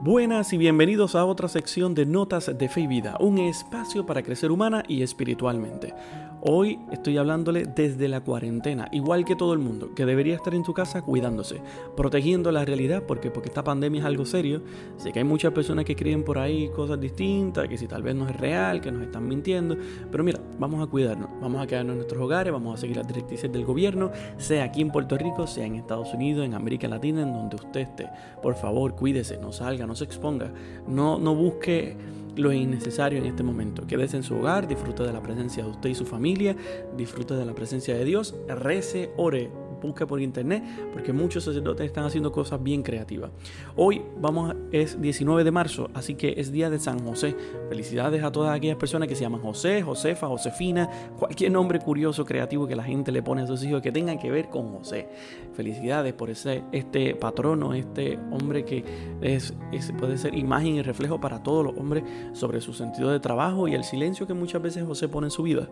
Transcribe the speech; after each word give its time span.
Buenas 0.00 0.52
y 0.52 0.58
bienvenidos 0.58 1.14
a 1.14 1.24
otra 1.24 1.48
sección 1.48 1.94
de 1.94 2.06
Notas 2.06 2.50
de 2.56 2.68
Fe 2.68 2.80
y 2.82 2.86
Vida, 2.86 3.16
un 3.20 3.38
espacio 3.38 4.04
para 4.04 4.22
crecer 4.22 4.50
humana 4.50 4.82
y 4.88 5.02
espiritualmente. 5.02 5.94
Hoy 6.44 6.80
estoy 6.90 7.18
hablándole 7.18 7.66
desde 7.66 8.08
la 8.08 8.20
cuarentena, 8.20 8.88
igual 8.90 9.24
que 9.24 9.36
todo 9.36 9.52
el 9.52 9.60
mundo, 9.60 9.94
que 9.94 10.04
debería 10.04 10.34
estar 10.34 10.52
en 10.56 10.64
su 10.64 10.74
casa 10.74 11.00
cuidándose, 11.00 11.62
protegiendo 11.96 12.50
la 12.50 12.64
realidad, 12.64 13.04
porque, 13.06 13.30
porque 13.30 13.48
esta 13.48 13.62
pandemia 13.62 14.00
es 14.00 14.06
algo 14.06 14.26
serio. 14.26 14.60
Sé 14.96 15.12
que 15.12 15.20
hay 15.20 15.24
muchas 15.24 15.52
personas 15.52 15.84
que 15.84 15.94
creen 15.94 16.24
por 16.24 16.40
ahí 16.40 16.68
cosas 16.70 16.98
distintas, 16.98 17.68
que 17.68 17.78
si 17.78 17.86
tal 17.86 18.02
vez 18.02 18.16
no 18.16 18.28
es 18.28 18.34
real, 18.34 18.80
que 18.80 18.90
nos 18.90 19.02
están 19.02 19.28
mintiendo, 19.28 19.76
pero 20.10 20.24
mira, 20.24 20.40
vamos 20.58 20.82
a 20.82 20.90
cuidarnos, 20.90 21.30
vamos 21.40 21.62
a 21.62 21.66
quedarnos 21.68 21.92
en 21.92 21.98
nuestros 21.98 22.20
hogares, 22.20 22.52
vamos 22.52 22.74
a 22.74 22.80
seguir 22.80 22.96
las 22.96 23.06
directrices 23.06 23.52
del 23.52 23.64
gobierno, 23.64 24.10
sea 24.36 24.64
aquí 24.64 24.80
en 24.80 24.90
Puerto 24.90 25.16
Rico, 25.16 25.46
sea 25.46 25.64
en 25.64 25.76
Estados 25.76 26.12
Unidos, 26.12 26.44
en 26.44 26.54
América 26.54 26.88
Latina, 26.88 27.22
en 27.22 27.32
donde 27.32 27.54
usted 27.54 27.82
esté. 27.82 28.08
Por 28.42 28.56
favor, 28.56 28.96
cuídese, 28.96 29.38
no 29.38 29.52
salga, 29.52 29.86
no 29.86 29.94
se 29.94 30.02
exponga, 30.02 30.50
no, 30.88 31.20
no 31.20 31.36
busque 31.36 31.96
lo 32.36 32.52
innecesario 32.52 33.18
en 33.18 33.26
este 33.26 33.42
momento. 33.42 33.86
Quédese 33.86 34.16
en 34.16 34.22
su 34.22 34.36
hogar, 34.36 34.66
disfrute 34.66 35.02
de 35.02 35.12
la 35.12 35.22
presencia 35.22 35.64
de 35.64 35.70
usted 35.70 35.90
y 35.90 35.94
su 35.94 36.06
familia, 36.06 36.56
disfrute 36.96 37.34
de 37.34 37.44
la 37.44 37.54
presencia 37.54 37.94
de 37.96 38.04
Dios, 38.04 38.34
rece, 38.48 39.10
ore, 39.16 39.50
busque 39.82 40.06
por 40.06 40.20
internet, 40.20 40.62
porque 40.92 41.12
muchos 41.12 41.44
sacerdotes 41.44 41.86
están 41.86 42.04
haciendo 42.04 42.32
cosas 42.32 42.62
bien 42.62 42.82
creativas. 42.82 43.30
Hoy 43.76 44.02
vamos, 44.20 44.54
es 44.70 45.00
19 45.00 45.44
de 45.44 45.50
marzo, 45.50 45.90
así 45.94 46.14
que 46.14 46.34
es 46.36 46.52
día 46.52 46.70
de 46.70 46.78
San 46.78 47.04
José. 47.04 47.36
Felicidades 47.68 48.22
a 48.22 48.32
todas 48.32 48.56
aquellas 48.56 48.76
personas 48.76 49.08
que 49.08 49.14
se 49.14 49.22
llaman 49.22 49.40
José, 49.40 49.82
Josefa, 49.82 50.28
Josefina, 50.28 50.88
cualquier 51.18 51.52
nombre 51.52 51.78
curioso, 51.80 52.24
creativo 52.24 52.66
que 52.66 52.76
la 52.76 52.84
gente 52.84 53.12
le 53.12 53.22
pone 53.22 53.42
a 53.42 53.46
sus 53.46 53.62
hijos 53.64 53.82
que 53.82 53.92
tengan 53.92 54.18
que 54.18 54.30
ver 54.30 54.48
con 54.48 54.72
José. 54.72 55.08
Felicidades 55.54 56.12
por 56.14 56.30
ese, 56.30 56.62
este 56.72 57.14
patrono, 57.14 57.74
este 57.74 58.18
hombre 58.30 58.64
que 58.64 58.84
es, 59.20 59.54
puede 59.98 60.16
ser 60.16 60.34
imagen 60.34 60.76
y 60.76 60.82
reflejo 60.82 61.20
para 61.20 61.42
todos 61.42 61.64
los 61.64 61.76
hombres 61.76 62.04
sobre 62.32 62.60
su 62.60 62.72
sentido 62.72 63.10
de 63.10 63.20
trabajo 63.20 63.68
y 63.68 63.74
el 63.74 63.84
silencio 63.84 64.26
que 64.26 64.34
muchas 64.34 64.62
veces 64.62 64.84
José 64.84 65.08
pone 65.08 65.26
en 65.26 65.30
su 65.30 65.42
vida. 65.42 65.68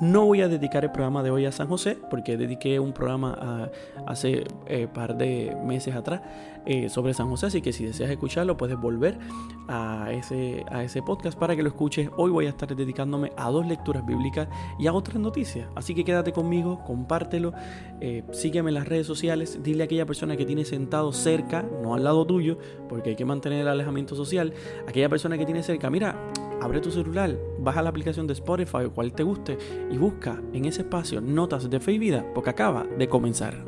No 0.00 0.24
voy 0.26 0.40
a 0.42 0.48
dedicar 0.48 0.84
el 0.84 0.90
programa 0.90 1.22
de 1.22 1.30
hoy 1.30 1.44
a 1.44 1.52
San 1.52 1.68
José, 1.68 1.98
porque 2.08 2.36
dediqué 2.36 2.80
un 2.80 2.92
programa 2.92 3.34
a, 3.34 3.49
hace 4.06 4.44
eh, 4.66 4.88
par 4.92 5.16
de 5.16 5.56
meses 5.64 5.94
atrás 5.94 6.20
eh, 6.66 6.88
sobre 6.88 7.14
San 7.14 7.28
José, 7.28 7.46
así 7.46 7.62
que 7.62 7.72
si 7.72 7.84
deseas 7.84 8.10
escucharlo 8.10 8.56
puedes 8.56 8.78
volver 8.78 9.18
a 9.68 10.12
ese, 10.12 10.64
a 10.70 10.84
ese 10.84 11.02
podcast 11.02 11.38
para 11.38 11.56
que 11.56 11.62
lo 11.62 11.68
escuches. 11.68 12.10
Hoy 12.16 12.30
voy 12.30 12.46
a 12.46 12.50
estar 12.50 12.74
dedicándome 12.74 13.32
a 13.36 13.50
dos 13.50 13.66
lecturas 13.66 14.04
bíblicas 14.04 14.48
y 14.78 14.86
a 14.86 14.92
otras 14.92 15.18
noticias, 15.18 15.68
así 15.74 15.94
que 15.94 16.04
quédate 16.04 16.32
conmigo, 16.32 16.82
compártelo, 16.84 17.52
eh, 18.00 18.24
sígueme 18.32 18.70
en 18.70 18.74
las 18.74 18.88
redes 18.88 19.06
sociales, 19.06 19.60
dile 19.62 19.82
a 19.82 19.86
aquella 19.86 20.06
persona 20.06 20.36
que 20.36 20.44
tiene 20.44 20.64
sentado 20.64 21.12
cerca, 21.12 21.64
no 21.82 21.94
al 21.94 22.04
lado 22.04 22.26
tuyo, 22.26 22.58
porque 22.88 23.10
hay 23.10 23.16
que 23.16 23.24
mantener 23.24 23.60
el 23.60 23.68
alejamiento 23.68 24.14
social, 24.14 24.52
aquella 24.86 25.08
persona 25.08 25.38
que 25.38 25.46
tiene 25.46 25.62
cerca, 25.62 25.90
mira, 25.90 26.16
abre 26.60 26.80
tu 26.80 26.90
celular, 26.90 27.36
baja 27.58 27.82
la 27.82 27.90
aplicación 27.90 28.26
de 28.26 28.34
Spotify 28.34 28.84
o 28.86 28.92
cual 28.92 29.12
te 29.12 29.22
guste 29.22 29.58
y 29.90 29.96
busca 29.96 30.40
en 30.52 30.64
ese 30.64 30.82
espacio 30.82 31.20
notas 31.20 31.68
de 31.68 31.80
fe 31.80 31.92
y 31.92 31.98
vida 31.98 32.24
porque 32.34 32.50
acaba 32.50 32.84
de 32.84 33.08
comenzar. 33.08 33.64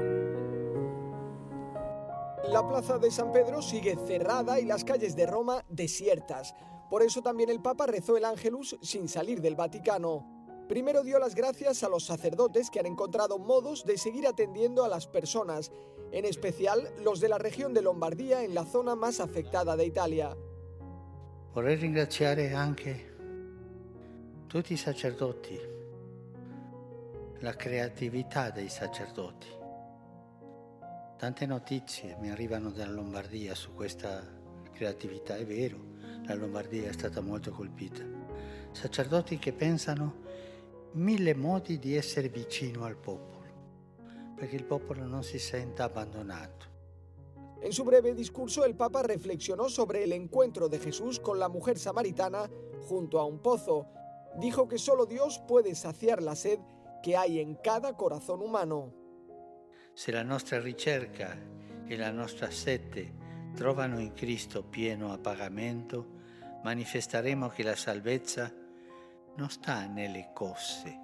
La 2.49 2.67
plaza 2.67 2.99
de 2.99 3.11
San 3.11 3.31
Pedro 3.31 3.63
sigue 3.63 3.97
cerrada 3.97 4.59
y 4.59 4.65
las 4.65 4.85
calles 4.85 5.15
de 5.15 5.27
Roma 5.27 5.65
desiertas. 5.69 6.55
Por 6.91 7.03
eso 7.03 7.23
también 7.23 7.51
el 7.51 7.63
Papa 7.63 7.87
rezó 7.87 8.17
el 8.17 8.25
Ángelus 8.25 8.77
sin 8.83 9.09
salir 9.09 9.41
del 9.41 9.55
Vaticano. 9.55 10.27
Primero 10.69 11.05
dio 11.05 11.19
las 11.19 11.35
gracias 11.35 11.85
a 11.85 11.89
los 11.89 12.05
sacerdotes 12.05 12.69
que 12.69 12.81
han 12.81 12.87
encontrado 12.87 13.39
modos 13.39 13.85
de 13.85 13.97
seguir 13.97 14.27
atendiendo 14.27 14.85
a 14.85 14.89
las 14.89 15.07
personas, 15.07 15.71
en 16.11 16.25
especial 16.25 16.93
los 17.03 17.21
de 17.21 17.29
la 17.29 17.39
región 17.39 17.75
de 17.75 17.83
Lombardía 17.83 18.43
en 18.43 18.55
la 18.55 18.65
zona 18.65 18.97
más 18.97 19.21
afectada 19.21 19.77
de 19.77 19.87
Italia. 19.87 20.37
Vorrei 21.53 21.77
ringraziare 21.77 22.55
anche 22.55 23.15
tutti 24.47 24.73
i 24.73 24.77
sacerdoti, 24.77 25.61
la 27.41 27.55
creatività 27.55 28.51
dei 28.51 28.69
sacerdoti. 28.69 29.62
Tante 31.23 31.47
notizie 31.47 32.17
mi 32.19 32.33
arrivano 32.33 32.73
dalla 32.73 32.95
Lombardia 32.95 33.55
su 33.55 33.75
questa 33.75 34.27
creatività, 34.73 35.37
è 35.37 35.47
vero, 35.47 35.79
la 36.25 36.35
Lombardia 36.35 36.89
è 36.89 36.93
stata 36.93 37.21
molto 37.21 37.53
colpita. 37.53 38.03
Sacerdoti 38.73 39.39
che 39.39 39.53
pensano 39.53 40.17
mille 40.95 41.33
modi 41.37 41.79
di 41.79 41.95
essere 41.95 42.29
vicino 42.29 42.83
al 42.83 42.97
popolo, 42.97 44.35
perché 44.35 44.57
il 44.57 44.65
popolo 44.65 45.05
non 45.05 45.23
si 45.23 45.39
senta 45.39 45.85
abbandonato. 45.85 46.67
En 47.61 47.71
su 47.71 47.85
breve 47.85 48.15
discurso, 48.15 48.65
el 48.65 48.75
Papa 48.75 49.03
reflexionó 49.03 49.69
sobre 49.69 50.03
el 50.03 50.11
encuentro 50.11 50.69
de 50.69 50.81
Jesús 50.81 51.21
con 51.21 51.39
la 51.39 51.49
mujer 51.49 51.79
samaritana 51.79 52.51
junto 52.89 53.21
a 53.21 53.25
un 53.25 53.39
pozo. 53.39 53.87
Dijo 54.41 54.67
que 54.67 54.77
solo 54.77 55.07
Dios 55.07 55.41
puede 55.47 55.77
saciar 55.77 56.21
la 56.21 56.35
sed 56.35 56.59
que 57.01 57.17
hay 57.17 57.39
en 57.39 57.55
cada 57.55 57.97
corazón 57.97 58.43
humano. 58.43 59.02
Se 59.95 60.11
la 60.11 60.23
nostra 60.23 60.59
ricerca 60.59 61.37
e 61.85 61.97
la 61.97 62.11
nostra 62.11 62.51
sete 62.51 63.21
trovano 63.55 63.99
in 63.99 64.15
Cristo 64.15 64.63
pieno 64.63 65.13
appagamento, 65.13 66.21
manifesteremo 66.63 67.49
che 67.49 67.63
la 67.63 67.77
salvezza 67.77 68.51
non 69.37 69.51
sta 69.51 69.87
nelle 69.87 70.31
cose 70.33 70.99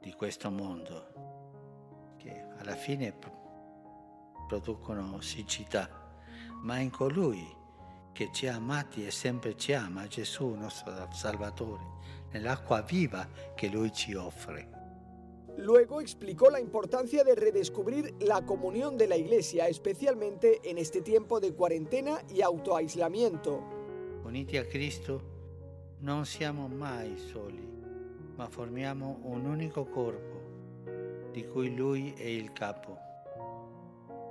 di 0.00 0.12
questo 0.12 0.50
mondo, 0.50 2.16
che 2.16 2.46
alla 2.58 2.74
fine 2.74 3.16
producono 4.48 5.20
siccità, 5.20 5.88
ma 6.62 6.78
in 6.78 6.90
colui 6.90 7.46
che 8.12 8.30
ci 8.32 8.48
ha 8.48 8.56
amati 8.56 9.06
e 9.06 9.12
sempre 9.12 9.56
ci 9.56 9.72
ama, 9.72 10.08
Gesù 10.08 10.48
nostro 10.54 11.08
Salvatore, 11.12 11.84
nell'acqua 12.32 12.82
viva 12.82 13.28
che 13.54 13.68
Lui 13.68 13.92
ci 13.92 14.14
offre. 14.14 14.79
Luego 15.56 16.00
explicó 16.00 16.50
la 16.50 16.60
importancia 16.60 17.24
de 17.24 17.34
redescubrir 17.34 18.14
la 18.20 18.46
comunión 18.46 18.96
de 18.96 19.06
la 19.08 19.16
Iglesia, 19.16 19.68
especialmente 19.68 20.60
en 20.64 20.78
este 20.78 21.00
tiempo 21.02 21.40
de 21.40 21.52
cuarentena 21.52 22.22
y 22.28 22.42
autoaislamiento. 22.42 23.62
Uniti 24.24 24.56
a 24.56 24.66
Cristo 24.66 25.20
non 26.00 26.24
siamo 26.24 26.68
mai 26.68 27.18
soli, 27.18 27.68
ma 28.36 28.48
formiamo 28.48 29.20
un 29.24 29.44
unico 29.44 29.86
corpo, 29.86 31.30
di 31.32 31.46
cui 31.46 31.74
Lui 31.74 32.14
è 32.16 32.26
il 32.26 32.52
capo. 32.52 32.96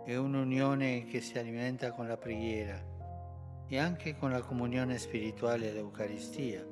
È 0.05 0.15
un'unione 0.15 1.05
che 1.05 1.21
si 1.21 1.37
alimenta 1.37 1.91
con 1.91 2.07
la 2.07 2.17
preghiera 2.17 2.81
e 3.67 3.77
anche 3.77 4.17
con 4.17 4.31
la 4.31 4.41
comunione 4.41 4.97
spirituale 4.97 5.69
e 5.69 5.73
l'Eucaristia, 5.73 6.65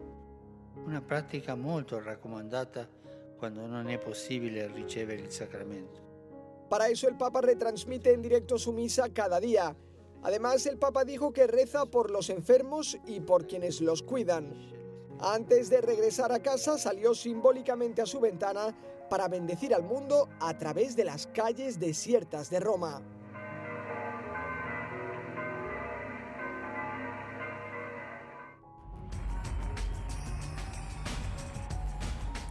una 0.86 1.02
pratica 1.02 1.54
molto 1.54 2.02
raccomandata 2.02 2.90
cuando 3.38 3.68
no 3.68 3.88
es 3.90 4.00
posible 4.00 4.68
recibir 4.68 5.20
el 5.20 5.32
sacramento. 5.32 6.02
Para 6.70 6.90
eso 6.90 7.08
el 7.08 7.16
Papa 7.16 7.42
retransmite 7.42 8.12
en 8.12 8.22
directo 8.22 8.58
su 8.58 8.74
misa 8.74 9.08
cada 9.14 9.40
día. 9.40 9.76
Además, 10.24 10.66
el 10.66 10.78
Papa 10.78 11.06
dijo 11.06 11.32
que 11.32 11.48
reza 11.48 11.86
por 11.86 12.12
los 12.12 12.30
enfermos 12.30 12.98
y 13.06 13.22
por 13.22 13.48
quienes 13.48 13.80
los 13.82 14.04
cuidan. 14.04 14.52
Antes 15.20 15.70
de 15.70 15.82
regresar 15.82 16.32
a 16.32 16.42
casa, 16.42 16.78
salió 16.78 17.16
simbólicamente 17.16 18.02
a 18.02 18.06
su 18.06 18.20
ventana 18.20 18.76
para 19.10 19.28
bendecir 19.28 19.74
al 19.74 19.84
mundo 19.84 20.28
a 20.40 20.58
través 20.58 20.96
de 20.96 21.06
las 21.06 21.28
calles 21.28 21.80
desiertas 21.80 22.50
de 22.50 22.60
Roma. 22.60 23.02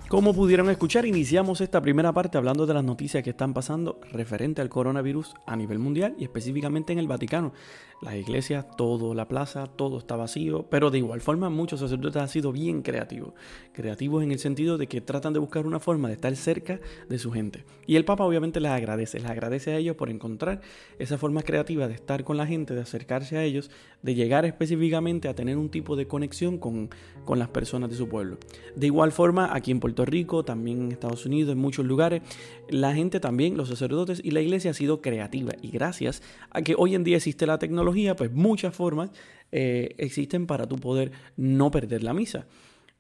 Como 0.09 0.33
pudieron 0.33 0.71
escuchar, 0.71 1.05
iniciamos 1.05 1.61
esta 1.61 1.83
primera 1.83 2.13
parte 2.13 2.39
hablando 2.39 2.65
de 2.65 2.73
las 2.73 2.85
noticias 2.85 3.25
que 3.25 3.31
están 3.31 3.53
pasando 3.53 3.99
referente 4.13 4.63
al 4.63 4.69
coronavirus 4.69 5.35
a 5.47 5.57
nivel 5.57 5.81
mundial 5.81 6.15
y 6.17 6.23
específicamente 6.23 6.93
en 6.93 7.01
el 7.01 7.09
Vaticano. 7.09 7.53
Las 8.03 8.15
iglesias, 8.15 8.67
todo, 8.77 9.15
la 9.15 9.27
plaza, 9.27 9.67
todo 9.67 9.99
está 9.99 10.15
vacío, 10.15 10.67
pero 10.71 10.93
de 10.93 10.99
igual 10.99 11.23
forma 11.23 11.51
muchos 11.51 11.81
sacerdotes 11.81 12.23
han 12.23 12.29
sido 12.29 12.53
bien 12.53 12.83
creativos. 12.83 13.33
Creativos 13.73 14.23
en 14.23 14.31
el 14.31 14.39
sentido 14.39 14.79
de 14.79 14.87
que 14.87 15.01
tratan 15.01 15.33
de 15.33 15.41
buscar 15.41 15.67
una 15.67 15.81
forma 15.81 16.07
de 16.07 16.15
estar 16.15 16.37
cerca 16.37 16.79
de 17.09 17.19
su 17.19 17.33
gente. 17.33 17.65
Y 17.87 17.97
el 17.97 18.05
Papa 18.05 18.25
obviamente 18.25 18.61
les 18.61 18.71
agradece, 18.71 19.19
les 19.19 19.29
agradece 19.29 19.73
a 19.73 19.77
ellos 19.79 19.97
por 19.97 20.11
encontrar 20.11 20.61
esa 21.01 21.19
forma 21.19 21.43
creativa 21.43 21.89
de 21.89 21.95
estar 21.95 22.23
con 22.23 22.37
la 22.37 22.47
gente, 22.47 22.75
de 22.75 22.83
acercarse 22.83 23.39
a 23.39 23.43
ellos, 23.43 23.73
de 24.03 24.15
llegar 24.15 24.45
específicamente 24.45 25.29
a 25.29 25.35
tener 25.35 25.57
un 25.57 25.71
tipo 25.71 25.97
de 25.97 26.07
conexión 26.07 26.59
con, 26.59 26.91
con 27.25 27.41
las 27.41 27.49
personas 27.49 27.91
de 27.91 27.97
su 27.97 28.09
pueblo. 28.09 28.39
De 28.77 28.87
igual 28.87 29.11
forma, 29.11 29.53
aquí 29.53 29.73
en 29.73 29.81
Puerto 29.81 30.05
Rico, 30.07 30.45
también 30.45 30.83
en 30.83 30.93
Estados 30.93 31.27
Unidos, 31.27 31.53
en 31.53 31.59
muchos 31.59 31.85
lugares, 31.85 32.23
la 32.69 32.95
gente 32.95 33.21
también, 33.21 33.57
los 33.57 33.69
sacerdotes 33.69 34.21
y 34.23 34.31
la 34.31 34.41
iglesia 34.41 34.71
ha 34.71 34.75
sido 34.75 35.01
creativa. 35.01 35.53
Y 35.63 35.71
gracias 35.71 36.23
a 36.51 36.63
que 36.63 36.75
hoy 36.77 36.95
en 36.95 37.05
día 37.05 37.17
existe 37.17 37.47
la 37.47 37.59
tecnología, 37.59 38.17
pues 38.17 38.33
muchas 38.33 38.75
formas 38.75 39.11
eh, 39.53 39.95
existen 39.99 40.47
para 40.47 40.67
tu 40.67 40.77
poder 40.77 41.13
no 41.37 41.71
perder 41.71 42.03
la 42.03 42.15
misa. 42.15 42.47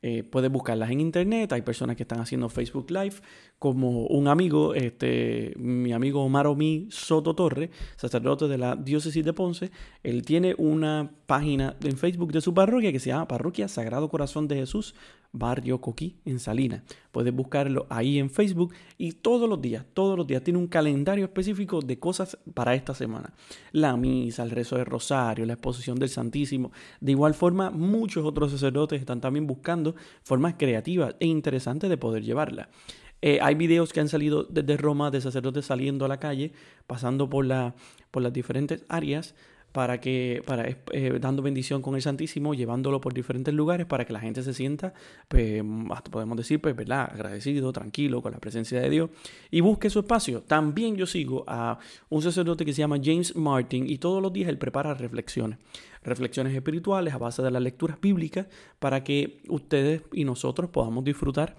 Eh, 0.08 0.22
puedes 0.22 0.52
buscarlas 0.52 0.92
en 0.92 1.00
internet. 1.00 1.52
Hay 1.52 1.62
personas 1.62 1.96
que 1.96 2.04
están 2.04 2.20
haciendo 2.20 2.48
Facebook 2.48 2.88
Live, 2.92 3.16
como 3.58 4.06
un 4.06 4.28
amigo, 4.28 4.72
este, 4.72 5.52
mi 5.56 5.92
amigo 5.92 6.22
Omar 6.22 6.46
Omi 6.46 6.86
Soto 6.90 7.34
Torre, 7.34 7.70
sacerdote 7.96 8.46
de 8.46 8.56
la 8.56 8.76
diócesis 8.76 9.24
de 9.24 9.32
Ponce. 9.32 9.72
Él 10.04 10.22
tiene 10.22 10.54
una 10.58 11.10
página 11.26 11.74
en 11.82 11.98
Facebook 11.98 12.30
de 12.30 12.40
su 12.40 12.54
parroquia 12.54 12.92
que 12.92 13.00
se 13.00 13.10
llama 13.10 13.26
Parroquia 13.26 13.66
Sagrado 13.66 14.08
Corazón 14.08 14.46
de 14.46 14.54
Jesús 14.54 14.94
Barrio 15.32 15.80
Coquí, 15.80 16.16
en 16.24 16.38
Salinas. 16.38 16.82
Puedes 17.12 17.34
buscarlo 17.34 17.86
ahí 17.90 18.18
en 18.18 18.30
Facebook 18.30 18.72
y 18.96 19.12
todos 19.12 19.48
los 19.48 19.60
días, 19.60 19.84
todos 19.92 20.16
los 20.16 20.26
días 20.26 20.42
tiene 20.42 20.58
un 20.58 20.66
calendario 20.66 21.24
específico 21.24 21.80
de 21.80 21.98
cosas 21.98 22.38
para 22.54 22.74
esta 22.74 22.94
semana. 22.94 23.34
La 23.72 23.96
misa, 23.96 24.42
el 24.44 24.50
rezo 24.50 24.76
del 24.76 24.86
rosario, 24.86 25.44
la 25.46 25.54
exposición 25.54 25.98
del 25.98 26.08
Santísimo. 26.08 26.72
De 27.00 27.12
igual 27.12 27.34
forma, 27.34 27.70
muchos 27.70 28.24
otros 28.24 28.52
sacerdotes 28.52 29.00
están 29.00 29.20
también 29.20 29.46
buscando 29.46 29.94
formas 30.22 30.54
creativas 30.58 31.16
e 31.20 31.26
interesantes 31.26 31.90
de 31.90 31.96
poder 31.96 32.22
llevarla. 32.22 32.68
Eh, 33.22 33.38
hay 33.40 33.54
videos 33.54 33.92
que 33.92 34.00
han 34.00 34.08
salido 34.08 34.44
desde 34.44 34.76
Roma 34.76 35.10
de 35.10 35.20
sacerdotes 35.20 35.66
saliendo 35.66 36.04
a 36.04 36.08
la 36.08 36.20
calle, 36.20 36.52
pasando 36.86 37.30
por, 37.30 37.46
la, 37.46 37.74
por 38.10 38.22
las 38.22 38.32
diferentes 38.32 38.84
áreas 38.88 39.34
para 39.76 40.00
que, 40.00 40.42
para, 40.46 40.66
eh, 40.70 41.18
dando 41.20 41.42
bendición 41.42 41.82
con 41.82 41.96
el 41.96 42.00
Santísimo, 42.00 42.54
llevándolo 42.54 42.98
por 42.98 43.12
diferentes 43.12 43.52
lugares 43.52 43.84
para 43.84 44.06
que 44.06 44.14
la 44.14 44.20
gente 44.20 44.42
se 44.42 44.54
sienta, 44.54 44.94
pues, 45.28 45.62
hasta 45.90 46.10
podemos 46.10 46.38
decir, 46.38 46.62
pues, 46.62 46.74
¿verdad? 46.74 47.10
Agradecido, 47.12 47.70
tranquilo 47.74 48.22
con 48.22 48.32
la 48.32 48.38
presencia 48.38 48.80
de 48.80 48.88
Dios 48.88 49.10
y 49.50 49.60
busque 49.60 49.90
su 49.90 49.98
espacio. 49.98 50.40
También 50.40 50.96
yo 50.96 51.04
sigo 51.04 51.44
a 51.46 51.78
un 52.08 52.22
sacerdote 52.22 52.64
que 52.64 52.72
se 52.72 52.78
llama 52.78 52.96
James 53.04 53.36
Martin 53.36 53.86
y 53.86 53.98
todos 53.98 54.22
los 54.22 54.32
días 54.32 54.48
él 54.48 54.56
prepara 54.56 54.94
reflexiones, 54.94 55.58
reflexiones 56.02 56.54
espirituales 56.54 57.12
a 57.12 57.18
base 57.18 57.42
de 57.42 57.50
las 57.50 57.60
lecturas 57.60 58.00
bíblicas 58.00 58.46
para 58.78 59.04
que 59.04 59.42
ustedes 59.50 60.00
y 60.14 60.24
nosotros 60.24 60.70
podamos 60.70 61.04
disfrutar 61.04 61.54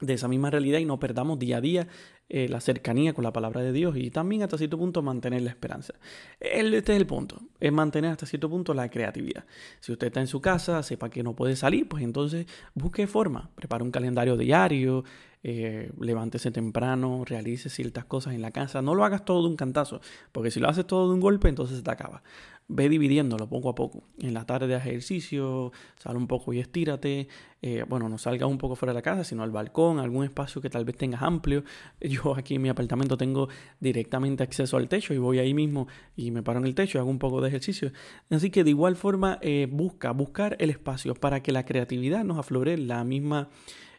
de 0.00 0.14
esa 0.14 0.28
misma 0.28 0.50
realidad 0.50 0.78
y 0.78 0.84
no 0.84 0.98
perdamos 0.98 1.38
día 1.38 1.58
a 1.58 1.60
día 1.60 1.88
eh, 2.28 2.48
la 2.48 2.60
cercanía 2.60 3.14
con 3.14 3.24
la 3.24 3.32
palabra 3.32 3.62
de 3.62 3.72
Dios 3.72 3.96
y 3.96 4.10
también 4.10 4.42
hasta 4.42 4.58
cierto 4.58 4.76
punto 4.76 5.02
mantener 5.02 5.42
la 5.42 5.50
esperanza. 5.50 5.94
Este 6.38 6.92
es 6.92 6.98
el 6.98 7.06
punto, 7.06 7.40
es 7.58 7.72
mantener 7.72 8.10
hasta 8.10 8.26
cierto 8.26 8.50
punto 8.50 8.74
la 8.74 8.90
creatividad. 8.90 9.44
Si 9.80 9.92
usted 9.92 10.08
está 10.08 10.20
en 10.20 10.26
su 10.26 10.40
casa, 10.40 10.82
sepa 10.82 11.08
que 11.08 11.22
no 11.22 11.34
puede 11.34 11.56
salir, 11.56 11.88
pues 11.88 12.04
entonces 12.04 12.46
busque 12.74 13.06
forma, 13.06 13.50
prepare 13.54 13.82
un 13.82 13.90
calendario 13.90 14.36
diario, 14.36 15.04
eh, 15.42 15.92
levántese 16.00 16.50
temprano, 16.50 17.24
realice 17.24 17.70
ciertas 17.70 18.04
cosas 18.04 18.34
en 18.34 18.42
la 18.42 18.50
casa. 18.50 18.82
No 18.82 18.94
lo 18.94 19.04
hagas 19.04 19.24
todo 19.24 19.42
de 19.42 19.48
un 19.48 19.56
cantazo, 19.56 20.00
porque 20.32 20.50
si 20.50 20.60
lo 20.60 20.68
haces 20.68 20.86
todo 20.86 21.08
de 21.08 21.14
un 21.14 21.20
golpe, 21.20 21.48
entonces 21.48 21.78
se 21.78 21.82
te 21.82 21.90
acaba. 21.90 22.22
Ve 22.70 22.90
dividiéndolo 22.90 23.48
poco 23.48 23.70
a 23.70 23.74
poco. 23.74 24.04
En 24.18 24.34
la 24.34 24.44
tarde 24.44 24.66
de 24.66 24.76
ejercicio, 24.76 25.72
sal 25.96 26.18
un 26.18 26.26
poco 26.26 26.52
y 26.52 26.60
estírate. 26.60 27.26
Eh, 27.62 27.84
bueno, 27.88 28.10
no 28.10 28.18
salgas 28.18 28.48
un 28.48 28.58
poco 28.58 28.76
fuera 28.76 28.92
de 28.92 28.98
la 28.98 29.02
casa, 29.02 29.24
sino 29.24 29.42
al 29.42 29.50
balcón, 29.50 29.98
algún 29.98 30.24
espacio 30.24 30.60
que 30.60 30.68
tal 30.68 30.84
vez 30.84 30.96
tengas 30.96 31.22
amplio. 31.22 31.64
Yo 32.00 32.36
aquí 32.36 32.56
en 32.56 32.62
mi 32.62 32.68
apartamento 32.68 33.16
tengo 33.16 33.48
directamente 33.80 34.42
acceso 34.42 34.76
al 34.76 34.86
techo 34.86 35.14
y 35.14 35.18
voy 35.18 35.38
ahí 35.38 35.54
mismo 35.54 35.88
y 36.14 36.30
me 36.30 36.42
paro 36.42 36.58
en 36.58 36.66
el 36.66 36.74
techo 36.74 36.98
y 36.98 37.00
hago 37.00 37.08
un 37.08 37.18
poco 37.18 37.40
de 37.40 37.48
ejercicio. 37.48 37.90
Así 38.28 38.50
que 38.50 38.64
de 38.64 38.70
igual 38.70 38.96
forma, 38.96 39.38
eh, 39.40 39.66
busca, 39.70 40.10
buscar 40.12 40.56
el 40.60 40.68
espacio 40.68 41.14
para 41.14 41.42
que 41.42 41.52
la 41.52 41.64
creatividad 41.64 42.22
nos 42.22 42.38
aflore 42.38 42.76
la 42.76 43.02
misma 43.02 43.48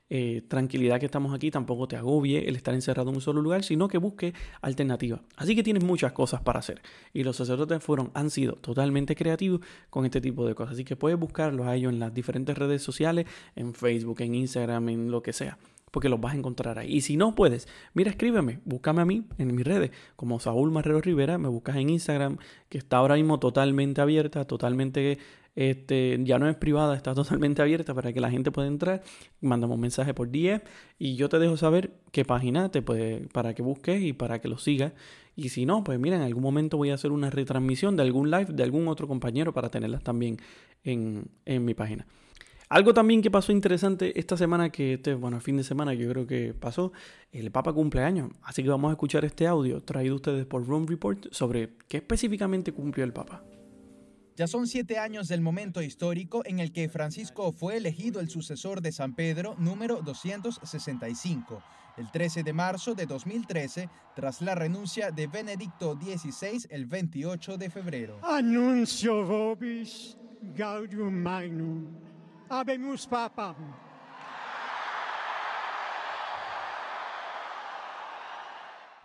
eh, 0.10 0.42
tranquilidad 0.48 1.00
que 1.00 1.06
estamos 1.06 1.34
aquí, 1.34 1.52
tampoco 1.52 1.88
te 1.88 1.96
agobie 1.96 2.48
el 2.48 2.56
estar 2.56 2.74
encerrado 2.74 3.10
en 3.10 3.16
un 3.16 3.22
solo 3.22 3.42
lugar, 3.42 3.64
sino 3.64 3.88
que 3.88 3.98
busque 3.98 4.34
alternativas. 4.62 5.22
Así 5.36 5.56
que 5.56 5.64
tienes 5.64 5.84
muchas 5.84 6.14
cosas 6.14 6.42
para 6.42 6.60
hacer. 6.60 6.82
Y 7.14 7.24
los 7.24 7.36
sacerdotes 7.36 7.84
fueron, 7.84 8.12
han 8.14 8.30
sido 8.30 8.54
totalmente 8.54 9.16
creativos 9.16 9.62
con 9.90 10.06
este 10.06 10.22
tipo 10.22 10.48
de 10.48 10.56
cosas. 10.56 10.74
Así 10.74 10.84
que 10.84 10.96
puedes 10.96 11.20
buscarlos 11.20 11.68
a 11.68 11.76
ellos 11.76 11.94
en 11.94 12.00
las 12.00 12.14
diferentes 12.14 12.58
redes 12.58 12.82
sociales, 12.82 13.26
en 13.56 13.74
Facebook, 13.74 14.22
en 14.22 14.36
Instagram, 14.36 14.90
en 14.90 15.12
lo 15.12 15.22
que 15.22 15.34
sea 15.34 15.58
porque 15.92 16.10
los 16.10 16.20
vas 16.20 16.34
a 16.34 16.38
encontrar 16.38 16.80
ahí. 16.80 16.96
Y 16.96 17.02
si 17.02 17.18
no 17.18 17.36
puedes, 17.36 17.68
mira, 17.94 18.10
escríbeme, 18.12 18.60
búscame 18.66 19.02
a 19.02 19.06
mí 19.06 19.26
en 19.38 19.56
mis 19.56 19.66
redes, 19.66 19.92
como 20.16 20.40
Saúl 20.40 20.72
Marrero 20.72 21.02
Rivera, 21.02 21.38
me 21.38 21.48
buscas 21.48 21.78
en 21.78 21.90
Instagram, 21.90 22.38
que 22.70 22.78
está 22.78 22.98
ahora 22.98 23.16
mismo 23.16 23.40
totalmente 23.40 24.02
abierta, 24.02 24.46
totalmente 24.46 25.18
este, 25.56 26.18
ya 26.24 26.40
no 26.40 26.48
es 26.48 26.56
privada, 26.56 26.96
está 26.96 27.14
totalmente 27.16 27.62
abierta 27.62 27.94
para 27.94 28.14
que 28.14 28.22
la 28.22 28.32
gente 28.32 28.52
pueda 28.52 28.68
entrar. 28.68 29.04
Mandamos 29.42 29.76
un 29.76 29.82
mensaje 29.82 30.14
por 30.14 30.30
10 30.30 30.62
y 30.98 31.16
yo 31.16 31.30
te 31.30 31.40
dejo 31.40 31.58
saber 31.58 31.92
qué 32.12 32.26
página 32.26 32.70
te 32.70 32.82
puede, 32.82 33.28
para 33.34 33.54
que 33.54 33.62
busques 33.62 34.02
y 34.02 34.14
para 34.14 34.40
que 34.40 34.48
lo 34.48 34.58
sigas. 34.58 34.94
Y 35.36 35.50
si 35.50 35.66
no, 35.66 35.84
pues 35.84 36.00
mira, 36.00 36.16
en 36.16 36.22
algún 36.22 36.44
momento 36.44 36.78
voy 36.78 36.92
a 36.92 36.96
hacer 36.96 37.12
una 37.12 37.30
retransmisión 37.30 37.96
de 37.96 38.04
algún 38.04 38.30
live 38.32 38.48
de 38.54 38.64
algún 38.64 38.88
otro 38.88 39.08
compañero 39.08 39.54
para 39.54 39.70
tenerlas 39.70 40.04
también 40.04 40.38
en, 40.84 41.26
en 41.46 41.66
mi 41.66 41.74
página. 41.74 42.08
Algo 42.70 42.94
también 42.94 43.24
que 43.24 43.32
pasó 43.32 43.52
interesante 43.52 44.20
esta 44.20 44.38
semana, 44.38 44.70
que 44.70 44.94
este, 44.94 45.16
bueno, 45.16 45.38
el 45.38 45.42
fin 45.42 45.58
de 45.58 45.64
semana 45.64 45.96
yo 45.96 46.08
creo 46.08 46.28
que 46.28 46.54
pasó, 46.54 46.92
el 47.32 47.50
Papa 47.50 47.74
cumpleaños. 47.74 48.30
Así 48.44 48.62
que 48.62 48.70
vamos 48.70 48.90
a 48.90 48.92
escuchar 48.92 49.26
este 49.26 49.48
audio 49.48 49.82
traído 49.82 50.16
ustedes 50.16 50.46
por 50.46 50.68
Room 50.68 50.86
Report 50.86 51.26
sobre 51.32 51.72
qué 51.88 51.98
específicamente 51.98 52.72
cumplió 52.72 53.04
el 53.04 53.12
Papa. 53.12 53.44
Ya 54.36 54.46
son 54.46 54.68
siete 54.68 55.00
años 55.00 55.28
del 55.28 55.42
momento 55.42 55.82
histórico 55.82 56.44
en 56.46 56.60
el 56.60 56.72
que 56.72 56.90
Francisco 56.90 57.52
fue 57.52 57.76
elegido 57.76 58.20
el 58.20 58.30
sucesor 58.30 58.82
de 58.82 58.92
San 58.92 59.16
Pedro 59.16 59.56
número 59.58 60.04
265, 60.04 61.64
el 61.98 62.12
13 62.12 62.44
de 62.44 62.54
marzo 62.54 62.94
de 62.94 63.08
2013, 63.08 63.90
tras 64.16 64.44
la 64.44 64.54
renuncia 64.54 65.10
de 65.10 65.26
Benedicto 65.26 65.98
XVI 66.00 66.68
el 66.70 66.86
28 66.86 67.58
de 67.58 67.70
febrero. 67.72 68.20
Anuncio 68.22 69.26
vobis 69.26 70.16
gaudium 70.56 71.16
magnum. 71.16 71.88
Habemus 72.50 73.06
papam. 73.08 73.56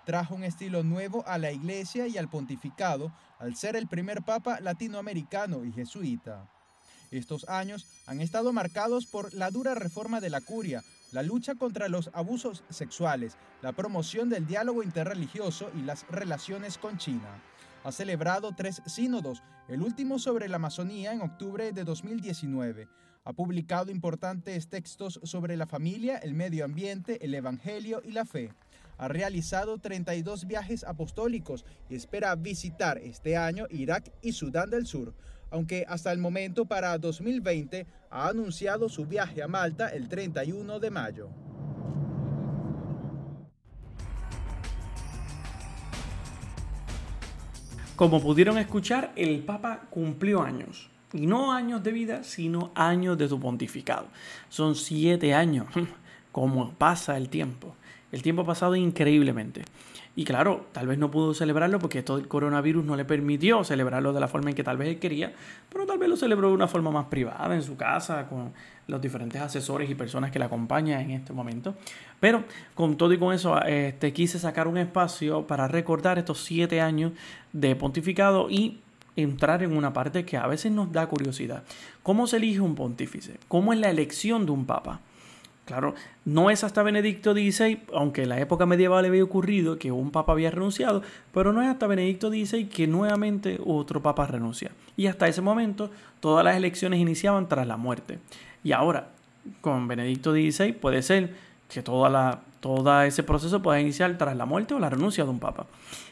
trajo 0.05 0.35
un 0.35 0.45
estilo 0.45 0.83
nuevo 0.83 1.25
a 1.27 1.39
la 1.39 1.51
iglesia 1.51 2.07
y 2.07 2.19
al 2.19 2.29
pontificado 2.29 3.13
al 3.39 3.57
ser 3.57 3.77
el 3.77 3.89
primer 3.89 4.23
papa 4.23 4.61
latinoamericano 4.61 5.65
y 5.65 5.73
jesuita. 5.73 6.49
Estos 7.11 7.49
años 7.49 7.87
han 8.07 8.21
estado 8.21 8.53
marcados 8.53 9.07
por 9.07 9.33
la 9.35 9.51
dura 9.51 9.75
reforma 9.75 10.21
de 10.21 10.31
la 10.31 10.41
curia, 10.41 10.83
la 11.13 11.23
lucha 11.23 11.55
contra 11.55 11.89
los 11.89 12.11
abusos 12.13 12.65
sexuales, 12.71 13.37
la 13.63 13.73
promoción 13.73 14.29
del 14.29 14.47
diálogo 14.47 14.83
interreligioso 14.83 15.71
y 15.75 15.83
las 15.83 16.07
relaciones 16.09 16.77
con 16.77 16.99
China. 16.99 17.43
Ha 17.85 17.93
celebrado 17.93 18.53
tres 18.57 18.83
sínodos, 18.87 19.43
el 19.69 19.83
último 19.83 20.19
sobre 20.19 20.49
la 20.49 20.57
Amazonía 20.57 21.13
en 21.13 21.21
octubre 21.21 21.73
de 21.73 21.85
2019. 21.85 22.89
Ha 23.25 23.33
publicado 23.33 23.91
importantes 23.91 24.69
textos 24.69 25.19
sobre 25.23 25.57
la 25.57 25.67
familia, 25.67 26.19
el 26.19 26.35
medio 26.35 26.65
ambiente, 26.65 27.25
el 27.25 27.35
evangelio 27.35 28.03
y 28.05 28.13
la 28.13 28.25
fe 28.25 28.51
ha 28.99 29.09
realizado 29.09 29.79
32 29.79 30.47
viajes 30.47 30.85
apostólicos 30.85 31.65
y 31.89 31.95
espera 31.97 32.35
visitar 32.37 32.99
este 32.99 33.37
año 33.37 33.67
Irak 33.71 34.11
y 34.23 34.33
Sudán 34.33 34.71
del 34.71 34.87
Sur, 34.87 35.15
aunque 35.51 35.85
hasta 35.89 36.13
el 36.13 36.19
momento 36.19 36.65
para 36.67 36.97
2020 36.99 37.87
ha 38.11 38.29
anunciado 38.29 38.89
su 38.89 39.07
viaje 39.07 39.43
a 39.43 39.49
Malta 39.49 39.89
el 39.89 40.09
31 40.09 40.79
de 40.81 40.91
mayo. 40.91 41.31
Como 47.97 48.21
pudieron 48.21 48.59
escuchar, 48.59 49.13
el 49.15 49.45
Papa 49.45 49.87
cumplió 49.89 50.43
años. 50.43 50.91
Y 51.15 51.27
no 51.27 51.53
años 51.53 51.83
de 51.83 51.93
vida, 51.93 52.25
sino 52.25 52.73
años 52.75 53.17
de 53.17 53.29
su 53.29 53.41
pontificado. 53.41 54.09
Son 54.49 54.75
siete 54.75 55.33
años. 55.33 55.67
Como 56.33 56.73
pasa 56.73 57.17
el 57.17 57.29
tiempo. 57.29 57.75
El 58.11 58.23
tiempo 58.23 58.43
ha 58.43 58.47
pasado 58.47 58.75
increíblemente. 58.75 59.63
Y 60.17 60.25
claro, 60.25 60.67
tal 60.73 60.87
vez 60.87 60.99
no 60.99 61.11
pudo 61.11 61.35
celebrarlo 61.35 61.81
porque 61.81 62.03
todo 62.03 62.19
el 62.19 62.29
coronavirus 62.29 62.85
no 62.85 62.95
le 62.95 63.05
permitió 63.05 63.65
celebrarlo 63.65 64.13
de 64.13 64.21
la 64.21 64.29
forma 64.29 64.51
en 64.51 64.57
que 64.57 64.63
tal 64.63 64.77
vez 64.77 64.89
él 64.89 64.99
quería, 65.01 65.33
pero 65.69 65.87
tal 65.87 65.99
vez 65.99 66.09
lo 66.09 66.17
celebró 66.17 66.49
de 66.49 66.55
una 66.55 66.69
forma 66.69 66.93
más 66.93 67.07
privada 67.07 67.53
en 67.53 67.63
su 67.63 67.77
casa, 67.77 68.29
con 68.29 68.53
los 68.87 69.01
diferentes 69.01 69.41
asesores 69.41 69.91
y 69.91 69.97
personas 69.97 70.31
que 70.31 70.39
le 70.39 70.45
acompañan 70.45 71.01
en 71.01 71.11
este 71.13 71.33
momento. 71.33 71.75
Pero 72.21 72.45
con 72.77 72.97
todo 72.97 73.13
y 73.13 73.19
con 73.19 73.35
eso, 73.35 73.61
este, 73.63 74.13
quise 74.13 74.39
sacar 74.39 74.69
un 74.69 74.79
espacio 74.79 75.49
para 75.49 75.67
recordar 75.67 76.19
estos 76.19 76.45
siete 76.45 76.81
años 76.81 77.11
de 77.53 77.75
pontificado 77.75 78.49
y 78.49 78.81
entrar 79.17 79.63
en 79.63 79.77
una 79.77 79.93
parte 79.93 80.25
que 80.25 80.37
a 80.37 80.47
veces 80.47 80.73
nos 80.73 80.93
da 80.93 81.07
curiosidad. 81.07 81.63
¿Cómo 82.03 82.27
se 82.27 82.37
elige 82.37 82.61
un 82.61 82.75
pontífice? 82.75 83.39
¿Cómo 83.49 83.73
es 83.73 83.79
la 83.79 83.91
elección 83.91 84.47
de 84.47 84.53
un 84.53 84.67
papa? 84.67 85.01
Claro, 85.65 85.95
no 86.27 86.51
es 86.51 86.63
hasta 86.63 86.83
Benedicto 86.83 87.33
XVI, 87.33 87.81
aunque 87.95 88.25
en 88.25 88.29
la 88.29 88.39
época 88.39 88.67
medieval 88.67 89.07
había 89.07 89.25
ocurrido 89.25 89.79
que 89.79 89.93
un 89.93 90.11
papa 90.11 90.33
había 90.33 90.51
renunciado, 90.51 91.03
pero 91.33 91.55
no 91.55 91.63
es 91.63 91.69
hasta 91.69 91.87
Benedicto 91.87 92.29
XVI 92.29 92.67
que 92.67 92.87
nuevamente 92.87 93.59
otro 93.65 94.03
papa 94.03 94.27
renuncia. 94.27 94.73
Y 94.95 95.07
hasta 95.07 95.27
ese 95.27 95.41
momento 95.41 95.91
todas 96.21 96.45
las 96.45 96.57
elecciones 96.57 97.01
iniciaban 97.01 97.49
tras 97.49 97.67
la 97.67 97.79
muerte. 97.79 98.19
Y 98.63 98.73
ahora, 98.73 99.09
con 99.63 99.89
Benedicto 99.89 100.33
XVI 100.33 100.73
puede 100.73 101.03
ser 101.03 101.35
que 101.69 101.83
toda 101.83 102.11
la, 102.11 102.43
todo 102.65 103.03
ese 103.03 103.23
proceso 103.23 103.61
puede 103.61 103.83
iniciar 103.83 104.17
tras 104.17 104.35
la 104.39 104.47
muerte 104.47 104.73
o 104.73 104.79
la 104.79 104.89
renuncia 104.89 105.25
de 105.25 105.29
un 105.29 105.39
papa. 105.39 105.67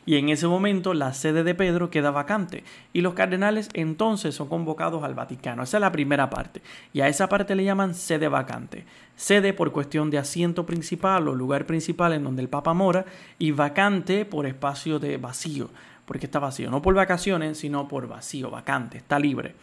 Y 0.04 0.16
en 0.16 0.28
ese 0.28 0.46
momento 0.46 0.92
la 0.92 1.14
sede 1.14 1.44
de 1.44 1.54
Pedro 1.54 1.88
queda 1.88 2.10
vacante 2.10 2.62
y 2.92 3.00
los 3.00 3.14
cardenales 3.14 3.70
entonces 3.72 4.34
son 4.34 4.50
convocados 4.50 5.02
al 5.02 5.14
Vaticano. 5.14 5.62
Esa 5.62 5.78
es 5.78 5.80
la 5.80 5.92
primera 5.92 6.28
parte. 6.28 6.60
Y 6.92 7.00
a 7.00 7.08
esa 7.08 7.30
parte 7.30 7.54
le 7.54 7.64
llaman 7.64 7.94
sede 7.94 8.28
vacante. 8.28 8.84
Sede 9.16 9.54
por 9.54 9.72
cuestión 9.72 10.10
de 10.10 10.18
asiento 10.18 10.66
principal 10.66 11.26
o 11.26 11.34
lugar 11.34 11.64
principal 11.64 12.12
en 12.12 12.24
donde 12.24 12.42
el 12.42 12.50
papa 12.50 12.74
mora 12.74 13.06
y 13.38 13.52
vacante 13.52 14.26
por 14.26 14.44
espacio 14.44 14.98
de 14.98 15.16
vacío, 15.16 15.70
porque 16.04 16.26
está 16.26 16.38
vacío, 16.38 16.70
no 16.70 16.82
por 16.82 16.94
vacaciones, 16.94 17.56
sino 17.56 17.88
por 17.88 18.08
vacío, 18.08 18.50
vacante, 18.50 18.98
está 18.98 19.18
libre. 19.18 19.54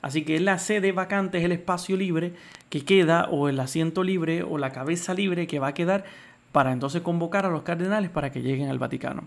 Así 0.00 0.22
que 0.22 0.38
la 0.38 0.60
sede 0.60 0.92
vacante 0.92 1.38
es 1.38 1.44
el 1.44 1.50
espacio 1.50 1.96
libre 1.96 2.34
que 2.68 2.84
queda 2.84 3.28
o 3.30 3.48
el 3.48 3.58
asiento 3.58 4.04
libre 4.04 4.44
o 4.44 4.58
la 4.58 4.70
cabeza 4.70 5.14
libre 5.14 5.48
que 5.48 5.58
va 5.58 5.68
a 5.68 5.74
quedar 5.74 6.04
para 6.56 6.72
entonces 6.72 7.02
convocar 7.02 7.44
a 7.44 7.50
los 7.50 7.64
cardenales 7.64 8.08
para 8.08 8.32
que 8.32 8.40
lleguen 8.40 8.70
al 8.70 8.78
Vaticano. 8.78 9.24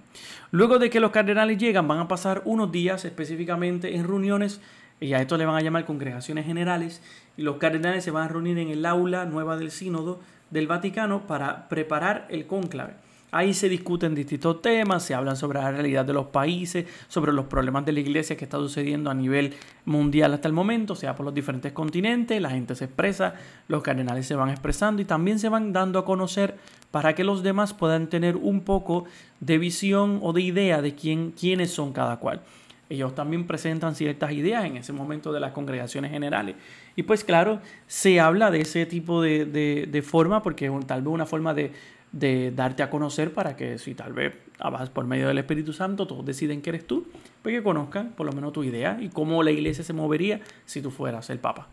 Luego 0.49 0.79
de 0.79 0.89
que 0.89 0.99
los 0.99 1.11
cardenales 1.11 1.59
llegan, 1.59 1.87
van 1.87 1.99
a 1.99 2.07
pasar 2.07 2.41
unos 2.43 2.71
días 2.71 3.05
específicamente 3.05 3.95
en 3.95 4.07
reuniones, 4.07 4.61
y 4.99 5.13
a 5.13 5.21
esto 5.21 5.37
le 5.37 5.45
van 5.45 5.55
a 5.55 5.61
llamar 5.61 5.85
congregaciones 5.85 6.47
generales, 6.47 7.03
y 7.37 7.43
los 7.43 7.57
cardenales 7.57 8.03
se 8.03 8.09
van 8.09 8.23
a 8.23 8.29
reunir 8.29 8.57
en 8.57 8.69
el 8.69 8.83
aula 8.83 9.25
nueva 9.25 9.57
del 9.57 9.69
sínodo 9.69 10.19
del 10.49 10.65
Vaticano 10.65 11.27
para 11.27 11.69
preparar 11.69 12.25
el 12.31 12.47
cónclave. 12.47 12.95
Ahí 13.31 13.53
se 13.53 13.69
discuten 13.69 14.15
distintos 14.15 14.61
temas, 14.61 15.03
se 15.03 15.13
hablan 15.13 15.35
sobre 15.35 15.59
la 15.59 15.71
realidad 15.71 16.03
de 16.03 16.13
los 16.13 16.27
países, 16.27 16.85
sobre 17.07 17.31
los 17.31 17.45
problemas 17.45 17.85
de 17.85 17.91
la 17.91 17.99
iglesia 17.99 18.35
que 18.35 18.45
está 18.45 18.57
sucediendo 18.57 19.11
a 19.11 19.13
nivel 19.13 19.53
mundial 19.85 20.33
hasta 20.33 20.47
el 20.47 20.53
momento, 20.53 20.95
sea 20.95 21.15
por 21.15 21.25
los 21.25 21.35
diferentes 21.35 21.71
continentes, 21.71 22.41
la 22.41 22.49
gente 22.49 22.73
se 22.73 22.85
expresa, 22.85 23.35
los 23.67 23.83
cardenales 23.83 24.25
se 24.25 24.35
van 24.35 24.49
expresando 24.49 25.01
y 25.01 25.05
también 25.05 25.37
se 25.37 25.49
van 25.49 25.71
dando 25.73 25.99
a 25.99 26.05
conocer 26.05 26.55
para 26.89 27.13
que 27.13 27.23
los 27.23 27.43
demás 27.43 27.73
puedan 27.73 28.07
tener 28.07 28.35
un 28.35 28.61
poco 28.61 29.05
de 29.39 29.59
visión 29.59 30.19
o 30.23 30.33
de 30.33 30.41
idea 30.41 30.81
de 30.81 30.95
quién, 30.95 31.31
quiénes 31.31 31.71
son 31.71 31.93
cada 31.93 32.17
cual. 32.17 32.41
Ellos 32.89 33.13
también 33.13 33.45
presentan 33.45 33.93
ciertas 33.93 34.31
ideas 34.31 34.65
en 34.65 34.77
ese 34.77 34.91
momento 34.91 35.31
de 35.31 35.39
las 35.39 35.51
congregaciones 35.51 36.09
generales. 36.09 36.55
Y 36.95 37.03
pues 37.03 37.23
claro, 37.23 37.61
se 37.85 38.19
habla 38.19 38.49
de 38.49 38.61
ese 38.61 38.87
tipo 38.87 39.21
de, 39.21 39.45
de 39.45 40.01
forma 40.01 40.41
porque 40.41 40.71
tal 40.87 41.03
vez 41.03 41.13
una 41.13 41.27
forma 41.27 41.53
de 41.53 41.71
de 42.11 42.51
darte 42.51 42.83
a 42.83 42.89
conocer 42.89 43.33
para 43.33 43.55
que 43.55 43.77
si 43.77 43.93
tal 43.93 44.13
vez 44.13 44.33
vas 44.59 44.89
por 44.89 45.05
medio 45.05 45.27
del 45.27 45.37
Espíritu 45.37 45.73
Santo, 45.73 46.07
todos 46.07 46.25
deciden 46.25 46.61
que 46.61 46.71
eres 46.71 46.85
tú, 46.87 47.07
pues 47.41 47.55
que 47.55 47.63
conozcan 47.63 48.11
por 48.11 48.25
lo 48.25 48.33
menos 48.33 48.51
tu 48.53 48.63
idea 48.63 48.97
y 48.99 49.09
cómo 49.09 49.43
la 49.43 49.51
iglesia 49.51 49.83
se 49.83 49.93
movería 49.93 50.41
si 50.65 50.81
tú 50.81 50.91
fueras 50.91 51.29
el 51.29 51.39
Papa. 51.39 51.67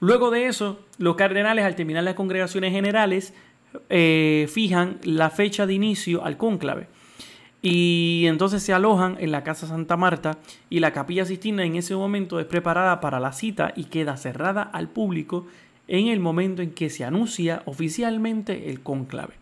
Luego 0.00 0.30
de 0.30 0.46
eso, 0.46 0.80
los 0.98 1.16
cardenales 1.16 1.64
al 1.64 1.76
terminar 1.76 2.04
las 2.04 2.14
congregaciones 2.14 2.72
generales 2.72 3.34
eh, 3.88 4.48
fijan 4.50 4.98
la 5.04 5.30
fecha 5.30 5.66
de 5.66 5.74
inicio 5.74 6.24
al 6.24 6.36
cónclave. 6.36 6.88
Y 7.62 8.24
entonces 8.26 8.62
se 8.62 8.72
alojan 8.72 9.18
en 9.20 9.32
la 9.32 9.44
Casa 9.44 9.66
Santa 9.66 9.98
Marta 9.98 10.38
y 10.70 10.80
la 10.80 10.92
Capilla 10.92 11.26
Sistina 11.26 11.64
en 11.64 11.76
ese 11.76 11.94
momento 11.94 12.40
es 12.40 12.46
preparada 12.46 13.00
para 13.00 13.20
la 13.20 13.32
cita 13.32 13.74
y 13.76 13.84
queda 13.84 14.16
cerrada 14.16 14.62
al 14.62 14.88
público 14.88 15.46
en 15.86 16.06
el 16.06 16.20
momento 16.20 16.62
en 16.62 16.70
que 16.70 16.88
se 16.88 17.04
anuncia 17.04 17.62
oficialmente 17.66 18.70
el 18.70 18.80
cónclave. 18.80 19.39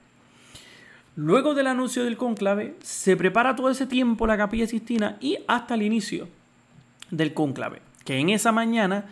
Luego 1.18 1.54
del 1.54 1.66
anuncio 1.66 2.04
del 2.04 2.16
cónclave, 2.16 2.76
se 2.80 3.16
prepara 3.16 3.56
todo 3.56 3.70
ese 3.70 3.88
tiempo 3.88 4.24
la 4.28 4.36
capilla 4.36 4.68
sistina 4.68 5.16
y 5.20 5.36
hasta 5.48 5.74
el 5.74 5.82
inicio 5.82 6.28
del 7.10 7.34
cónclave, 7.34 7.82
que 8.04 8.20
en 8.20 8.28
esa 8.28 8.52
mañana 8.52 9.06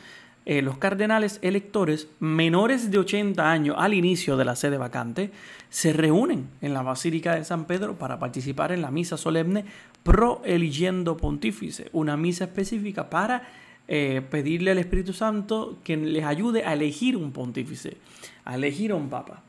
eh, 0.44 0.62
los 0.62 0.78
cardenales 0.78 1.40
electores 1.42 2.06
menores 2.20 2.92
de 2.92 2.98
80 2.98 3.50
años 3.50 3.74
al 3.76 3.92
inicio 3.92 4.36
de 4.36 4.44
la 4.44 4.54
sede 4.54 4.78
vacante 4.78 5.32
se 5.68 5.92
reúnen 5.92 6.46
en 6.60 6.74
la 6.74 6.82
Basílica 6.82 7.34
de 7.34 7.44
San 7.44 7.64
Pedro 7.64 7.96
para 7.96 8.20
participar 8.20 8.70
en 8.70 8.82
la 8.82 8.92
misa 8.92 9.16
solemne 9.16 9.64
pro 10.04 10.42
eligiendo 10.44 11.16
pontífice, 11.16 11.90
una 11.92 12.16
misa 12.16 12.44
específica 12.44 13.10
para 13.10 13.48
eh, 13.88 14.22
pedirle 14.30 14.70
al 14.70 14.78
Espíritu 14.78 15.12
Santo 15.12 15.78
que 15.82 15.96
les 15.96 16.24
ayude 16.24 16.64
a 16.64 16.74
elegir 16.74 17.16
un 17.16 17.32
pontífice, 17.32 17.96
a 18.44 18.54
elegir 18.54 18.92
a 18.92 18.94
un 18.94 19.08
papa. 19.08 19.42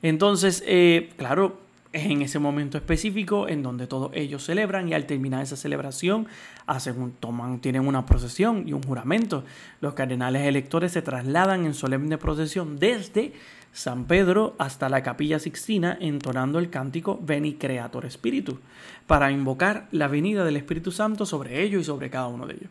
Entonces, 0.00 0.62
eh, 0.64 1.10
claro, 1.16 1.66
en 1.92 2.22
ese 2.22 2.38
momento 2.38 2.76
específico 2.76 3.48
en 3.48 3.62
donde 3.62 3.86
todos 3.86 4.10
ellos 4.14 4.44
celebran 4.44 4.88
y 4.88 4.94
al 4.94 5.06
terminar 5.06 5.42
esa 5.42 5.56
celebración 5.56 6.26
hacen 6.66 7.12
toman, 7.18 7.60
tienen 7.60 7.86
una 7.86 8.04
procesión 8.04 8.68
y 8.68 8.72
un 8.72 8.82
juramento. 8.82 9.44
Los 9.80 9.94
cardenales 9.94 10.46
electores 10.46 10.92
se 10.92 11.02
trasladan 11.02 11.64
en 11.64 11.74
solemne 11.74 12.18
procesión 12.18 12.78
desde 12.78 13.32
San 13.72 14.04
Pedro 14.04 14.54
hasta 14.58 14.88
la 14.88 15.02
capilla 15.02 15.38
Sixtina 15.38 15.96
entonando 16.00 16.58
el 16.58 16.70
cántico 16.70 17.18
Veni 17.22 17.54
Creator 17.54 18.10
Spiritus 18.10 18.56
para 19.06 19.30
invocar 19.30 19.88
la 19.92 20.08
venida 20.08 20.44
del 20.44 20.56
Espíritu 20.56 20.90
Santo 20.90 21.24
sobre 21.26 21.62
ellos 21.62 21.82
y 21.82 21.84
sobre 21.84 22.10
cada 22.10 22.28
uno 22.28 22.46
de 22.46 22.54
ellos. 22.54 22.70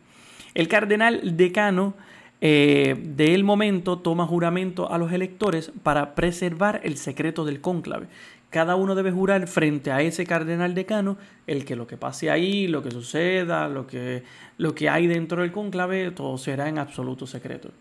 El 0.54 0.68
cardenal 0.68 1.38
decano 1.38 1.94
eh, 2.40 2.96
del 3.00 3.44
momento 3.44 3.98
toma 3.98 4.28
juramento 4.28 4.92
a 4.92 5.00
los 5.00 5.12
electores 5.12 5.72
para 5.82 6.14
preservar 6.14 6.82
el 6.84 6.98
secreto 6.98 7.46
del 7.46 7.62
cónclave 7.62 8.08
cada 8.50 8.76
uno 8.76 8.96
debe 8.96 9.12
jurar 9.12 9.48
frente 9.48 9.92
a 9.92 10.02
ese 10.02 10.26
cardenal 10.26 10.74
decano 10.74 11.18
el 11.48 11.66
que 11.66 11.76
lo 11.76 11.86
que 11.86 11.98
pase 11.98 12.32
ahí, 12.32 12.68
lo 12.68 12.82
que 12.82 12.92
suceda, 12.92 13.68
lo 13.68 13.88
que, 13.88 14.24
lo 14.58 14.74
que 14.74 14.90
hay 14.90 15.08
dentro 15.08 15.42
del 15.42 15.52
conclave, 15.52 16.12
todo 16.12 16.38
será 16.38 16.70
en 16.70 16.78
absoluto 16.78 17.28
secreto. 17.28 17.72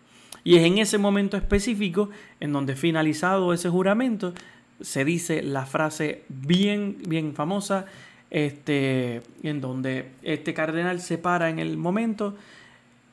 Y 0.43 0.57
es 0.57 0.63
en 0.63 0.77
ese 0.77 0.97
momento 0.97 1.37
específico 1.37 2.09
en 2.39 2.53
donde 2.53 2.75
finalizado 2.75 3.53
ese 3.53 3.69
juramento 3.69 4.33
se 4.81 5.05
dice 5.05 5.41
la 5.41 5.65
frase 5.65 6.23
bien, 6.29 6.97
bien 7.07 7.33
famosa, 7.33 7.85
este, 8.29 9.21
en 9.43 9.61
donde 9.61 10.11
este 10.21 10.53
cardenal 10.53 10.99
se 10.99 11.17
para 11.17 11.49
en 11.49 11.59
el 11.59 11.77
momento 11.77 12.35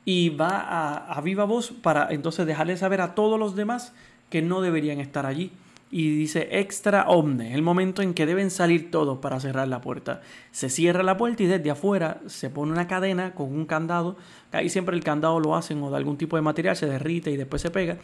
y 0.04 0.30
va 0.30 0.60
a, 0.60 1.12
a 1.12 1.20
viva 1.20 1.44
voz 1.44 1.70
para 1.70 2.08
entonces 2.10 2.46
dejarle 2.46 2.76
saber 2.76 3.00
a 3.00 3.14
todos 3.14 3.38
los 3.38 3.54
demás 3.54 3.94
que 4.28 4.42
no 4.42 4.60
deberían 4.60 5.00
estar 5.00 5.24
allí 5.24 5.52
y 5.96 6.10
dice 6.10 6.48
extra 6.50 7.04
omne, 7.06 7.54
el 7.54 7.62
momento 7.62 8.02
en 8.02 8.14
que 8.14 8.26
deben 8.26 8.50
salir 8.50 8.90
todos 8.90 9.18
para 9.18 9.38
cerrar 9.38 9.68
la 9.68 9.80
puerta. 9.80 10.22
Se 10.50 10.68
cierra 10.68 11.04
la 11.04 11.16
puerta 11.16 11.44
y 11.44 11.46
desde 11.46 11.70
afuera 11.70 12.20
se 12.26 12.50
pone 12.50 12.72
una 12.72 12.88
cadena 12.88 13.32
con 13.32 13.52
un 13.52 13.64
candado, 13.64 14.16
ahí 14.50 14.68
siempre 14.68 14.96
el 14.96 15.04
candado 15.04 15.38
lo 15.38 15.54
hacen 15.54 15.80
o 15.84 15.92
de 15.92 15.96
algún 15.96 16.16
tipo 16.16 16.34
de 16.34 16.42
material, 16.42 16.74
se 16.74 16.86
derrite 16.86 17.30
y 17.30 17.36
después 17.36 17.62
se 17.62 17.70
pega, 17.70 17.98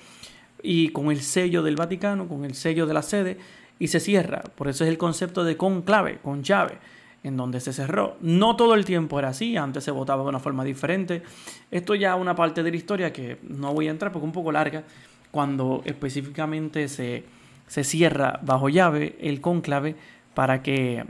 y 0.62 0.90
con 0.90 1.11
el 1.11 1.20
sello 1.20 1.64
del 1.64 1.75
Vaticano, 1.75 2.28
con 2.28 2.44
el 2.44 2.54
sello 2.54 2.87
de 2.87 2.94
la 2.94 3.02
sede, 3.02 3.38
y 3.80 3.88
se 3.88 3.99
cierra. 3.99 4.44
Por 4.54 4.68
eso 4.68 4.85
es 4.85 4.90
el 4.90 4.97
concepto 4.97 5.42
de 5.42 5.56
conclave, 5.56 6.20
con 6.23 6.44
llave 6.44 6.78
en 7.25 7.37
donde 7.37 7.59
se 7.59 7.73
cerró. 7.73 8.18
No 8.20 8.54
todo 8.54 8.75
el 8.75 8.85
tiempo 8.85 9.18
era 9.18 9.30
así, 9.30 9.56
antes 9.56 9.82
se 9.82 9.90
votaba 9.90 10.23
de 10.23 10.28
una 10.28 10.38
forma 10.38 10.62
diferente. 10.62 11.25
Esto 11.73 11.97
ya 11.97 12.14
una 12.14 12.37
parte 12.37 12.62
de 12.62 12.70
la 12.70 12.76
historia 12.76 13.12
que 13.12 13.38
no 13.49 13.75
voy 13.75 13.88
a 13.88 13.90
entrar 13.90 14.12
porque 14.12 14.26
es 14.26 14.28
un 14.28 14.32
poco 14.32 14.52
larga, 14.52 14.85
cuando 15.32 15.82
específicamente 15.85 16.87
se, 16.87 17.25
se 17.71 17.85
cierra 17.85 18.41
bajo 18.43 18.69
llave 18.69 19.17
el 19.21 19.41
cónclave 19.41 19.95
para 20.35 20.61
que 20.61 21.07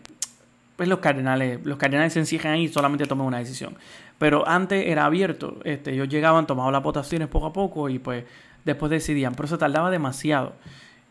pues, 0.76 0.90
los 0.90 0.98
cardenales, 0.98 1.58
los 1.64 1.78
cardenales 1.78 2.12
se 2.12 2.18
encierren 2.18 2.52
ahí 2.52 2.64
y 2.64 2.68
solamente 2.68 3.06
tomen 3.06 3.26
una 3.26 3.38
decisión. 3.38 3.78
Pero 4.18 4.46
antes 4.46 4.86
era 4.86 5.06
abierto, 5.06 5.56
este, 5.64 5.94
ellos 5.94 6.10
llegaban, 6.10 6.46
tomaban 6.46 6.74
las 6.74 6.82
votaciones 6.82 7.28
poco 7.28 7.46
a 7.46 7.52
poco 7.54 7.88
y 7.88 7.98
pues 7.98 8.24
después 8.62 8.90
decidían, 8.90 9.34
pero 9.34 9.48
se 9.48 9.56
tardaba 9.56 9.90
demasiado. 9.90 10.52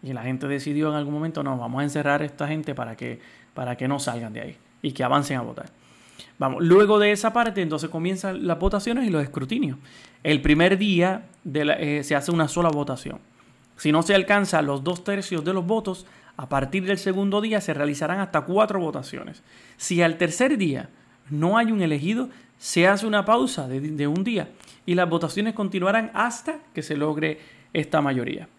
Y 0.04 0.14
la 0.14 0.22
gente 0.22 0.48
decidió 0.48 0.90
en 0.90 0.96
algún 0.96 1.16
momento, 1.16 1.42
no, 1.42 1.58
vamos 1.58 1.82
a 1.82 1.84
encerrar 1.84 2.22
a 2.22 2.26
esta 2.26 2.48
gente 2.48 2.76
para 2.76 2.96
que, 2.96 3.20
para 3.56 3.76
que 3.76 3.88
no 3.88 3.98
salgan 3.98 4.34
de 4.34 4.42
ahí 4.42 4.58
y 4.84 4.92
que 4.92 5.04
avancen 5.04 5.38
a 5.38 5.42
votar. 5.42 5.66
Vamos, 6.38 6.64
luego 6.64 7.00
de 7.00 7.12
esa 7.12 7.34
parte, 7.34 7.64
entonces 7.64 7.90
comienzan 7.90 8.46
las 8.46 8.60
votaciones 8.60 9.08
y 9.08 9.10
los 9.10 9.24
escrutinios. 9.24 9.80
El 10.22 10.44
primer 10.44 10.78
día 10.78 11.24
eh, 11.52 12.02
se 12.04 12.16
hace 12.16 12.30
una 12.30 12.48
sola 12.48 12.70
votación. 12.70 13.18
Si 13.80 13.94
no 13.94 14.04
se 14.04 14.14
alcanza 14.14 14.62
los 14.62 14.84
dos 14.84 15.06
tercios 15.06 15.46
de 15.46 15.54
los 15.54 15.66
votos, 15.66 16.06
a 16.36 16.50
partir 16.50 16.86
del 16.86 16.98
segundo 16.98 17.40
día 17.40 17.62
se 17.62 17.74
realizarán 17.74 18.20
hasta 18.20 18.42
cuatro 18.42 18.82
votaciones. 18.82 19.42
Si 19.78 20.02
al 20.02 20.18
tercer 20.18 20.58
día 20.58 20.90
no 21.30 21.58
hay 21.58 21.72
un 21.72 21.82
elegido, 21.82 22.30
se 22.58 22.88
hace 22.88 23.08
una 23.08 23.24
pausa 23.24 23.70
de, 23.70 24.08
un 24.08 24.26
día 24.26 24.50
y 24.86 24.96
las 24.96 25.10
votaciones 25.10 25.54
continuarán 25.54 26.12
hasta 26.14 26.60
que 26.74 26.84
se 26.84 26.98
logre 26.98 27.40
esta 27.72 28.02
mayoría. 28.02 28.50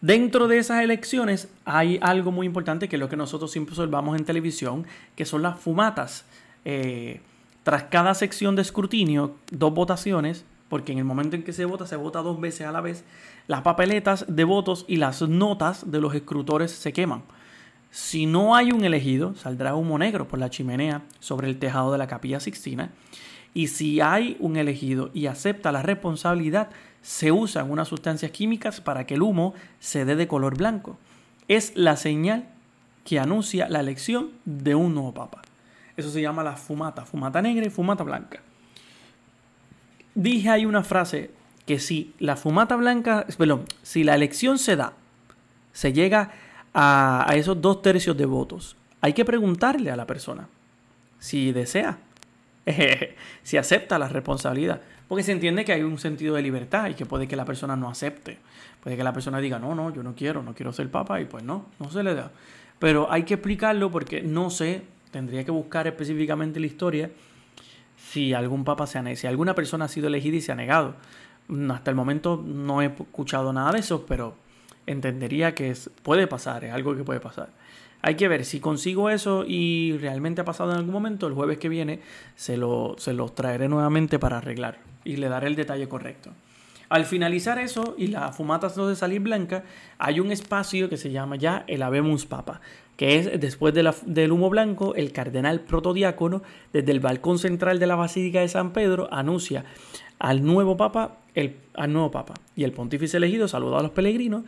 Dentro 0.00 0.46
de 0.46 0.58
esas 0.58 0.84
elecciones 0.84 1.48
hay 1.64 1.98
algo 2.00 2.30
muy 2.30 2.46
importante 2.46 2.88
que 2.88 2.94
es 2.94 3.00
lo 3.00 3.08
que 3.08 3.16
nosotros 3.16 3.50
siempre 3.50 3.72
observamos 3.72 4.16
en 4.16 4.24
televisión, 4.24 4.86
que 5.16 5.24
son 5.24 5.42
las 5.42 5.58
fumatas. 5.58 6.24
Eh, 6.64 7.20
tras 7.64 7.84
cada 7.84 8.14
sección 8.14 8.54
de 8.54 8.62
escrutinio, 8.62 9.34
dos 9.50 9.74
votaciones, 9.74 10.44
porque 10.68 10.92
en 10.92 10.98
el 10.98 11.04
momento 11.04 11.36
en 11.36 11.42
que 11.42 11.52
se 11.52 11.64
vota, 11.64 11.86
se 11.86 11.96
vota 11.96 12.22
dos 12.22 12.40
veces 12.40 12.66
a 12.66 12.72
la 12.72 12.80
vez, 12.80 13.04
las 13.46 13.62
papeletas 13.62 14.24
de 14.28 14.44
votos 14.44 14.84
y 14.88 14.96
las 14.96 15.22
notas 15.22 15.90
de 15.90 16.00
los 16.00 16.14
escrutores 16.14 16.70
se 16.70 16.92
queman. 16.92 17.22
Si 17.90 18.26
no 18.26 18.56
hay 18.56 18.72
un 18.72 18.84
elegido, 18.84 19.34
saldrá 19.36 19.76
humo 19.76 19.98
negro 19.98 20.26
por 20.26 20.38
la 20.38 20.50
chimenea 20.50 21.02
sobre 21.20 21.48
el 21.48 21.58
tejado 21.58 21.92
de 21.92 21.98
la 21.98 22.08
capilla 22.08 22.40
sixtina. 22.40 22.90
Y 23.54 23.68
si 23.68 24.00
hay 24.00 24.36
un 24.40 24.56
elegido 24.56 25.10
y 25.14 25.26
acepta 25.26 25.70
la 25.70 25.82
responsabilidad, 25.82 26.70
se 27.02 27.30
usan 27.30 27.70
unas 27.70 27.86
sustancias 27.86 28.32
químicas 28.32 28.80
para 28.80 29.06
que 29.06 29.14
el 29.14 29.22
humo 29.22 29.54
se 29.78 30.04
dé 30.04 30.16
de 30.16 30.26
color 30.26 30.56
blanco. 30.56 30.98
es 31.46 31.76
la 31.76 31.96
señal 31.96 32.48
que 33.04 33.20
anuncia 33.20 33.68
la 33.68 33.80
elección 33.80 34.30
de 34.46 34.74
un 34.74 34.94
nuevo 34.94 35.12
papa. 35.12 35.42
Eso 35.96 36.10
se 36.10 36.22
llama 36.22 36.42
la 36.42 36.56
fumata, 36.56 37.04
fumata 37.04 37.40
negra 37.42 37.66
y 37.66 37.70
fumata 37.70 38.02
blanca. 38.02 38.40
Dije 40.14 40.48
ahí 40.50 40.64
una 40.64 40.84
frase 40.84 41.30
que 41.66 41.78
si 41.78 42.14
la 42.18 42.36
fumata 42.36 42.76
blanca, 42.76 43.26
perdón, 43.36 43.64
si 43.82 44.04
la 44.04 44.14
elección 44.14 44.58
se 44.58 44.76
da, 44.76 44.92
se 45.72 45.92
llega 45.92 46.32
a, 46.72 47.26
esos 47.34 47.60
dos 47.60 47.82
tercios 47.82 48.16
de 48.16 48.26
votos, 48.26 48.76
hay 49.00 49.12
que 49.12 49.24
preguntarle 49.24 49.90
a 49.90 49.96
la 49.96 50.06
persona 50.06 50.48
si 51.18 51.52
desea, 51.52 51.98
si 53.42 53.56
acepta 53.56 53.98
la 53.98 54.08
responsabilidad. 54.08 54.80
Porque 55.08 55.22
se 55.22 55.32
entiende 55.32 55.64
que 55.64 55.72
hay 55.72 55.82
un 55.82 55.98
sentido 55.98 56.34
de 56.34 56.42
libertad 56.42 56.88
y 56.88 56.94
que 56.94 57.06
puede 57.06 57.28
que 57.28 57.36
la 57.36 57.44
persona 57.44 57.76
no 57.76 57.90
acepte. 57.90 58.38
Puede 58.82 58.96
que 58.96 59.04
la 59.04 59.12
persona 59.12 59.38
diga, 59.38 59.58
no, 59.58 59.74
no, 59.74 59.92
yo 59.92 60.02
no 60.02 60.14
quiero, 60.14 60.42
no 60.42 60.54
quiero 60.54 60.72
ser 60.72 60.90
papa 60.90 61.20
y 61.20 61.26
pues 61.26 61.44
no, 61.44 61.66
no 61.78 61.90
se 61.90 62.02
le 62.02 62.14
da. 62.14 62.30
Pero 62.78 63.10
hay 63.10 63.24
que 63.24 63.34
explicarlo 63.34 63.90
porque 63.90 64.22
no 64.22 64.50
sé, 64.50 64.82
tendría 65.10 65.44
que 65.44 65.50
buscar 65.50 65.86
específicamente 65.86 66.58
la 66.58 66.66
historia 66.66 67.10
si 68.10 68.34
algún 68.34 68.64
papa 68.64 68.86
se 68.86 68.98
ha 68.98 69.16
si 69.16 69.26
alguna 69.26 69.54
persona 69.54 69.86
ha 69.86 69.88
sido 69.88 70.08
elegida 70.08 70.36
y 70.36 70.40
se 70.40 70.52
ha 70.52 70.54
negado. 70.54 70.94
Hasta 71.70 71.90
el 71.90 71.96
momento 71.96 72.42
no 72.44 72.82
he 72.82 72.86
escuchado 72.86 73.52
nada 73.52 73.72
de 73.72 73.80
eso, 73.80 74.06
pero 74.06 74.34
entendería 74.86 75.54
que 75.54 75.74
puede 76.02 76.26
pasar, 76.26 76.64
es 76.64 76.72
algo 76.72 76.96
que 76.96 77.04
puede 77.04 77.20
pasar. 77.20 77.50
Hay 78.02 78.16
que 78.16 78.28
ver 78.28 78.44
si 78.44 78.60
consigo 78.60 79.08
eso 79.08 79.44
y 79.46 79.96
realmente 79.98 80.42
ha 80.42 80.44
pasado 80.44 80.72
en 80.72 80.76
algún 80.76 80.92
momento. 80.92 81.26
El 81.26 81.32
jueves 81.32 81.58
que 81.58 81.70
viene 81.70 82.00
se, 82.34 82.56
lo, 82.56 82.96
se 82.98 83.14
traeré 83.34 83.68
nuevamente 83.68 84.18
para 84.18 84.38
arreglar 84.38 84.78
y 85.04 85.16
le 85.16 85.28
daré 85.28 85.46
el 85.46 85.56
detalle 85.56 85.88
correcto. 85.88 86.30
Al 86.90 87.06
finalizar 87.06 87.58
eso 87.58 87.94
y 87.96 88.08
la 88.08 88.30
fumata 88.32 88.68
de 88.68 88.94
salir 88.94 89.20
blanca, 89.20 89.64
hay 89.98 90.20
un 90.20 90.30
espacio 90.30 90.90
que 90.90 90.98
se 90.98 91.10
llama 91.10 91.36
ya 91.36 91.64
el 91.66 91.82
Habemus 91.82 92.26
Papa, 92.26 92.60
que 92.96 93.18
es 93.18 93.40
después 93.40 93.74
del 93.74 94.32
humo 94.32 94.50
blanco, 94.50 94.94
el 94.94 95.12
cardenal 95.12 95.60
protodiácono 95.60 96.42
desde 96.72 96.92
el 96.92 97.00
balcón 97.00 97.38
central 97.38 97.78
de 97.78 97.86
la 97.86 97.96
Basílica 97.96 98.40
de 98.40 98.48
San 98.48 98.72
Pedro 98.72 99.08
anuncia 99.10 99.64
al 100.18 100.44
nuevo 100.44 100.76
papa, 100.76 101.18
el, 101.34 101.56
al 101.74 101.92
nuevo 101.92 102.10
papa 102.10 102.34
y 102.54 102.64
el 102.64 102.72
pontífice 102.72 103.16
elegido 103.16 103.48
saluda 103.48 103.80
a 103.80 103.82
los 103.82 103.90
peregrinos 103.90 104.44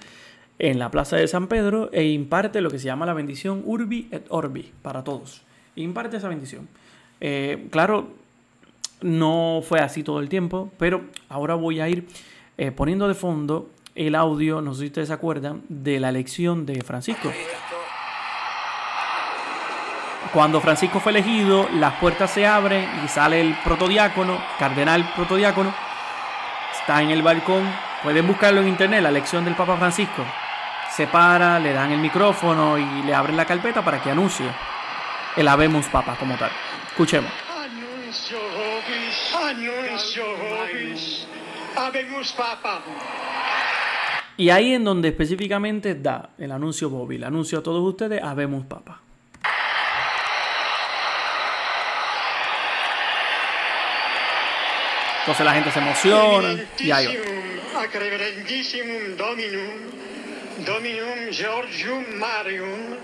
en 0.58 0.78
la 0.78 0.90
plaza 0.90 1.16
de 1.16 1.28
San 1.28 1.48
Pedro 1.48 1.90
e 1.92 2.04
imparte 2.04 2.60
lo 2.60 2.70
que 2.70 2.78
se 2.78 2.86
llama 2.86 3.06
la 3.06 3.14
bendición 3.14 3.62
Urbi 3.64 4.08
et 4.10 4.26
Orbi 4.30 4.72
para 4.82 5.04
todos. 5.04 5.42
Imparte 5.74 6.16
esa 6.16 6.28
bendición. 6.28 6.68
Eh, 7.20 7.66
claro, 7.70 8.08
no 9.02 9.60
fue 9.62 9.80
así 9.80 10.02
todo 10.02 10.20
el 10.20 10.28
tiempo, 10.28 10.70
pero 10.78 11.02
ahora 11.28 11.54
voy 11.54 11.80
a 11.80 11.88
ir 11.88 12.06
eh, 12.56 12.70
poniendo 12.70 13.08
de 13.08 13.14
fondo 13.14 13.70
el 13.94 14.14
audio, 14.14 14.60
no 14.60 14.74
sé 14.74 14.80
si 14.80 14.86
ustedes 14.86 15.08
se 15.08 15.14
acuerdan, 15.14 15.62
de 15.68 16.00
la 16.00 16.08
elección 16.08 16.64
de 16.64 16.82
Francisco. 16.82 17.30
Cuando 20.33 20.61
Francisco 20.61 21.00
fue 21.00 21.12
elegido, 21.12 21.68
las 21.75 21.95
puertas 21.95 22.30
se 22.30 22.47
abren 22.47 22.88
y 23.04 23.09
sale 23.09 23.40
el 23.40 23.54
protodiácono, 23.64 24.38
cardenal 24.59 25.12
protodiácono, 25.14 25.73
está 26.78 27.02
en 27.02 27.11
el 27.11 27.23
balcón. 27.23 27.64
Pueden 28.02 28.26
buscarlo 28.26 28.61
en 28.61 28.68
internet, 28.68 29.02
la 29.02 29.09
elección 29.09 29.45
del 29.45 29.54
Papa 29.54 29.76
Francisco 29.76 30.23
se 30.97 31.06
para, 31.06 31.59
le 31.59 31.75
dan 31.75 31.92
el 31.92 32.00
micrófono 32.00 32.78
y 32.78 33.02
le 33.02 33.14
abren 33.14 33.37
la 33.37 33.45
carpeta 33.45 33.85
para 33.85 34.02
que 34.02 34.11
anuncie 34.11 34.47
el 35.37 35.47
Habemos 35.47 35.87
Papa 35.88 36.16
como 36.18 36.38
tal. 36.38 36.50
Escuchemos. 36.88 37.30
Y 44.38 44.49
ahí 44.49 44.73
en 44.73 44.85
donde 44.85 45.09
específicamente 45.09 45.95
da 45.97 46.30
el 46.38 46.50
anuncio 46.50 46.88
móvil, 46.88 47.25
anuncio 47.25 47.59
a 47.59 47.62
todos 47.62 47.83
ustedes, 47.83 48.23
Habemos 48.23 48.64
Papa. 48.64 49.02
Entonces 55.26 55.45
la 55.45 55.54
gente 55.54 55.73
se 55.73 55.80
emociona 55.80 56.54
y 56.78 56.90
ahí 56.92 57.18
Dominum 60.64 61.33
Georgium 61.33 62.04
Marium, 62.16 62.97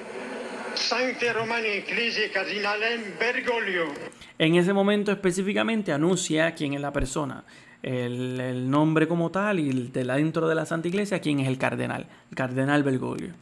Sancte 0.75 1.33
Romani 1.33 1.69
Ecclesiae 1.69 2.31
Cardinalem 2.31 3.19
Bergoglio. 3.19 3.93
En 4.39 4.55
ese 4.55 4.73
momento 4.73 5.11
específicamente 5.11 5.93
anuncia 5.93 6.55
quién 6.55 6.75
es 6.75 6.81
la 6.81 6.93
persona, 6.93 7.45
el, 7.83 8.71
nombre 8.71 9.09
como 9.09 9.33
tal 9.33 9.59
y 9.59 9.91
de 9.91 10.05
la, 10.05 10.15
dentro 10.15 10.49
de 10.49 10.55
la 10.55 10.65
Santa 10.65 10.87
Iglesia 10.87 11.21
quién 11.21 11.41
es 11.41 11.49
el 11.49 11.59
cardenal, 11.59 12.07
el 12.31 12.37
cardenal 12.37 12.85
Bergoglio. 12.85 13.35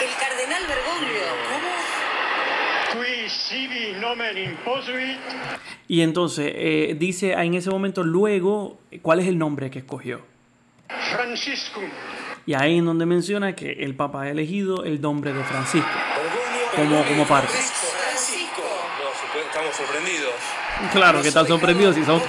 El 0.00 0.10
cardenal 0.18 0.62
Bergoglio, 0.68 1.26
¿cómo? 2.92 3.00
Y 5.88 6.02
entonces 6.02 6.52
eh, 6.54 6.96
dice 6.98 7.32
en 7.32 7.54
ese 7.54 7.70
momento 7.70 8.04
luego 8.04 8.78
cuál 9.02 9.20
es 9.20 9.26
el 9.26 9.38
nombre 9.38 9.70
que 9.70 9.80
escogió. 9.80 10.20
Francisco. 11.12 11.80
Y 12.46 12.54
ahí 12.54 12.78
en 12.78 12.86
donde 12.86 13.06
menciona 13.06 13.54
que 13.54 13.72
el 13.72 13.94
Papa 13.94 14.22
ha 14.22 14.30
elegido 14.30 14.84
el 14.84 15.00
nombre 15.00 15.32
de 15.32 15.42
Francisco 15.44 15.88
como, 16.74 17.04
como 17.04 17.26
parte. 17.26 17.52
estamos 19.46 19.74
sorprendidos. 19.74 20.34
Claro 20.92 21.22
que 21.22 21.28
están 21.28 21.46
sorprendidos 21.46 21.98
y 21.98 22.04
son, 22.04 22.20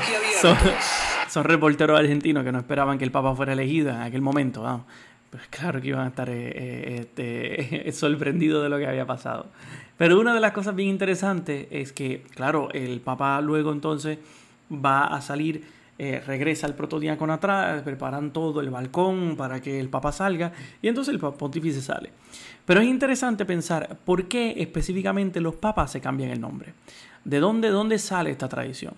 son, 1.29 1.43
reporteros 1.43 1.99
argentinos 1.99 2.43
que 2.43 2.51
no 2.51 2.59
esperaban 2.59 2.97
que 2.97 3.05
el 3.05 3.11
Papa 3.11 3.35
fuera 3.35 3.53
elegido 3.53 3.89
en 3.91 4.01
aquel 4.01 4.21
momento. 4.21 4.85
Pues 5.29 5.47
claro 5.47 5.79
que 5.81 5.87
iban 5.87 6.05
a 6.05 6.07
estar 6.09 6.29
eh, 6.29 6.51
eh, 6.53 6.97
este, 6.99 7.91
sorprendidos 7.93 8.63
de 8.63 8.69
lo 8.69 8.77
que 8.77 8.87
había 8.87 9.05
pasado. 9.05 9.47
Pero 10.01 10.19
una 10.19 10.33
de 10.33 10.39
las 10.39 10.51
cosas 10.51 10.73
bien 10.73 10.89
interesantes 10.89 11.67
es 11.69 11.93
que, 11.93 12.23
claro, 12.33 12.69
el 12.73 13.01
Papa 13.01 13.39
luego 13.39 13.71
entonces 13.71 14.17
va 14.73 15.05
a 15.05 15.21
salir 15.21 15.63
eh, 15.99 16.19
regresa 16.25 16.65
el 16.65 16.73
protodiácono 16.73 17.33
atrás, 17.33 17.83
preparan 17.83 18.33
todo 18.33 18.61
el 18.61 18.71
balcón 18.71 19.35
para 19.37 19.61
que 19.61 19.79
el 19.79 19.89
papa 19.89 20.11
salga 20.11 20.51
y 20.81 20.87
entonces 20.87 21.13
el 21.13 21.19
pontífice 21.19 21.83
sale. 21.83 22.09
Pero 22.65 22.81
es 22.81 22.87
interesante 22.87 23.45
pensar 23.45 23.99
por 24.03 24.27
qué 24.27 24.55
específicamente 24.57 25.39
los 25.39 25.53
papas 25.53 25.91
se 25.91 26.01
cambian 26.01 26.31
el 26.31 26.41
nombre. 26.41 26.73
¿De 27.23 27.39
dónde, 27.39 27.69
dónde 27.69 27.99
sale 27.99 28.31
esta 28.31 28.49
tradición? 28.49 28.95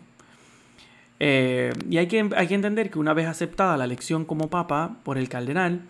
Eh, 1.19 1.73
y 1.89 1.97
hay 1.97 2.07
que, 2.07 2.29
hay 2.33 2.47
que 2.47 2.55
entender 2.55 2.89
que 2.89 2.99
una 2.99 3.13
vez 3.13 3.27
aceptada 3.27 3.75
la 3.75 3.83
elección 3.83 4.23
como 4.23 4.49
papa 4.49 4.95
por 5.03 5.17
el 5.17 5.27
cardenal, 5.27 5.81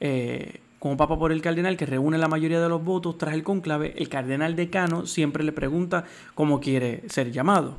eh, 0.00 0.60
como 0.78 0.96
papa 0.96 1.18
por 1.18 1.32
el 1.32 1.42
cardenal 1.42 1.76
que 1.76 1.86
reúne 1.86 2.18
la 2.18 2.28
mayoría 2.28 2.60
de 2.60 2.68
los 2.68 2.84
votos 2.84 3.18
tras 3.18 3.34
el 3.34 3.42
conclave, 3.42 3.94
el 3.96 4.08
cardenal 4.08 4.54
decano 4.54 5.06
siempre 5.06 5.42
le 5.44 5.52
pregunta 5.52 6.04
cómo 6.34 6.60
quiere 6.60 7.02
ser 7.08 7.32
llamado. 7.32 7.76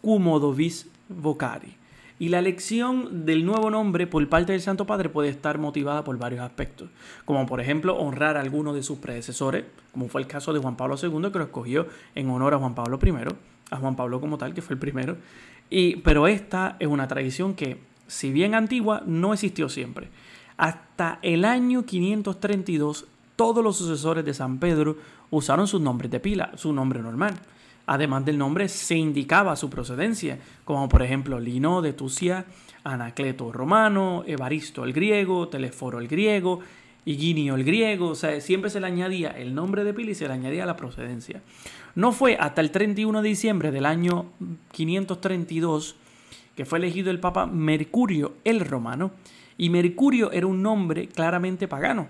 Cumodo 0.00 0.52
vis 0.52 0.88
vocari. 1.08 1.76
Y 2.18 2.28
la 2.28 2.38
elección 2.38 3.26
del 3.26 3.44
nuevo 3.44 3.70
nombre 3.70 4.06
por 4.06 4.28
parte 4.28 4.52
del 4.52 4.60
Santo 4.60 4.86
Padre 4.86 5.08
puede 5.08 5.28
estar 5.28 5.58
motivada 5.58 6.04
por 6.04 6.18
varios 6.18 6.42
aspectos, 6.42 6.88
como 7.24 7.46
por 7.46 7.60
ejemplo 7.60 7.96
honrar 7.96 8.36
a 8.36 8.40
alguno 8.40 8.72
de 8.72 8.82
sus 8.82 8.98
predecesores, 8.98 9.64
como 9.92 10.08
fue 10.08 10.20
el 10.20 10.26
caso 10.26 10.52
de 10.52 10.60
Juan 10.60 10.76
Pablo 10.76 10.96
II, 11.00 11.30
que 11.32 11.38
lo 11.38 11.44
escogió 11.44 11.86
en 12.14 12.30
honor 12.30 12.54
a 12.54 12.58
Juan 12.58 12.74
Pablo 12.74 12.98
I, 13.04 13.12
a 13.70 13.76
Juan 13.76 13.96
Pablo 13.96 14.20
como 14.20 14.38
tal, 14.38 14.54
que 14.54 14.62
fue 14.62 14.74
el 14.74 14.80
primero. 14.80 15.16
Y, 15.68 15.96
pero 15.96 16.28
esta 16.28 16.76
es 16.78 16.86
una 16.86 17.08
tradición 17.08 17.54
que, 17.54 17.78
si 18.06 18.30
bien 18.30 18.54
antigua, 18.54 19.02
no 19.06 19.32
existió 19.32 19.68
siempre. 19.68 20.08
Hasta 20.62 21.18
el 21.22 21.44
año 21.44 21.84
532, 21.84 23.06
todos 23.34 23.64
los 23.64 23.76
sucesores 23.78 24.24
de 24.24 24.32
San 24.32 24.60
Pedro 24.60 24.96
usaron 25.30 25.66
sus 25.66 25.80
nombres 25.80 26.08
de 26.12 26.20
pila, 26.20 26.52
su 26.54 26.72
nombre 26.72 27.02
normal. 27.02 27.34
Además 27.84 28.24
del 28.24 28.38
nombre 28.38 28.68
se 28.68 28.94
indicaba 28.94 29.56
su 29.56 29.68
procedencia, 29.68 30.38
como 30.64 30.88
por 30.88 31.02
ejemplo 31.02 31.40
Lino 31.40 31.82
de 31.82 31.94
Tucia, 31.94 32.44
Anacleto 32.84 33.50
romano, 33.50 34.22
Evaristo 34.24 34.84
el 34.84 34.92
griego, 34.92 35.48
Teleforo 35.48 35.98
el 35.98 36.06
griego, 36.06 36.60
Higinio 37.04 37.56
el 37.56 37.64
griego, 37.64 38.10
o 38.10 38.14
sea, 38.14 38.40
siempre 38.40 38.70
se 38.70 38.78
le 38.78 38.86
añadía 38.86 39.30
el 39.30 39.56
nombre 39.56 39.82
de 39.82 39.92
pila 39.92 40.12
y 40.12 40.14
se 40.14 40.28
le 40.28 40.34
añadía 40.34 40.64
la 40.64 40.76
procedencia. 40.76 41.42
No 41.96 42.12
fue 42.12 42.36
hasta 42.36 42.60
el 42.60 42.70
31 42.70 43.20
de 43.20 43.28
diciembre 43.28 43.72
del 43.72 43.84
año 43.84 44.26
532 44.70 45.96
que 46.54 46.64
fue 46.64 46.78
elegido 46.78 47.10
el 47.10 47.18
Papa 47.18 47.46
Mercurio 47.46 48.34
el 48.44 48.60
Romano, 48.60 49.10
y 49.58 49.70
Mercurio 49.70 50.32
era 50.32 50.46
un 50.46 50.62
nombre 50.62 51.08
claramente 51.08 51.68
pagano. 51.68 52.08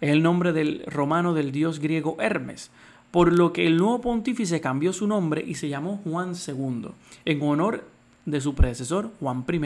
Es 0.00 0.10
el 0.10 0.22
nombre 0.22 0.52
del 0.52 0.82
romano 0.86 1.34
del 1.34 1.52
dios 1.52 1.78
griego 1.78 2.16
Hermes 2.20 2.70
por 3.10 3.32
lo 3.32 3.52
que 3.52 3.66
el 3.66 3.76
nuevo 3.76 4.00
pontífice 4.00 4.60
cambió 4.60 4.92
su 4.92 5.06
nombre 5.06 5.42
y 5.46 5.54
se 5.54 5.68
llamó 5.68 6.00
Juan 6.04 6.34
II, 6.34 6.90
en 7.24 7.42
honor 7.42 7.84
de 8.24 8.40
su 8.40 8.54
predecesor 8.54 9.10
Juan 9.18 9.44
I, 9.50 9.60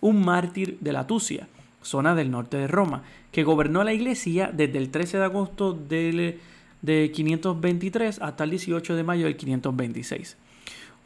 un 0.00 0.24
mártir 0.24 0.78
de 0.80 0.92
la 0.92 1.06
Tucia, 1.06 1.48
zona 1.82 2.14
del 2.14 2.30
norte 2.30 2.56
de 2.56 2.68
Roma, 2.68 3.02
que 3.32 3.44
gobernó 3.44 3.82
la 3.82 3.92
iglesia 3.92 4.50
desde 4.52 4.78
el 4.78 4.90
13 4.90 5.18
de 5.18 5.24
agosto 5.24 5.72
del, 5.72 6.40
de 6.82 7.10
523 7.12 8.20
hasta 8.22 8.44
el 8.44 8.50
18 8.50 8.94
de 8.94 9.04
mayo 9.04 9.24
del 9.24 9.36
526. 9.36 10.36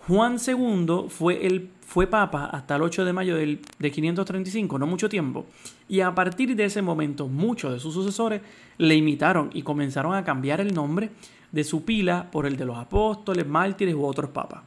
Juan 0.08 0.38
II 0.44 1.08
fue, 1.10 1.46
el, 1.46 1.68
fue 1.82 2.06
papa 2.06 2.46
hasta 2.46 2.76
el 2.76 2.82
8 2.82 3.04
de 3.04 3.12
mayo 3.12 3.36
del, 3.36 3.60
de 3.78 3.90
535, 3.90 4.78
no 4.78 4.86
mucho 4.86 5.10
tiempo, 5.10 5.44
y 5.86 6.00
a 6.00 6.14
partir 6.14 6.56
de 6.56 6.64
ese 6.64 6.80
momento 6.80 7.28
muchos 7.28 7.74
de 7.74 7.78
sus 7.78 7.92
sucesores 7.92 8.40
le 8.78 8.94
imitaron 8.94 9.50
y 9.52 9.60
comenzaron 9.60 10.14
a 10.14 10.24
cambiar 10.24 10.62
el 10.62 10.72
nombre 10.72 11.10
de 11.52 11.62
su 11.62 11.84
pila 11.84 12.30
por 12.30 12.46
el 12.46 12.56
de 12.56 12.64
los 12.64 12.78
apóstoles, 12.78 13.46
mártires 13.46 13.94
u 13.94 14.06
otros 14.06 14.30
papas. 14.30 14.62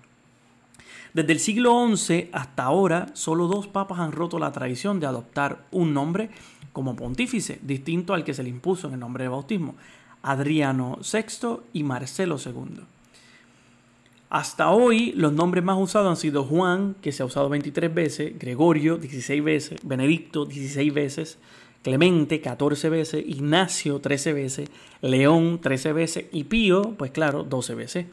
Desde 1.11 1.33
el 1.33 1.39
siglo 1.39 1.87
XI 1.97 2.29
hasta 2.31 2.63
ahora, 2.63 3.07
solo 3.13 3.47
dos 3.47 3.67
papas 3.67 3.97
han 3.97 4.11
roto 4.11 4.37
la 4.37 4.51
tradición 4.51 4.99
de 4.99 5.07
adoptar 5.07 5.65
un 5.71 5.91
nombre 5.91 6.29
como 6.71 6.95
pontífice, 6.95 7.57
distinto 7.63 8.13
al 8.13 8.23
que 8.23 8.35
se 8.35 8.43
le 8.43 8.49
impuso 8.49 8.89
en 8.89 8.93
el 8.93 8.99
nombre 8.99 9.23
de 9.23 9.29
bautismo, 9.29 9.73
Adriano 10.21 10.99
VI 11.01 11.61
y 11.73 11.81
Marcelo 11.81 12.37
II. 12.37 13.00
Hasta 14.31 14.71
hoy, 14.71 15.11
los 15.11 15.33
nombres 15.33 15.61
más 15.61 15.77
usados 15.77 16.09
han 16.09 16.15
sido 16.15 16.45
Juan, 16.45 16.95
que 17.01 17.11
se 17.11 17.21
ha 17.21 17.25
usado 17.25 17.49
23 17.49 17.93
veces, 17.93 18.39
Gregorio, 18.39 18.95
16 18.95 19.43
veces, 19.43 19.79
Benedicto, 19.83 20.45
16 20.45 20.93
veces, 20.93 21.37
Clemente, 21.81 22.39
14 22.39 22.87
veces, 22.87 23.25
Ignacio, 23.27 23.99
13 23.99 24.31
veces, 24.31 24.69
León, 25.01 25.59
13 25.61 25.91
veces 25.91 26.25
y 26.31 26.45
Pío, 26.45 26.95
pues 26.97 27.11
claro, 27.11 27.43
12 27.43 27.75
veces. 27.75 28.05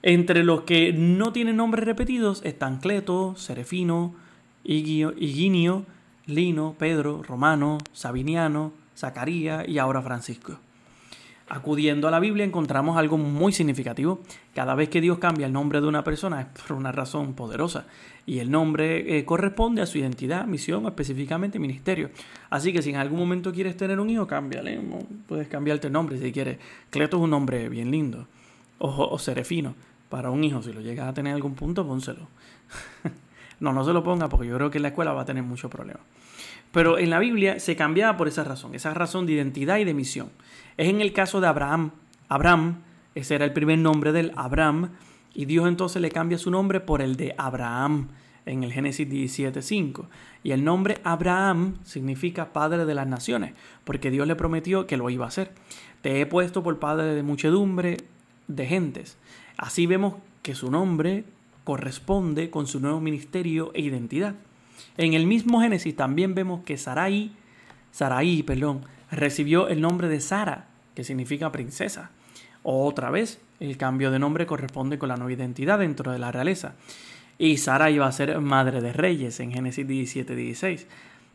Entre 0.00 0.44
los 0.44 0.62
que 0.62 0.94
no 0.94 1.30
tienen 1.30 1.56
nombres 1.56 1.84
repetidos 1.84 2.40
están 2.42 2.78
Cleto, 2.78 3.34
Serefino, 3.36 4.14
Higinio, 4.64 5.84
Lino, 6.24 6.74
Pedro, 6.78 7.22
Romano, 7.22 7.76
Sabiniano, 7.92 8.72
Zacarías 8.96 9.68
y 9.68 9.76
ahora 9.76 10.00
Francisco. 10.00 10.58
Acudiendo 11.52 12.06
a 12.06 12.12
la 12.12 12.20
Biblia 12.20 12.44
encontramos 12.44 12.96
algo 12.96 13.18
muy 13.18 13.50
significativo. 13.50 14.20
Cada 14.54 14.76
vez 14.76 14.88
que 14.88 15.00
Dios 15.00 15.18
cambia 15.18 15.46
el 15.46 15.52
nombre 15.52 15.80
de 15.80 15.88
una 15.88 16.04
persona 16.04 16.42
es 16.42 16.46
por 16.46 16.76
una 16.76 16.92
razón 16.92 17.34
poderosa 17.34 17.86
y 18.24 18.38
el 18.38 18.52
nombre 18.52 19.18
eh, 19.18 19.24
corresponde 19.24 19.82
a 19.82 19.86
su 19.86 19.98
identidad, 19.98 20.46
misión, 20.46 20.86
específicamente 20.86 21.58
ministerio. 21.58 22.10
Así 22.50 22.72
que 22.72 22.82
si 22.82 22.90
en 22.90 22.96
algún 22.96 23.18
momento 23.18 23.52
quieres 23.52 23.76
tener 23.76 23.98
un 23.98 24.08
hijo, 24.08 24.28
cámbiale. 24.28 24.80
Puedes 25.26 25.48
cambiarte 25.48 25.88
el 25.88 25.92
nombre 25.92 26.20
si 26.20 26.30
quieres. 26.30 26.58
Cleto 26.88 27.16
es 27.16 27.24
un 27.24 27.30
nombre 27.30 27.68
bien 27.68 27.90
lindo. 27.90 28.28
O, 28.78 29.08
o 29.10 29.18
Serefino. 29.18 29.74
Para 30.08 30.30
un 30.30 30.44
hijo, 30.44 30.62
si 30.62 30.72
lo 30.72 30.80
llegas 30.80 31.08
a 31.08 31.14
tener 31.14 31.30
en 31.30 31.34
algún 31.34 31.56
punto, 31.56 31.84
pónselo. 31.84 32.28
no, 33.58 33.72
no 33.72 33.84
se 33.84 33.92
lo 33.92 34.04
ponga 34.04 34.28
porque 34.28 34.46
yo 34.46 34.56
creo 34.56 34.70
que 34.70 34.78
en 34.78 34.82
la 34.82 34.88
escuela 34.90 35.12
va 35.12 35.22
a 35.22 35.24
tener 35.24 35.42
muchos 35.42 35.68
problemas. 35.68 36.04
Pero 36.72 36.98
en 36.98 37.10
la 37.10 37.18
Biblia 37.18 37.58
se 37.58 37.74
cambiaba 37.74 38.16
por 38.16 38.28
esa 38.28 38.44
razón, 38.44 38.74
esa 38.74 38.94
razón 38.94 39.26
de 39.26 39.32
identidad 39.32 39.78
y 39.78 39.84
de 39.84 39.94
misión. 39.94 40.30
Es 40.80 40.88
en 40.88 41.02
el 41.02 41.12
caso 41.12 41.42
de 41.42 41.46
Abraham. 41.46 41.90
Abraham, 42.30 42.78
ese 43.14 43.34
era 43.34 43.44
el 43.44 43.52
primer 43.52 43.78
nombre 43.78 44.12
del 44.12 44.32
Abraham, 44.34 44.92
y 45.34 45.44
Dios 45.44 45.68
entonces 45.68 46.00
le 46.00 46.10
cambia 46.10 46.38
su 46.38 46.50
nombre 46.50 46.80
por 46.80 47.02
el 47.02 47.16
de 47.16 47.34
Abraham 47.36 48.08
en 48.46 48.64
el 48.64 48.72
Génesis 48.72 49.06
17.5. 49.06 50.06
Y 50.42 50.52
el 50.52 50.64
nombre 50.64 51.02
Abraham 51.04 51.74
significa 51.84 52.54
padre 52.54 52.86
de 52.86 52.94
las 52.94 53.06
naciones, 53.06 53.52
porque 53.84 54.10
Dios 54.10 54.26
le 54.26 54.36
prometió 54.36 54.86
que 54.86 54.96
lo 54.96 55.10
iba 55.10 55.26
a 55.26 55.28
hacer. 55.28 55.52
Te 56.00 56.18
he 56.18 56.24
puesto 56.24 56.62
por 56.62 56.78
padre 56.78 57.14
de 57.14 57.22
muchedumbre 57.22 57.98
de 58.48 58.66
gentes. 58.66 59.18
Así 59.58 59.84
vemos 59.84 60.14
que 60.40 60.54
su 60.54 60.70
nombre 60.70 61.24
corresponde 61.64 62.48
con 62.48 62.66
su 62.66 62.80
nuevo 62.80 63.02
ministerio 63.02 63.70
e 63.74 63.82
identidad. 63.82 64.34
En 64.96 65.12
el 65.12 65.26
mismo 65.26 65.60
Génesis 65.60 65.94
también 65.94 66.34
vemos 66.34 66.64
que 66.64 66.78
Sarai, 66.78 67.32
Sarai, 67.92 68.42
perdón, 68.44 68.86
recibió 69.10 69.68
el 69.68 69.82
nombre 69.82 70.08
de 70.08 70.20
Sara, 70.20 70.69
que 70.94 71.04
significa 71.04 71.52
princesa. 71.52 72.10
Otra 72.62 73.10
vez, 73.10 73.40
el 73.58 73.76
cambio 73.76 74.10
de 74.10 74.18
nombre 74.18 74.46
corresponde 74.46 74.98
con 74.98 75.08
la 75.08 75.16
nueva 75.16 75.32
identidad 75.32 75.78
dentro 75.78 76.12
de 76.12 76.18
la 76.18 76.32
realeza. 76.32 76.74
Y 77.38 77.56
Sara 77.56 77.90
iba 77.90 78.06
a 78.06 78.12
ser 78.12 78.38
madre 78.40 78.80
de 78.80 78.92
reyes 78.92 79.40
en 79.40 79.52
Génesis 79.52 79.86
17, 79.86 80.36
16. 80.36 80.86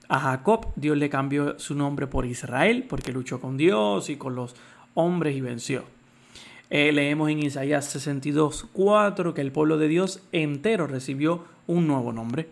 A 0.08 0.20
Jacob 0.20 0.68
Dios 0.76 0.98
le 0.98 1.10
cambió 1.10 1.58
su 1.58 1.74
nombre 1.74 2.06
por 2.06 2.26
Israel 2.28 2.86
porque 2.88 3.12
luchó 3.12 3.42
con 3.42 3.58
Dios 3.58 4.10
y 4.10 4.18
con 4.18 4.36
los 4.36 4.56
hombres 4.94 5.36
y 5.36 5.42
venció. 5.42 5.84
Eh, 6.70 6.92
leemos 6.92 7.30
en 7.30 7.40
Isaías 7.40 7.86
62, 7.86 8.68
4 8.72 9.34
que 9.34 9.42
el 9.42 9.52
pueblo 9.52 9.78
de 9.78 9.88
Dios 9.88 10.22
entero 10.32 10.88
recibió 10.88 11.46
un 11.68 11.88
nuevo 11.88 12.12
nombre. 12.12 12.50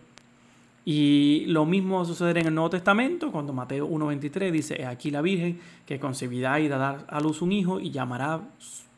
Y 0.84 1.44
lo 1.46 1.64
mismo 1.64 1.96
va 1.96 2.02
a 2.02 2.06
suceder 2.06 2.38
en 2.38 2.46
el 2.48 2.54
Nuevo 2.54 2.70
Testamento, 2.70 3.32
cuando 3.32 3.54
Mateo 3.54 3.88
1.23 3.88 4.50
dice, 4.50 4.84
aquí 4.84 5.10
la 5.10 5.22
Virgen 5.22 5.58
que 5.86 5.98
concebirá 5.98 6.60
y 6.60 6.68
dará 6.68 7.04
a 7.08 7.20
luz 7.20 7.40
un 7.40 7.52
hijo 7.52 7.80
y 7.80 7.90
llamará 7.90 8.42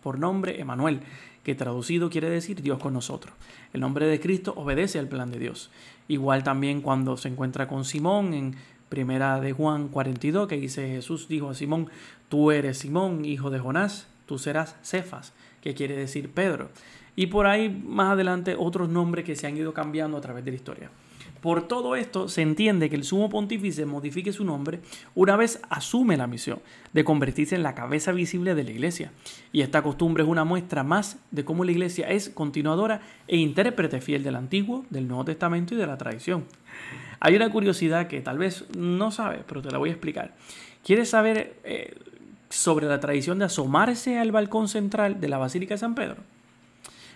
por 0.02 0.18
nombre 0.18 0.60
Emanuel, 0.60 1.00
que 1.44 1.54
traducido 1.54 2.10
quiere 2.10 2.28
decir 2.28 2.60
Dios 2.60 2.80
con 2.80 2.92
nosotros. 2.92 3.34
El 3.72 3.80
nombre 3.80 4.06
de 4.06 4.18
Cristo 4.18 4.52
obedece 4.56 4.98
al 4.98 5.06
plan 5.06 5.30
de 5.30 5.38
Dios. 5.38 5.70
Igual 6.08 6.42
también 6.42 6.80
cuando 6.80 7.16
se 7.16 7.28
encuentra 7.28 7.68
con 7.68 7.84
Simón 7.84 8.34
en 8.34 8.56
Primera 8.88 9.40
de 9.40 9.52
Juan 9.52 9.88
42, 9.88 10.48
que 10.48 10.56
dice 10.56 10.88
Jesús 10.88 11.28
dijo 11.28 11.50
a 11.50 11.54
Simón, 11.54 11.88
tú 12.28 12.50
eres 12.50 12.78
Simón, 12.78 13.24
hijo 13.24 13.50
de 13.50 13.60
Jonás, 13.60 14.08
tú 14.26 14.38
serás 14.38 14.76
Cefas, 14.82 15.32
que 15.60 15.74
quiere 15.74 15.96
decir 15.96 16.30
Pedro. 16.30 16.70
Y 17.14 17.26
por 17.26 17.46
ahí 17.46 17.68
más 17.68 18.12
adelante 18.12 18.56
otros 18.58 18.88
nombres 18.88 19.24
que 19.24 19.36
se 19.36 19.46
han 19.46 19.56
ido 19.56 19.72
cambiando 19.72 20.16
a 20.16 20.20
través 20.20 20.44
de 20.44 20.50
la 20.50 20.56
historia. 20.56 20.90
Por 21.46 21.68
todo 21.68 21.94
esto 21.94 22.28
se 22.28 22.42
entiende 22.42 22.90
que 22.90 22.96
el 22.96 23.04
sumo 23.04 23.28
pontífice 23.28 23.86
modifique 23.86 24.32
su 24.32 24.44
nombre 24.44 24.80
una 25.14 25.36
vez 25.36 25.60
asume 25.68 26.16
la 26.16 26.26
misión 26.26 26.58
de 26.92 27.04
convertirse 27.04 27.54
en 27.54 27.62
la 27.62 27.76
cabeza 27.76 28.10
visible 28.10 28.56
de 28.56 28.64
la 28.64 28.72
iglesia. 28.72 29.12
Y 29.52 29.60
esta 29.60 29.80
costumbre 29.80 30.24
es 30.24 30.28
una 30.28 30.42
muestra 30.42 30.82
más 30.82 31.20
de 31.30 31.44
cómo 31.44 31.62
la 31.62 31.70
iglesia 31.70 32.08
es 32.08 32.30
continuadora 32.30 33.00
e 33.28 33.36
intérprete 33.36 34.00
fiel 34.00 34.24
del 34.24 34.34
Antiguo, 34.34 34.84
del 34.90 35.06
Nuevo 35.06 35.24
Testamento 35.24 35.74
y 35.74 35.76
de 35.76 35.86
la 35.86 35.96
tradición. 35.96 36.46
Hay 37.20 37.36
una 37.36 37.48
curiosidad 37.48 38.08
que 38.08 38.20
tal 38.20 38.38
vez 38.38 38.64
no 38.76 39.12
sabes, 39.12 39.44
pero 39.46 39.62
te 39.62 39.70
la 39.70 39.78
voy 39.78 39.90
a 39.90 39.92
explicar. 39.92 40.34
¿Quieres 40.84 41.10
saber 41.10 41.60
eh, 41.62 41.94
sobre 42.50 42.88
la 42.88 42.98
tradición 42.98 43.38
de 43.38 43.44
asomarse 43.44 44.18
al 44.18 44.32
balcón 44.32 44.66
central 44.66 45.20
de 45.20 45.28
la 45.28 45.38
Basílica 45.38 45.74
de 45.74 45.78
San 45.78 45.94
Pedro? 45.94 46.16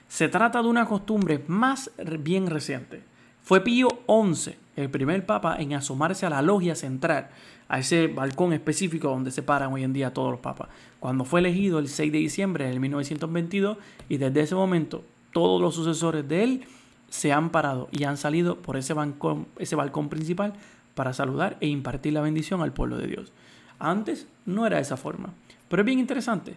Se 0.07 0.29
trata 0.29 0.62
de 0.62 0.69
una 0.69 0.87
costumbre 0.87 1.43
más 1.49 1.90
bien 2.21 2.47
reciente. 2.47 3.10
Fue 3.42 3.62
Pío 3.62 3.88
XI, 4.07 4.55
el 4.76 4.90
primer 4.90 5.26
papa 5.26 5.57
en 5.59 5.74
asomarse 5.74 6.26
a 6.26 6.31
la 6.31 6.42
logia 6.42 6.74
central, 6.74 7.29
a 7.68 7.79
ese 7.79 8.09
balcón 8.09 8.53
específico 8.53 9.09
donde 9.09 9.31
se 9.31 9.42
paran 9.42 9.72
hoy 9.72 9.85
en 9.85 9.92
día 9.92 10.12
todos 10.12 10.31
los 10.31 10.40
papas, 10.40 10.68
cuando 10.98 11.24
fue 11.24 11.40
elegido 11.40 11.79
el 11.79 11.88
6 11.88 12.12
de 12.12 12.18
diciembre 12.18 12.68
de 12.68 12.79
1922 12.79 13.79
y 14.09 14.16
desde 14.16 14.40
ese 14.40 14.55
momento 14.55 15.05
todos 15.33 15.61
los 15.61 15.74
sucesores 15.74 16.29
de 16.29 16.42
él 16.42 16.64
se 17.09 17.33
han 17.33 17.50
parado 17.50 17.88
y 17.92 18.05
han 18.05 18.16
salido 18.16 18.57
por 18.57 18.76
ese 18.76 18.94
balcón, 18.94 19.46
ese 19.59 19.76
balcón 19.76 20.09
principal 20.09 20.55
para 20.94 21.12
saludar 21.12 21.57
e 21.61 21.66
impartir 21.66 22.12
la 22.12 22.20
bendición 22.20 22.62
al 22.62 22.72
pueblo 22.72 22.98
de 22.98 23.07
Dios. 23.07 23.33
Antes 23.79 24.26
no 24.46 24.66
era 24.66 24.76
de 24.76 24.83
esa 24.83 24.96
forma, 24.96 25.33
pero 25.68 25.83
es 25.83 25.87
bien 25.87 25.98
interesante. 25.98 26.57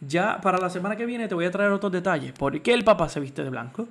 Ya 0.00 0.40
para 0.40 0.58
la 0.58 0.70
semana 0.70 0.96
que 0.96 1.06
viene 1.06 1.28
te 1.28 1.34
voy 1.34 1.44
a 1.44 1.50
traer 1.50 1.70
otros 1.70 1.92
detalles. 1.92 2.32
¿Por 2.32 2.60
qué 2.60 2.72
el 2.72 2.84
Papa 2.84 3.08
se 3.08 3.20
viste 3.20 3.44
de 3.44 3.50
blanco? 3.50 3.86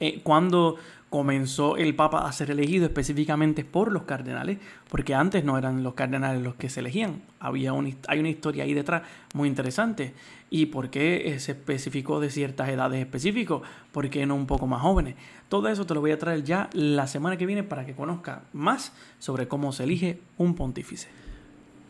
Eh, 0.00 0.20
cuando 0.22 0.76
comenzó 1.10 1.76
el 1.76 1.94
Papa 1.94 2.26
a 2.26 2.32
ser 2.32 2.50
elegido 2.50 2.84
específicamente 2.84 3.64
por 3.64 3.92
los 3.92 4.02
cardenales, 4.02 4.58
porque 4.88 5.14
antes 5.14 5.44
no 5.44 5.56
eran 5.56 5.82
los 5.82 5.94
cardenales 5.94 6.42
los 6.42 6.56
que 6.56 6.68
se 6.68 6.80
elegían. 6.80 7.22
Había 7.38 7.72
hay 8.08 8.18
una 8.18 8.28
historia 8.28 8.64
ahí 8.64 8.74
detrás 8.74 9.02
muy 9.34 9.48
interesante. 9.48 10.14
¿Y 10.48 10.66
por 10.66 10.90
qué 10.90 11.32
eh, 11.32 11.40
se 11.40 11.52
especificó 11.52 12.20
de 12.20 12.30
ciertas 12.30 12.68
edades 12.68 13.00
específicas? 13.00 13.60
¿Por 13.92 14.08
qué 14.10 14.26
no 14.26 14.34
un 14.34 14.46
poco 14.46 14.66
más 14.66 14.82
jóvenes? 14.82 15.16
Todo 15.48 15.68
eso 15.68 15.86
te 15.86 15.94
lo 15.94 16.00
voy 16.00 16.12
a 16.12 16.18
traer 16.18 16.44
ya 16.44 16.70
la 16.72 17.06
semana 17.06 17.36
que 17.36 17.46
viene 17.46 17.62
para 17.62 17.84
que 17.84 17.94
conozca 17.94 18.42
más 18.52 18.92
sobre 19.18 19.48
cómo 19.48 19.72
se 19.72 19.84
elige 19.84 20.20
un 20.38 20.54
pontífice. 20.54 21.08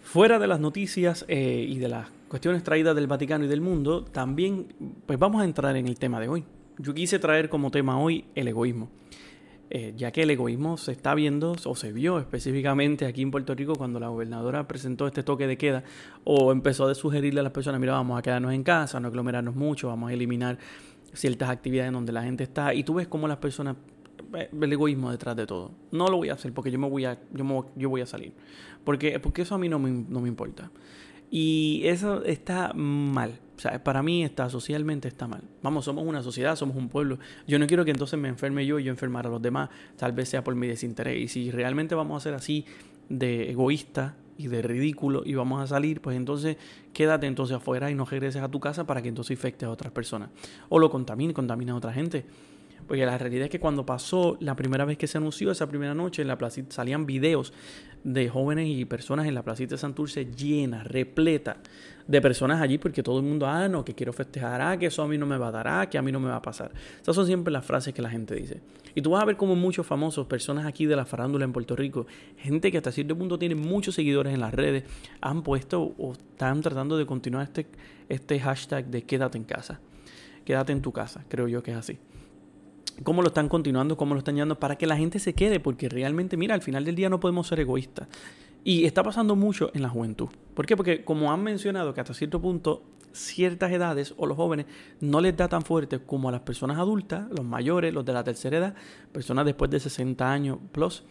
Fuera 0.03 0.39
de 0.39 0.47
las 0.47 0.61
noticias 0.61 1.25
eh, 1.29 1.67
y 1.69 1.79
de 1.79 1.89
las 1.89 2.09
cuestiones 2.29 2.63
traídas 2.63 2.95
del 2.95 3.07
Vaticano 3.07 3.45
y 3.45 3.49
del 3.49 3.61
mundo, 3.61 4.05
también 4.05 4.67
pues 5.05 5.19
vamos 5.19 5.43
a 5.43 5.45
entrar 5.45 5.77
en 5.77 5.87
el 5.87 5.99
tema 5.99 6.21
de 6.21 6.29
hoy. 6.29 6.45
Yo 6.79 6.95
quise 6.95 7.19
traer 7.19 7.49
como 7.49 7.71
tema 7.71 7.99
hoy 7.99 8.25
el 8.35 8.49
egoísmo. 8.49 8.89
Eh, 9.69 9.95
ya 9.97 10.13
que 10.13 10.23
el 10.23 10.31
egoísmo 10.31 10.77
se 10.77 10.93
está 10.93 11.13
viendo 11.17 11.57
o 11.65 11.75
se 11.75 11.93
vio 11.93 12.21
específicamente 12.21 13.05
aquí 13.05 13.23
en 13.23 13.33
Puerto 13.33 13.53
Rico 13.53 13.75
cuando 13.75 13.99
la 13.99 14.07
gobernadora 14.09 14.69
presentó 14.69 15.09
este 15.09 15.25
toque 15.25 15.49
de 15.49 15.59
queda 15.59 15.83
o 16.23 16.53
empezó 16.53 16.87
a 16.87 16.95
sugerirle 16.95 17.41
a 17.41 17.43
las 17.43 17.51
personas, 17.51 17.81
mira, 17.81 17.95
vamos 17.95 18.17
a 18.17 18.23
quedarnos 18.23 18.53
en 18.53 18.63
casa, 18.63 19.01
no 19.01 19.09
aglomerarnos 19.09 19.57
mucho, 19.57 19.89
vamos 19.89 20.11
a 20.11 20.13
eliminar 20.13 20.57
ciertas 21.13 21.51
actividades 21.51 21.93
donde 21.93 22.13
la 22.13 22.23
gente 22.23 22.45
está 22.45 22.75
y 22.75 22.85
tú 22.85 22.95
ves 22.95 23.09
cómo 23.09 23.27
las 23.27 23.39
personas 23.39 23.77
eh, 24.35 24.49
el 24.53 24.73
egoísmo 24.73 25.11
detrás 25.11 25.35
de 25.35 25.47
todo. 25.47 25.73
No 25.91 26.09
lo 26.09 26.19
voy 26.19 26.29
a 26.29 26.35
hacer 26.35 26.53
porque 26.53 26.71
yo 26.71 26.79
me 26.79 26.89
voy 26.89 27.05
a 27.05 27.19
yo, 27.33 27.67
yo 27.75 27.91
voy 27.91 28.03
a 28.03 28.07
salir. 28.07 28.35
Porque 28.85 29.19
porque 29.19 29.43
eso 29.43 29.57
a 29.57 29.59
mí 29.59 29.69
no 29.69 29.81
me, 29.81 29.91
no 29.91 30.21
me 30.21 30.29
importa. 30.29 30.71
Y 31.31 31.83
eso 31.85 32.25
está 32.25 32.73
mal. 32.75 33.41
O 33.57 33.59
sea, 33.59 33.83
para 33.83 34.03
mí 34.03 34.23
está 34.23 34.51
socialmente 34.51 35.09
está 35.09 35.27
mal. 35.27 35.43
Vamos, 35.63 35.85
somos 35.87 36.07
una 36.07 36.23
sociedad, 36.23 36.57
somos 36.57 36.77
un 36.77 36.89
pueblo. 36.89 37.19
Yo 37.47 37.59
no 37.59 37.67
quiero 37.67 37.85
que 37.85 37.91
entonces 37.91 38.19
me 38.19 38.29
enferme 38.29 38.67
yo 38.67 38.79
y 38.79 38.85
yo 38.85 38.91
enfermar 38.91 39.27
a 39.27 39.31
los 39.31 39.41
demás. 39.41 39.71
Tal 39.97 40.13
vez 40.13 40.29
sea 40.29 40.45
por 40.45 40.55
mi 40.55 40.67
desinterés. 40.67 41.19
Y 41.19 41.29
si 41.29 41.51
realmente 41.51 41.95
vamos 41.95 42.23
a 42.23 42.25
ser 42.25 42.35
así 42.35 42.67
de 43.09 43.51
egoísta 43.51 44.17
y 44.37 44.49
de 44.49 44.61
ridículo 44.61 45.23
y 45.25 45.35
vamos 45.35 45.63
a 45.63 45.67
salir, 45.67 46.03
pues 46.03 46.17
entonces 46.17 46.59
quédate 46.93 47.27
entonces 47.27 47.57
afuera 47.57 47.91
y 47.91 47.95
no 47.95 48.05
regreses 48.05 48.43
a 48.43 48.51
tu 48.51 48.61
casa 48.61 48.87
para 48.87 49.01
que 49.01 49.09
entonces 49.09 49.31
infecte 49.33 49.65
a 49.65 49.71
otras 49.71 49.93
personas. 49.93 50.29
O 50.69 50.79
lo 50.79 50.91
contamine, 50.91 51.33
contamine 51.33 51.73
a 51.73 51.77
otra 51.77 51.93
gente. 51.93 52.27
Porque 52.87 53.05
la 53.05 53.19
realidad 53.19 53.45
es 53.45 53.51
que 53.51 53.61
cuando 53.61 53.85
pasó 53.85 54.37
la 54.41 54.55
primera 54.55 54.85
vez 54.85 54.97
que 54.97 55.07
se 55.07 55.19
anunció 55.19 55.51
esa 55.51 55.69
primera 55.69 55.95
noche 55.95 56.23
en 56.23 56.29
la 56.29 56.39
placita, 56.39 56.75
salían 56.75 57.07
videos 57.07 57.53
de 58.05 58.29
jóvenes 58.29 58.69
y 58.69 58.85
personas 58.85 59.27
en 59.27 59.35
la 59.35 59.43
placita 59.43 59.75
de 59.75 59.79
Santurce 59.79 60.27
llena, 60.27 60.85
repleta 60.85 61.57
de 62.07 62.21
personas 62.21 62.63
allí 62.63 62.79
porque 62.79 63.03
todo 63.03 63.19
el 63.19 63.25
mundo, 63.25 63.49
ah, 63.49 63.67
no, 63.67 63.85
que 63.85 63.95
quiero 63.95 64.13
festejar, 64.13 64.61
ah, 64.61 64.79
que 64.79 64.87
eso 64.87 65.03
a 65.03 65.09
mí 65.09 65.19
no 65.19 65.27
me 65.27 65.37
va 65.37 65.49
a 65.49 65.51
dar, 65.51 65.67
ah, 65.67 65.91
que 65.91 65.99
a 65.99 66.03
mí 66.03 66.13
no 66.13 66.21
me 66.21 66.29
va 66.29 66.37
a 66.37 66.43
pasar. 66.43 66.71
Esas 67.03 67.17
son 67.17 67.27
siempre 67.27 67.53
las 67.53 67.67
frases 67.67 67.93
que 67.93 68.03
la 68.03 68.11
gente 68.11 68.37
dice. 68.37 68.61
Y 68.95 69.03
tú 69.03 69.11
vas 69.11 69.23
a 69.23 69.27
ver 69.27 69.37
como 69.37 69.57
muchos 69.57 69.85
famosos, 69.85 70.29
personas 70.29 70.67
aquí 70.67 70.87
de 70.87 70.95
la 70.95 71.05
farándula 71.05 71.45
en 71.45 71.53
Puerto 71.53 71.75
Rico, 71.75 72.07
gente 72.37 72.71
que 72.71 72.77
hasta 72.79 72.93
cierto 72.93 73.19
punto 73.19 73.41
tiene 73.41 73.57
muchos 73.57 73.97
seguidores 73.97 74.33
en 74.33 74.41
las 74.41 74.55
redes, 74.55 74.85
han 75.21 75.43
puesto 75.43 75.95
o 75.99 76.13
están 76.13 76.61
tratando 76.61 76.97
de 76.97 77.07
continuar 77.07 77.43
este, 77.43 77.67
este 78.09 78.39
hashtag 78.39 78.87
de 78.87 79.03
quédate 79.03 79.37
en 79.37 79.45
casa. 79.45 79.81
Quédate 80.45 80.71
en 80.71 80.81
tu 80.81 80.93
casa, 80.93 81.25
creo 81.29 81.49
yo 81.49 81.61
que 81.61 81.73
es 81.73 81.77
así 81.77 81.99
cómo 83.03 83.23
lo 83.23 83.29
están 83.29 83.49
continuando, 83.49 83.97
cómo 83.97 84.15
lo 84.15 84.19
están 84.19 84.35
llevando 84.35 84.59
para 84.59 84.77
que 84.77 84.87
la 84.87 84.97
gente 84.97 85.19
se 85.19 85.35
quede, 85.35 85.61
porque 85.61 85.89
realmente, 85.89 86.37
mira, 86.37 86.55
al 86.55 86.63
final 86.63 86.85
del 86.85 86.95
día 86.95 87.09
no 87.09 87.21
podemos 87.21 87.47
ser 87.47 87.61
egoístas. 87.61 88.09
Y 88.65 88.85
está 88.85 89.03
pasando 89.03 89.37
mucho 89.37 89.71
en 89.75 89.83
la 89.83 89.89
juventud. 89.89 90.29
¿Por 90.55 90.67
qué? 90.67 90.77
Porque 90.77 91.05
como 91.05 91.33
han 91.33 91.43
mencionado 91.43 91.95
que 91.95 92.01
hasta 92.01 92.15
cierto 92.15 92.41
punto 92.41 92.83
ciertas 93.13 93.73
edades 93.73 94.15
o 94.17 94.27
los 94.27 94.37
jóvenes 94.37 94.67
no 95.01 95.21
les 95.21 95.37
da 95.37 95.49
tan 95.49 95.63
fuerte 95.63 96.01
como 96.01 96.29
a 96.29 96.33
las 96.33 96.43
personas 96.43 96.79
adultas, 96.79 97.27
los 97.31 97.45
mayores, 97.45 97.95
los 97.95 98.05
de 98.05 98.13
la 98.13 98.23
tercera 98.25 98.59
edad, 98.59 98.75
personas 99.13 99.47
después 99.47 99.71
de 99.71 99.81
60 99.81 100.31
años 100.31 100.59
plus, 100.73 101.05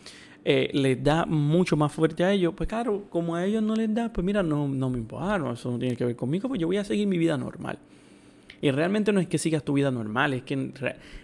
eh, 0.44 0.70
les 0.74 1.04
da 1.04 1.26
mucho 1.26 1.76
más 1.76 1.92
fuerte 1.92 2.24
a 2.24 2.32
ellos. 2.32 2.54
Pues 2.56 2.70
claro, 2.70 3.06
como 3.10 3.36
a 3.36 3.46
ellos 3.46 3.64
no 3.64 3.76
les 3.76 3.94
da, 3.94 4.14
pues 4.14 4.24
mira, 4.24 4.44
no, 4.44 4.68
no 4.68 4.90
me 4.90 4.98
importa, 4.98 5.40
no, 5.40 5.54
eso 5.54 5.72
no 5.72 5.80
tiene 5.80 5.96
que 5.96 6.06
ver 6.06 6.16
conmigo, 6.16 6.48
pues 6.48 6.62
yo 6.62 6.68
voy 6.68 6.78
a 6.78 6.84
seguir 6.84 7.08
mi 7.08 7.18
vida 7.18 7.38
normal. 7.38 7.80
Y 8.66 8.72
realmente 8.72 9.14
no 9.14 9.20
es 9.20 9.28
que 9.28 9.38
sigas 9.38 9.64
tu 9.64 9.74
vida 9.74 9.92
normal, 9.92 10.34
es 10.34 10.42
que, 10.42 10.72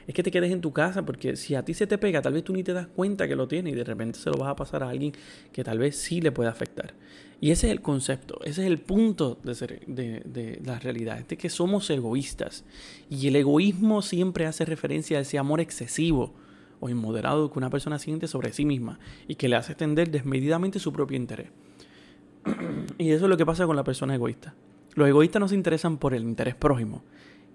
es 0.05 0.13
que 0.13 0.21
te 0.21 0.29
quedes 0.29 0.51
en 0.51 0.61
tu 0.61 0.71
casa, 0.73 1.03
porque 1.03 1.35
si 1.35 1.55
a 1.55 1.65
ti 1.65 1.73
se 1.73 1.87
te 1.87 1.97
pega, 1.97 2.21
tal 2.21 2.33
vez 2.33 2.43
tú 2.43 2.53
ni 2.53 2.61
te 2.61 2.71
das 2.71 2.85
cuenta 2.85 3.27
que 3.27 3.35
lo 3.35 3.47
tienes 3.47 3.73
y 3.73 3.75
de 3.75 3.83
repente 3.83 4.19
se 4.19 4.29
lo 4.29 4.37
vas 4.37 4.49
a 4.49 4.55
pasar 4.55 4.83
a 4.83 4.89
alguien 4.89 5.11
que 5.51 5.63
tal 5.63 5.79
vez 5.79 5.97
sí 5.97 6.21
le 6.21 6.31
pueda 6.31 6.51
afectar. 6.51 6.93
Y 7.39 7.49
ese 7.49 7.65
es 7.65 7.71
el 7.71 7.81
concepto, 7.81 8.39
ese 8.43 8.61
es 8.61 8.67
el 8.67 8.77
punto 8.77 9.39
de, 9.43 9.55
ser, 9.55 9.83
de, 9.87 10.21
de 10.23 10.61
la 10.63 10.77
realidad, 10.77 11.17
es 11.17 11.29
de 11.29 11.35
que 11.35 11.49
somos 11.49 11.89
egoístas. 11.89 12.63
Y 13.09 13.27
el 13.27 13.35
egoísmo 13.35 14.03
siempre 14.03 14.45
hace 14.45 14.63
referencia 14.63 15.17
a 15.17 15.21
ese 15.21 15.39
amor 15.39 15.61
excesivo 15.61 16.35
o 16.79 16.89
inmoderado 16.89 17.51
que 17.51 17.57
una 17.57 17.71
persona 17.71 17.97
siente 17.97 18.27
sobre 18.27 18.53
sí 18.53 18.65
misma 18.65 18.99
y 19.27 19.33
que 19.33 19.49
le 19.49 19.55
hace 19.55 19.71
extender 19.71 20.11
desmedidamente 20.11 20.77
su 20.77 20.93
propio 20.93 21.17
interés. 21.17 21.49
y 22.99 23.09
eso 23.09 23.25
es 23.25 23.29
lo 23.31 23.37
que 23.37 23.47
pasa 23.47 23.65
con 23.65 23.75
la 23.75 23.83
persona 23.83 24.13
egoísta. 24.13 24.53
Los 24.93 25.07
egoístas 25.07 25.39
no 25.39 25.47
se 25.47 25.55
interesan 25.55 25.97
por 25.97 26.13
el 26.13 26.21
interés 26.21 26.53
prójimo 26.53 27.01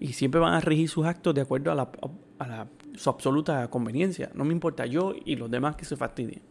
y 0.01 0.13
siempre 0.13 0.41
van 0.41 0.55
a 0.55 0.61
regir 0.61 0.89
sus 0.89 1.07
actos 1.07 1.35
de 1.35 1.41
acuerdo 1.41 1.73
a, 1.73 1.75
la, 1.75 1.91
a 2.39 2.67
su 2.97 3.11
absoluta 3.11 3.69
conveniencia. 3.69 4.31
No 4.35 4.45
me 4.45 4.53
importa 4.53 4.87
yo 4.87 5.15
y 5.25 5.37
los 5.37 5.51
demás 5.51 5.77
que 5.77 5.85
se 5.85 5.97
fastidien. 5.97 6.43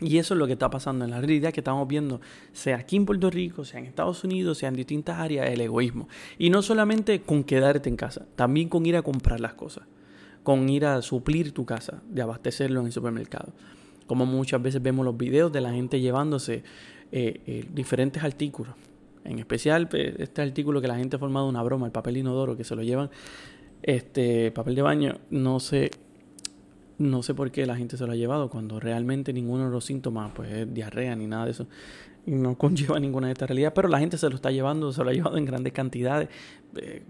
Y 0.00 0.16
eso 0.16 0.32
es 0.32 0.38
lo 0.38 0.46
que 0.46 0.54
está 0.54 0.70
pasando 0.70 1.04
en 1.04 1.10
la 1.10 1.18
realidad 1.18 1.52
que 1.52 1.60
estamos 1.60 1.86
viendo, 1.86 2.22
sea 2.52 2.78
aquí 2.78 2.96
en 2.96 3.04
Puerto 3.04 3.28
Rico, 3.28 3.66
sea 3.66 3.80
en 3.80 3.86
Estados 3.86 4.24
Unidos, 4.24 4.56
sea 4.56 4.70
en 4.70 4.76
distintas 4.76 5.18
áreas, 5.18 5.50
el 5.50 5.60
egoísmo. 5.60 6.08
Y 6.38 6.48
no 6.48 6.62
solamente 6.62 7.20
con 7.20 7.44
quedarte 7.44 7.90
en 7.90 7.96
casa, 7.96 8.26
también 8.34 8.70
con 8.70 8.86
ir 8.86 8.96
a 8.96 9.02
comprar 9.02 9.40
las 9.40 9.54
cosas, 9.54 9.84
con 10.42 10.66
ir 10.70 10.86
a 10.86 11.02
suplir 11.02 11.52
tu 11.52 11.66
casa, 11.66 12.02
de 12.08 12.22
abastecerlo 12.22 12.80
en 12.80 12.86
el 12.86 12.92
supermercado. 12.92 13.52
Como 14.06 14.24
muchas 14.24 14.62
veces 14.62 14.82
vemos 14.82 15.04
los 15.04 15.16
videos 15.18 15.52
de 15.52 15.60
la 15.60 15.70
gente 15.70 16.00
llevándose 16.00 16.64
eh, 17.12 17.42
eh, 17.46 17.66
diferentes 17.70 18.24
artículos 18.24 18.74
en 19.24 19.38
especial, 19.38 19.88
este 19.92 20.42
artículo 20.42 20.80
que 20.80 20.88
la 20.88 20.96
gente 20.96 21.16
ha 21.16 21.18
formado 21.18 21.48
una 21.48 21.62
broma, 21.62 21.86
el 21.86 21.92
papel 21.92 22.16
inodoro, 22.16 22.56
que 22.56 22.64
se 22.64 22.74
lo 22.74 22.82
llevan, 22.82 23.10
este 23.82 24.50
papel 24.50 24.74
de 24.74 24.82
baño, 24.82 25.18
no 25.30 25.60
sé, 25.60 25.90
no 26.98 27.22
sé 27.22 27.34
por 27.34 27.50
qué 27.50 27.66
la 27.66 27.76
gente 27.76 27.96
se 27.96 28.06
lo 28.06 28.12
ha 28.12 28.16
llevado 28.16 28.50
cuando 28.50 28.80
realmente 28.80 29.32
ninguno 29.32 29.64
de 29.66 29.70
los 29.70 29.84
síntomas, 29.84 30.32
pues 30.34 30.52
es 30.52 30.74
diarrea 30.74 31.16
ni 31.16 31.26
nada 31.26 31.46
de 31.46 31.50
eso, 31.52 31.66
no 32.26 32.56
conlleva 32.58 32.98
ninguna 33.00 33.28
de 33.28 33.32
estas 33.34 33.48
realidades, 33.48 33.74
pero 33.74 33.88
la 33.88 33.98
gente 33.98 34.18
se 34.18 34.28
lo 34.28 34.36
está 34.36 34.50
llevando, 34.50 34.92
se 34.92 35.02
lo 35.02 35.10
ha 35.10 35.12
llevado 35.12 35.36
en 35.36 35.44
grandes 35.44 35.72
cantidades, 35.72 36.28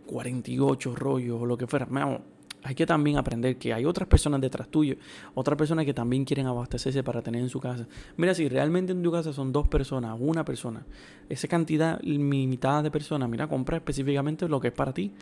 48 0.06 0.94
rollos 0.94 1.40
o 1.40 1.46
lo 1.46 1.58
que 1.58 1.66
fuera. 1.66 1.86
Vamos, 1.90 2.20
hay 2.62 2.74
que 2.74 2.86
también 2.86 3.16
aprender 3.16 3.56
que 3.56 3.72
hay 3.72 3.84
otras 3.84 4.08
personas 4.08 4.40
detrás 4.40 4.68
tuyo, 4.68 4.96
otras 5.34 5.56
personas 5.56 5.84
que 5.84 5.94
también 5.94 6.24
quieren 6.24 6.46
abastecerse 6.46 7.02
para 7.02 7.22
tener 7.22 7.42
en 7.42 7.48
su 7.48 7.60
casa. 7.60 7.86
Mira, 8.16 8.34
si 8.34 8.48
realmente 8.48 8.92
en 8.92 9.02
tu 9.02 9.10
casa 9.10 9.32
son 9.32 9.52
dos 9.52 9.68
personas, 9.68 10.16
una 10.18 10.44
persona, 10.44 10.84
esa 11.28 11.48
cantidad 11.48 12.00
limitada 12.02 12.82
de 12.82 12.90
personas, 12.90 13.28
mira, 13.28 13.48
compra 13.48 13.78
específicamente 13.78 14.48
lo 14.48 14.60
que 14.60 14.68
es 14.68 14.74
para 14.74 14.92
ti. 14.92 15.12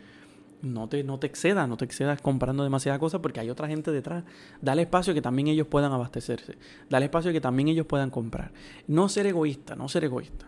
No 0.61 0.89
te, 0.89 1.05
no 1.05 1.17
te 1.17 1.27
excedas, 1.27 1.69
no 1.69 1.77
te 1.77 1.85
excedas 1.85 2.21
comprando 2.21 2.63
demasiadas 2.63 2.99
cosas 2.99 3.21
porque 3.21 3.39
hay 3.39 3.49
otra 3.49 3.69
gente 3.69 3.91
detrás. 3.91 4.25
Dale 4.61 4.81
espacio 4.81 5.13
que 5.13 5.21
también 5.21 5.47
ellos 5.47 5.67
puedan 5.67 5.93
abastecerse. 5.93 6.57
Dale 6.89 7.05
espacio 7.05 7.31
que 7.31 7.39
también 7.39 7.69
ellos 7.69 7.85
puedan 7.85 8.09
comprar. 8.09 8.51
No 8.85 9.07
ser 9.07 9.25
egoísta, 9.27 9.77
no 9.77 9.87
ser 9.87 10.03
egoísta. 10.03 10.47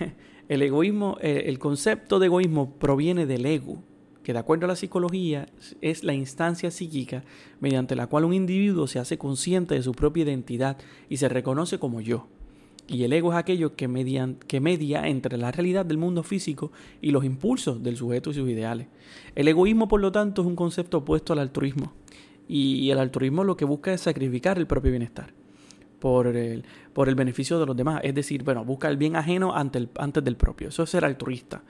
El 0.48 0.62
egoísmo, 0.62 1.18
eh, 1.20 1.42
el 1.44 1.58
concepto 1.58 2.18
de 2.18 2.24
egoísmo 2.24 2.72
proviene 2.78 3.26
del 3.26 3.44
ego 3.44 3.82
que 4.28 4.34
de 4.34 4.40
acuerdo 4.40 4.66
a 4.66 4.68
la 4.68 4.76
psicología 4.76 5.46
es 5.80 6.04
la 6.04 6.12
instancia 6.12 6.70
psíquica 6.70 7.24
mediante 7.60 7.96
la 7.96 8.08
cual 8.08 8.26
un 8.26 8.34
individuo 8.34 8.86
se 8.86 8.98
hace 8.98 9.16
consciente 9.16 9.74
de 9.74 9.82
su 9.82 9.92
propia 9.92 10.24
identidad 10.24 10.76
y 11.08 11.16
se 11.16 11.30
reconoce 11.30 11.78
como 11.78 12.02
yo. 12.02 12.26
Y 12.86 13.04
el 13.04 13.14
ego 13.14 13.32
es 13.32 13.38
aquello 13.38 13.74
que, 13.74 13.88
media, 13.88 14.34
que 14.46 14.60
media 14.60 15.08
entre 15.08 15.38
la 15.38 15.50
realidad 15.50 15.86
del 15.86 15.96
mundo 15.96 16.22
físico 16.24 16.72
y 17.00 17.10
los 17.10 17.24
impulsos 17.24 17.82
del 17.82 17.96
sujeto 17.96 18.28
y 18.28 18.34
sus 18.34 18.50
ideales. 18.50 18.88
El 19.34 19.48
egoísmo, 19.48 19.88
por 19.88 20.02
lo 20.02 20.12
tanto, 20.12 20.42
es 20.42 20.46
un 20.46 20.56
concepto 20.56 20.98
opuesto 20.98 21.32
al 21.32 21.38
altruismo. 21.38 21.94
Y 22.46 22.90
el 22.90 22.98
altruismo 22.98 23.44
lo 23.44 23.56
que 23.56 23.64
busca 23.64 23.94
es 23.94 24.02
sacrificar 24.02 24.58
el 24.58 24.66
propio 24.66 24.90
bienestar 24.90 25.32
por 26.00 26.26
el, 26.26 26.64
por 26.92 27.08
el 27.08 27.14
beneficio 27.14 27.58
de 27.58 27.64
los 27.64 27.74
demás. 27.74 28.02
Es 28.04 28.14
decir, 28.14 28.42
bueno, 28.42 28.62
busca 28.62 28.88
el 28.88 28.98
bien 28.98 29.16
ajeno 29.16 29.54
antes 29.54 30.22
del 30.22 30.36
propio. 30.36 30.68
Eso 30.68 30.82
es 30.82 30.90
ser 30.90 31.06
altruista. 31.06 31.62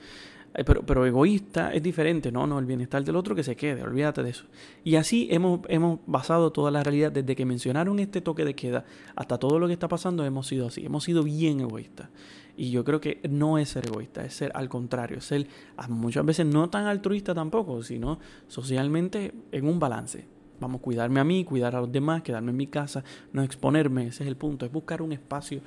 Pero, 0.52 1.06
egoísta 1.06 1.72
es 1.72 1.82
diferente, 1.82 2.32
no, 2.32 2.46
no, 2.46 2.58
el 2.58 2.66
bienestar 2.66 3.04
del 3.04 3.16
otro 3.16 3.34
que 3.34 3.42
se 3.42 3.54
quede, 3.54 3.82
olvídate 3.82 4.22
de 4.22 4.30
eso. 4.30 4.46
Y 4.82 4.96
así 4.96 5.28
hemos, 5.30 5.60
hemos 5.68 6.00
basado 6.06 6.50
toda 6.50 6.70
la 6.70 6.82
realidad, 6.82 7.12
desde 7.12 7.36
que 7.36 7.44
mencionaron 7.44 7.98
este 8.00 8.20
toque 8.20 8.44
de 8.44 8.54
queda 8.54 8.84
hasta 9.14 9.38
todo 9.38 9.58
lo 9.58 9.66
que 9.66 9.74
está 9.74 9.88
pasando, 9.88 10.24
hemos 10.24 10.46
sido 10.46 10.66
así, 10.66 10.84
hemos 10.84 11.04
sido 11.04 11.22
bien 11.22 11.60
egoístas. 11.60 12.08
Y 12.56 12.70
yo 12.70 12.84
creo 12.84 13.00
que 13.00 13.20
no 13.30 13.56
es 13.58 13.68
ser 13.68 13.86
egoísta, 13.86 14.24
es 14.24 14.34
ser 14.34 14.50
al 14.54 14.68
contrario, 14.68 15.18
es 15.18 15.24
ser 15.26 15.46
muchas 15.88 16.24
veces 16.24 16.44
no 16.44 16.68
tan 16.68 16.86
altruista 16.86 17.32
tampoco, 17.34 17.84
sino 17.84 18.18
socialmente 18.48 19.32
en 19.52 19.68
un 19.68 19.78
balance. 19.78 20.26
Vamos 20.58 20.80
a 20.80 20.82
cuidarme 20.82 21.20
a 21.20 21.24
mí, 21.24 21.44
cuidar 21.44 21.76
a 21.76 21.80
los 21.80 21.92
demás, 21.92 22.22
quedarme 22.22 22.50
en 22.50 22.56
mi 22.56 22.66
casa, 22.66 23.04
no 23.32 23.44
exponerme, 23.44 24.08
ese 24.08 24.24
es 24.24 24.28
el 24.28 24.36
punto, 24.36 24.66
es 24.66 24.72
buscar 24.72 25.02
un 25.02 25.12
espacio 25.12 25.60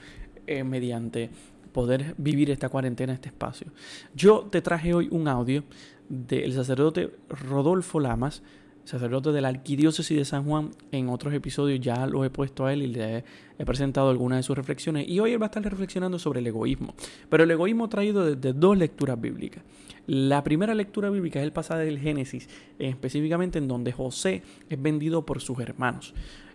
eh, 0.47 0.65
mediante 0.65 1.29
poder 1.71 2.15
vivir 2.17 2.49
esta 2.51 2.69
cuarentena, 2.69 3.13
este 3.13 3.29
espacio. 3.29 3.67
Yo 4.15 4.47
te 4.51 4.61
traje 4.61 4.93
hoy 4.93 5.07
un 5.11 5.27
audio 5.27 5.63
del 6.09 6.53
sacerdote 6.53 7.11
Rodolfo 7.29 7.99
Lamas, 7.99 8.43
sacerdote 8.83 9.31
de 9.31 9.41
la 9.41 9.49
Arquidiócesis 9.49 10.17
de 10.17 10.25
San 10.25 10.43
Juan. 10.43 10.71
En 10.91 11.09
otros 11.09 11.33
episodios 11.33 11.79
ya 11.79 12.05
lo 12.07 12.25
he 12.25 12.29
puesto 12.29 12.65
a 12.65 12.73
él 12.73 12.83
y 12.83 12.87
le 12.87 13.23
he, 13.57 13.65
presentado 13.65 14.09
algunas 14.09 14.39
de 14.39 14.43
sus 14.43 14.57
reflexiones. 14.57 15.07
Y 15.07 15.19
hoy 15.19 15.33
él 15.33 15.41
va 15.41 15.45
a 15.45 15.49
estar 15.49 15.63
reflexionando 15.63 16.17
sobre 16.19 16.39
el 16.39 16.47
egoísmo. 16.47 16.95
Pero 17.29 17.43
el 17.43 17.51
egoísmo 17.51 17.87
traído 17.89 18.25
desde 18.25 18.57
dos 18.57 18.77
lecturas 18.77 19.19
bíblicas. 19.21 19.63
La 20.07 20.43
primera 20.43 20.73
lectura 20.73 21.09
bíblica 21.09 21.39
es 21.39 21.45
el 21.45 21.53
pasaje 21.53 21.85
del 21.85 21.99
Génesis, 21.99 22.49
específicamente 22.79 23.59
en 23.59 23.67
donde 23.67 23.91
José 23.91 24.41
es 24.67 24.81
vendido 24.81 25.25
por 25.25 25.41
sus 25.41 25.59
hermanos. 25.59 26.13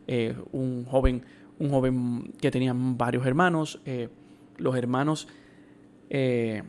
Eh, 0.09 0.35
un, 0.52 0.85
joven, 0.85 1.22
un 1.59 1.70
joven 1.70 2.33
que 2.40 2.50
tenía 2.50 2.72
varios 2.74 3.24
hermanos. 3.24 3.81
Eh, 3.87 4.09
los 4.59 4.77
hermanos, 4.77 5.29
eh, 6.11 6.62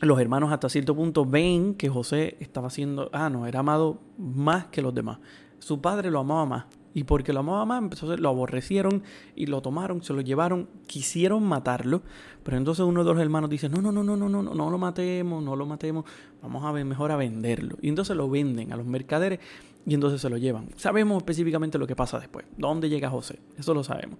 los 0.00 0.20
hermanos 0.20 0.52
hasta 0.52 0.68
cierto 0.68 0.94
punto 0.94 1.24
ven 1.24 1.74
que 1.74 1.88
José 1.88 2.36
estaba 2.40 2.68
haciendo, 2.68 3.10
ah, 3.12 3.30
no, 3.30 3.46
era 3.46 3.60
amado 3.60 4.00
más 4.18 4.66
que 4.66 4.82
los 4.82 4.94
demás. 4.94 5.18
Su 5.58 5.80
padre 5.80 6.10
lo 6.10 6.20
amaba 6.20 6.46
más. 6.46 6.64
Y 6.94 7.04
porque 7.04 7.32
lo 7.32 7.40
amaba 7.40 7.64
más, 7.64 7.82
entonces 7.82 8.20
lo 8.20 8.28
aborrecieron 8.28 9.02
y 9.34 9.46
lo 9.46 9.62
tomaron, 9.62 10.02
se 10.02 10.12
lo 10.12 10.20
llevaron, 10.20 10.68
quisieron 10.86 11.42
matarlo. 11.42 12.02
Pero 12.42 12.56
entonces 12.58 12.84
uno 12.84 13.02
de 13.02 13.14
los 13.14 13.22
hermanos 13.22 13.48
dice, 13.48 13.68
no, 13.68 13.80
no, 13.80 13.92
no, 13.92 14.02
no, 14.02 14.16
no, 14.16 14.28
no, 14.28 14.42
no, 14.42 14.54
no 14.54 14.70
lo 14.70 14.78
matemos, 14.78 15.42
no 15.42 15.56
lo 15.56 15.64
matemos, 15.64 16.04
vamos 16.42 16.64
a 16.64 16.72
ver, 16.72 16.84
mejor 16.84 17.10
a 17.10 17.16
venderlo. 17.16 17.76
Y 17.80 17.88
entonces 17.88 18.14
lo 18.16 18.28
venden 18.28 18.72
a 18.72 18.76
los 18.76 18.84
mercaderes 18.84 19.40
y 19.86 19.94
entonces 19.94 20.20
se 20.20 20.28
lo 20.28 20.36
llevan. 20.36 20.68
Sabemos 20.76 21.18
específicamente 21.18 21.78
lo 21.78 21.86
que 21.86 21.96
pasa 21.96 22.18
después, 22.18 22.44
dónde 22.56 22.88
llega 22.88 23.08
José, 23.08 23.38
eso 23.56 23.72
lo 23.72 23.84
sabemos. 23.84 24.18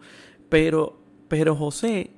Pero, 0.49 0.99
pero 1.29 1.55
José 1.55 2.11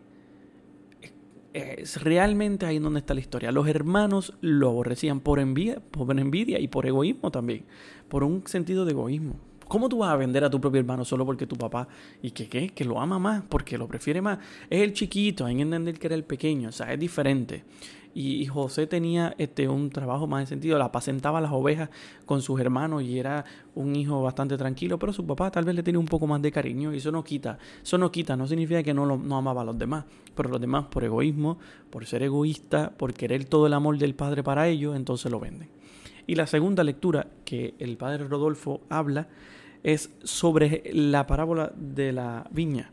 es 1.54 2.02
realmente 2.02 2.66
ahí 2.66 2.78
donde 2.80 2.98
está 2.98 3.14
la 3.14 3.20
historia. 3.20 3.52
Los 3.52 3.68
hermanos 3.68 4.34
lo 4.40 4.68
aborrecían 4.68 5.20
por 5.20 5.38
envidia, 5.38 5.80
por 5.80 6.18
envidia 6.18 6.58
y 6.58 6.68
por 6.68 6.84
egoísmo 6.84 7.30
también. 7.30 7.64
Por 8.08 8.24
un 8.24 8.46
sentido 8.46 8.84
de 8.84 8.90
egoísmo. 8.90 9.36
¿Cómo 9.68 9.88
tú 9.88 9.98
vas 9.98 10.10
a 10.10 10.16
vender 10.16 10.44
a 10.44 10.50
tu 10.50 10.60
propio 10.60 10.80
hermano 10.80 11.04
solo 11.04 11.24
porque 11.24 11.46
tu 11.46 11.56
papá 11.56 11.88
y 12.22 12.32
que 12.32 12.48
qué? 12.48 12.68
Que 12.68 12.84
lo 12.84 13.00
ama 13.00 13.18
más, 13.18 13.44
porque 13.48 13.78
lo 13.78 13.88
prefiere 13.88 14.20
más. 14.20 14.38
Es 14.68 14.82
el 14.82 14.92
chiquito, 14.92 15.46
hay 15.46 15.56
que 15.56 15.62
entender 15.62 15.98
que 15.98 16.08
era 16.08 16.16
el 16.16 16.24
pequeño, 16.24 16.68
o 16.68 16.72
sea, 16.72 16.92
es 16.92 17.00
diferente. 17.00 17.64
Y, 18.14 18.46
José 18.46 18.86
tenía 18.86 19.34
este, 19.38 19.68
un 19.68 19.90
trabajo 19.90 20.28
más 20.28 20.42
en 20.42 20.46
sentido, 20.46 20.78
la 20.78 20.84
apacentaba 20.86 21.40
las 21.40 21.50
ovejas 21.50 21.90
con 22.24 22.42
sus 22.42 22.60
hermanos 22.60 23.02
y 23.02 23.18
era 23.18 23.44
un 23.74 23.96
hijo 23.96 24.22
bastante 24.22 24.56
tranquilo, 24.56 24.98
pero 24.98 25.12
su 25.12 25.26
papá 25.26 25.50
tal 25.50 25.64
vez 25.64 25.74
le 25.74 25.82
tenía 25.82 25.98
un 25.98 26.06
poco 26.06 26.28
más 26.28 26.40
de 26.40 26.52
cariño 26.52 26.94
y 26.94 26.98
eso 26.98 27.10
no 27.10 27.24
quita, 27.24 27.58
eso 27.82 27.98
no 27.98 28.12
quita, 28.12 28.36
no 28.36 28.46
significa 28.46 28.84
que 28.84 28.94
no, 28.94 29.16
no 29.16 29.36
amaba 29.36 29.62
a 29.62 29.64
los 29.64 29.76
demás, 29.76 30.04
pero 30.36 30.48
los 30.48 30.60
demás 30.60 30.86
por 30.86 31.02
egoísmo, 31.02 31.58
por 31.90 32.06
ser 32.06 32.22
egoísta, 32.22 32.92
por 32.96 33.14
querer 33.14 33.46
todo 33.46 33.66
el 33.66 33.72
amor 33.72 33.98
del 33.98 34.14
padre 34.14 34.44
para 34.44 34.68
ellos, 34.68 34.94
entonces 34.94 35.32
lo 35.32 35.40
venden. 35.40 35.68
Y 36.26 36.36
la 36.36 36.46
segunda 36.46 36.84
lectura 36.84 37.26
que 37.44 37.74
el 37.78 37.96
padre 37.96 38.28
Rodolfo 38.28 38.80
habla 38.88 39.28
es 39.82 40.10
sobre 40.22 40.82
la 40.92 41.26
parábola 41.26 41.72
de 41.76 42.12
la 42.12 42.48
viña. 42.50 42.90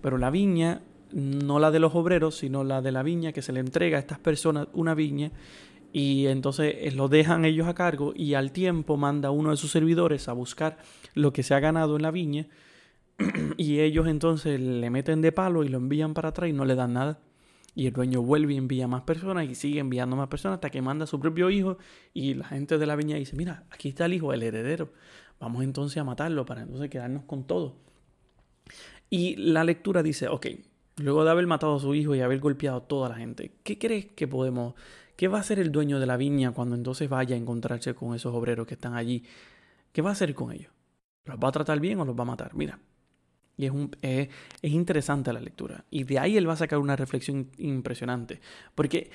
Pero 0.00 0.16
la 0.16 0.30
viña, 0.30 0.80
no 1.12 1.58
la 1.58 1.70
de 1.70 1.80
los 1.80 1.94
obreros, 1.94 2.36
sino 2.36 2.64
la 2.64 2.82
de 2.82 2.92
la 2.92 3.02
viña 3.02 3.32
que 3.32 3.42
se 3.42 3.52
le 3.52 3.60
entrega 3.60 3.96
a 3.96 4.00
estas 4.00 4.18
personas 4.18 4.68
una 4.72 4.94
viña 4.94 5.32
y 5.92 6.26
entonces 6.26 6.74
eh, 6.78 6.92
lo 6.92 7.08
dejan 7.08 7.44
ellos 7.44 7.66
a 7.66 7.74
cargo 7.74 8.12
y 8.14 8.34
al 8.34 8.52
tiempo 8.52 8.96
manda 8.96 9.30
uno 9.30 9.50
de 9.50 9.56
sus 9.56 9.70
servidores 9.70 10.28
a 10.28 10.32
buscar 10.32 10.78
lo 11.14 11.32
que 11.32 11.42
se 11.42 11.54
ha 11.54 11.60
ganado 11.60 11.96
en 11.96 12.02
la 12.02 12.10
viña 12.10 12.46
y 13.56 13.80
ellos 13.80 14.06
entonces 14.06 14.60
le 14.60 14.90
meten 14.90 15.20
de 15.20 15.32
palo 15.32 15.64
y 15.64 15.68
lo 15.68 15.78
envían 15.78 16.14
para 16.14 16.30
atrás 16.30 16.48
y 16.48 16.52
no 16.52 16.64
le 16.64 16.74
dan 16.74 16.94
nada. 16.94 17.20
Y 17.74 17.86
el 17.86 17.92
dueño 17.92 18.20
vuelve 18.20 18.54
y 18.54 18.56
envía 18.56 18.88
más 18.88 19.02
personas 19.02 19.48
y 19.48 19.54
sigue 19.54 19.78
enviando 19.78 20.16
más 20.16 20.28
personas 20.28 20.56
hasta 20.56 20.70
que 20.70 20.82
manda 20.82 21.04
a 21.04 21.06
su 21.06 21.20
propio 21.20 21.50
hijo 21.50 21.78
y 22.12 22.34
la 22.34 22.46
gente 22.46 22.78
de 22.78 22.86
la 22.86 22.96
viña 22.96 23.16
dice, 23.16 23.36
mira, 23.36 23.64
aquí 23.70 23.88
está 23.88 24.06
el 24.06 24.14
hijo, 24.14 24.32
el 24.32 24.42
heredero. 24.42 24.92
Vamos 25.38 25.62
entonces 25.62 25.96
a 25.98 26.04
matarlo 26.04 26.44
para 26.44 26.62
entonces 26.62 26.90
quedarnos 26.90 27.24
con 27.24 27.44
todo. 27.44 27.76
Y 29.08 29.36
la 29.36 29.64
lectura 29.64 30.02
dice, 30.02 30.28
ok, 30.28 30.46
luego 31.00 31.24
de 31.24 31.30
haber 31.30 31.46
matado 31.46 31.76
a 31.76 31.80
su 31.80 31.94
hijo 31.94 32.14
y 32.14 32.20
haber 32.20 32.40
golpeado 32.40 32.78
a 32.78 32.80
toda 32.80 33.08
la 33.08 33.16
gente, 33.16 33.52
¿qué 33.62 33.78
crees 33.78 34.06
que 34.06 34.28
podemos, 34.28 34.74
qué 35.16 35.28
va 35.28 35.38
a 35.38 35.40
hacer 35.40 35.58
el 35.58 35.72
dueño 35.72 35.98
de 35.98 36.06
la 36.06 36.16
viña 36.16 36.52
cuando 36.52 36.76
entonces 36.76 37.08
vaya 37.08 37.34
a 37.34 37.38
encontrarse 37.38 37.94
con 37.94 38.14
esos 38.14 38.34
obreros 38.34 38.66
que 38.66 38.74
están 38.74 38.94
allí? 38.94 39.24
¿Qué 39.92 40.02
va 40.02 40.10
a 40.10 40.12
hacer 40.12 40.34
con 40.34 40.52
ellos? 40.52 40.72
¿Los 41.24 41.38
va 41.38 41.48
a 41.48 41.52
tratar 41.52 41.80
bien 41.80 41.98
o 42.00 42.04
los 42.04 42.16
va 42.16 42.22
a 42.22 42.26
matar? 42.26 42.54
Mira, 42.54 42.78
y 43.56 43.66
es, 43.66 43.72
un, 43.72 43.90
es, 44.00 44.28
interesante 44.62 45.32
la 45.32 45.40
lectura. 45.40 45.84
Y 45.90 46.04
de 46.04 46.18
ahí 46.18 46.36
él 46.36 46.48
va 46.48 46.54
a 46.54 46.56
sacar 46.56 46.78
una 46.78 46.96
reflexión 46.96 47.50
impresionante. 47.58 48.40
Porque 48.74 49.10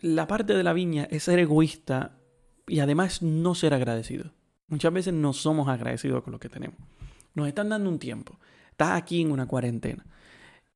la 0.00 0.26
parte 0.26 0.54
de 0.54 0.62
la 0.62 0.72
viña 0.72 1.06
es 1.10 1.24
ser 1.24 1.38
egoísta 1.38 2.16
y 2.66 2.80
además 2.80 3.20
no 3.20 3.54
ser 3.54 3.74
agradecido. 3.74 4.32
Muchas 4.68 4.92
veces 4.92 5.12
no 5.12 5.32
somos 5.32 5.68
agradecidos 5.68 6.22
con 6.22 6.32
lo 6.32 6.40
que 6.40 6.48
tenemos. 6.48 6.78
Nos 7.34 7.48
están 7.48 7.68
dando 7.68 7.90
un 7.90 7.98
tiempo. 7.98 8.38
Estás 8.70 8.92
aquí 8.92 9.20
en 9.20 9.30
una 9.30 9.46
cuarentena. 9.46 10.06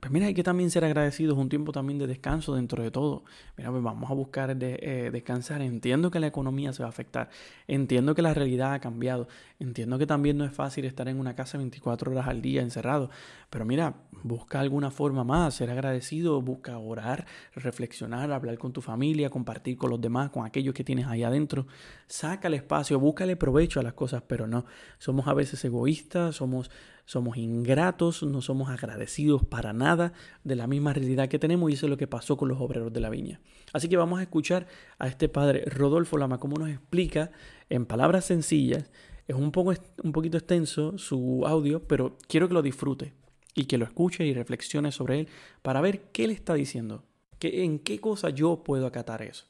Pues 0.05 0.13
mira, 0.13 0.27
hay 0.27 0.35
que 0.35 0.43
también 0.43 0.71
ser 0.71 0.85
agradecidos, 0.85 1.39
un 1.39 1.49
tiempo 1.49 1.73
también 1.73 1.99
de 1.99 2.07
descanso 2.07 2.55
dentro 2.55 2.83
de 2.83 2.91
todo. 2.91 3.25
Mira, 3.57 3.71
pues 3.71 3.83
vamos 3.83 4.11
a 4.11 4.13
buscar 4.13 4.55
de, 4.55 4.79
eh, 4.83 5.11
descansar. 5.11 5.63
Entiendo 5.63 6.11
que 6.11 6.21
la 6.21 6.27
economía 6.27 6.75
se 6.75 6.83
va 6.83 6.89
a 6.89 6.91
afectar. 6.91 7.31
Entiendo 7.67 8.15
que 8.15 8.21
la 8.21 8.35
realidad 8.35 8.75
ha 8.75 8.81
cambiado. 8.81 9.29
Entiendo 9.59 9.97
que 9.97 10.07
también 10.07 10.37
no 10.37 10.45
es 10.45 10.53
fácil 10.53 10.85
estar 10.85 11.09
en 11.09 11.19
una 11.19 11.35
casa 11.35 11.57
24 11.57 12.13
horas 12.13 12.29
al 12.29 12.43
día 12.43 12.61
encerrado. 12.61 13.09
Pero 13.49 13.65
mira, 13.65 13.95
busca 14.23 14.61
alguna 14.61 14.91
forma 14.91 15.25
más, 15.25 15.55
ser 15.55 15.71
agradecido, 15.71 16.43
busca 16.43 16.77
orar, 16.77 17.25
reflexionar, 17.55 18.31
hablar 18.31 18.59
con 18.59 18.75
tu 18.75 18.83
familia, 18.83 19.31
compartir 19.31 19.79
con 19.79 19.89
los 19.89 20.03
demás, 20.03 20.29
con 20.29 20.45
aquellos 20.45 20.75
que 20.75 20.85
tienes 20.85 21.07
ahí 21.07 21.23
adentro. 21.23 21.67
Saca 22.09 22.49
el 22.49 22.55
espacio, 22.55 23.01
búscale 23.01 23.37
provecho 23.37 23.81
a 23.81 23.83
las 23.83 23.95
cosas, 23.95 24.23
pero 24.27 24.47
no. 24.47 24.67
Somos 24.99 25.27
a 25.29 25.33
veces 25.33 25.65
egoístas, 25.65 26.37
somos 26.37 26.71
somos 27.05 27.37
ingratos, 27.37 28.23
no 28.23 28.41
somos 28.41 28.71
agradecidos 28.71 29.45
para 29.45 29.73
nada 29.73 30.13
de 30.43 30.57
la 30.57 30.67
misma 30.67 30.93
realidad 30.93 31.29
que 31.29 31.39
tenemos 31.39 31.71
y 31.71 31.75
eso 31.75 31.87
es 31.87 31.91
lo 31.91 31.97
que 31.97 32.07
pasó 32.07 32.37
con 32.37 32.49
los 32.49 32.61
obreros 32.61 32.93
de 32.93 33.01
la 33.01 33.11
viña. 33.11 33.41
Así 33.73 33.89
que 33.89 33.97
vamos 33.97 34.21
a 34.21 34.23
escuchar 34.23 34.67
a 34.99 35.09
este 35.09 35.29
padre 35.29 35.65
Rodolfo 35.67 36.17
Lama 36.17 36.39
cómo 36.39 36.57
nos 36.57 36.71
explica 36.71 37.31
en 37.69 37.87
palabras 37.87 38.25
sencillas. 38.25 38.91
Es 39.27 39.37
un, 39.37 39.53
poco, 39.53 39.75
un 40.03 40.13
poquito 40.13 40.39
extenso 40.39 40.97
su 40.99 41.45
audio, 41.47 41.87
pero 41.87 42.17
quiero 42.29 42.49
que 42.49 42.55
lo 42.55 42.63
disfrute 42.63 43.13
y 43.55 43.67
que 43.67 43.79
lo 43.79 43.85
escuche 43.85 44.27
y 44.27 44.35
reflexione 44.35 44.93
sobre 44.93 45.21
él 45.21 45.29
para 45.63 45.81
ver 45.81 46.11
qué 46.13 46.27
le 46.27 46.35
está 46.35 46.55
diciendo, 46.55 47.05
que, 47.39 47.65
en 47.65 47.79
qué 47.79 48.01
cosa 48.01 48.31
yo 48.31 48.63
puedo 48.65 48.87
acatar 48.87 49.23
eso 49.23 49.47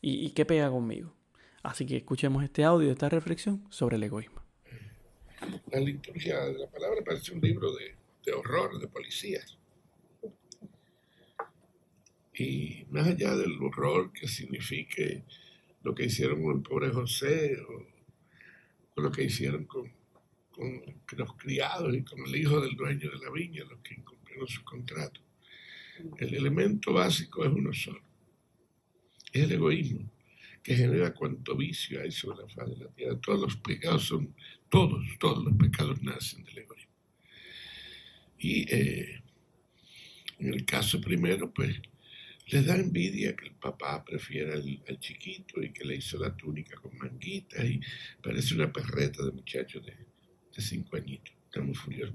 y, 0.00 0.26
y 0.26 0.30
qué 0.30 0.44
pega 0.44 0.70
conmigo. 0.70 1.12
Así 1.62 1.86
que 1.86 1.96
escuchemos 1.96 2.44
este 2.44 2.64
audio, 2.64 2.90
esta 2.90 3.08
reflexión 3.08 3.64
sobre 3.70 3.96
el 3.96 4.04
egoísmo. 4.04 4.45
La 5.70 5.80
liturgia 5.80 6.44
de 6.46 6.58
la 6.58 6.70
palabra 6.70 7.02
parece 7.04 7.32
un 7.32 7.40
libro 7.40 7.72
de, 7.74 8.32
horror, 8.32 8.78
de 8.78 8.88
policías. 8.88 9.58
Y 12.34 12.84
más 12.90 13.06
allá 13.06 13.34
del 13.36 13.56
horror 13.62 14.12
que 14.12 14.28
signifique 14.28 15.24
lo 15.82 15.94
que 15.94 16.06
hicieron 16.06 16.42
con 16.42 16.56
el 16.56 16.62
pobre 16.62 16.90
José 16.90 17.58
o, 17.62 19.00
lo 19.00 19.10
que 19.10 19.24
hicieron 19.24 19.64
con, 19.64 19.92
con, 20.50 20.82
los 21.16 21.32
criados 21.34 21.94
y 21.94 22.02
con 22.02 22.20
el 22.26 22.36
hijo 22.36 22.60
del 22.60 22.76
dueño 22.76 23.10
de 23.10 23.18
la 23.18 23.30
viña, 23.30 23.64
los 23.64 23.80
que 23.80 23.94
incumplieron 23.94 24.48
su 24.48 24.64
contrato, 24.64 25.20
el 26.18 26.34
elemento 26.34 26.92
básico 26.92 27.44
es 27.44 27.52
uno 27.52 27.72
solo. 27.72 28.02
Es 29.32 29.44
el 29.44 29.52
egoísmo 29.52 30.10
que 30.66 30.74
genera 30.74 31.14
cuanto 31.14 31.54
vicio 31.54 32.02
hay 32.02 32.10
sobre 32.10 32.42
la 32.42 32.48
faz 32.48 32.68
de 32.68 32.84
la 32.84 32.90
tierra. 32.90 33.20
Todos 33.20 33.40
los 33.40 33.56
pecados 33.58 34.02
son, 34.02 34.34
todos, 34.76 35.06
todos 35.18 35.42
los 35.42 35.54
pecados 35.54 36.02
nacen 36.02 36.44
del 36.44 36.58
egoísmo. 36.58 36.92
Y 38.38 38.74
eh, 38.74 39.22
en 40.38 40.52
el 40.52 40.66
caso 40.66 41.00
primero, 41.00 41.50
pues 41.50 41.80
les 42.48 42.66
da 42.66 42.76
envidia 42.76 43.34
que 43.34 43.46
el 43.46 43.54
papá 43.54 44.04
prefiera 44.04 44.52
al, 44.54 45.00
chiquito 45.00 45.62
y 45.62 45.72
que 45.72 45.82
le 45.82 45.96
hizo 45.96 46.18
la 46.18 46.36
túnica 46.36 46.76
con 46.76 46.96
manguitas 46.98 47.64
y 47.64 47.80
parece 48.22 48.54
una 48.54 48.70
perreta 48.70 49.24
de 49.24 49.32
muchacho 49.32 49.80
de, 49.80 49.96
de 50.54 50.62
cinco 50.62 50.96
añitos. 50.96 51.34
Estamos 51.46 51.78
furiosos 51.78 52.14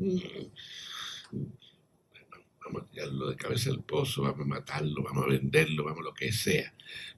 vamos 2.63 2.83
a 2.83 2.91
tirarlo 2.91 3.29
de 3.31 3.35
cabeza 3.35 3.71
del 3.71 3.81
pozo, 3.81 4.21
vamos 4.21 4.41
a 4.41 4.45
matarlo, 4.45 5.01
vamos 5.01 5.25
a 5.25 5.29
venderlo, 5.29 5.83
vamos 5.83 6.01
a 6.01 6.03
lo 6.03 6.13
que 6.13 6.31
sea. 6.31 6.71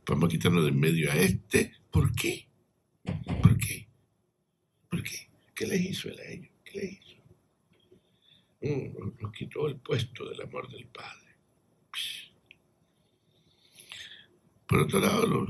Vamos 0.08 0.30
a 0.30 0.32
quitarnos 0.32 0.64
del 0.64 0.74
medio 0.74 1.12
a 1.12 1.16
este. 1.16 1.74
¿Por 1.92 2.16
qué? 2.16 2.48
¿Por 3.42 3.58
qué? 3.58 3.88
¿Por 4.90 5.04
qué? 5.04 5.33
¿Qué 5.56 5.68
les 5.68 5.82
hizo 5.82 6.10
él 6.10 6.20
a 6.20 6.26
ellos? 6.26 6.52
¿Qué 6.64 6.80
les 6.80 6.92
hizo? 6.94 7.16
Mm, 8.62 9.22
nos 9.22 9.32
quitó 9.32 9.68
el 9.68 9.76
puesto 9.78 10.30
del 10.30 10.42
amor 10.42 10.70
del 10.70 10.86
Padre. 10.88 11.20
Por 14.68 14.80
otro 14.80 15.00
lado, 15.00 15.28
los, 15.28 15.50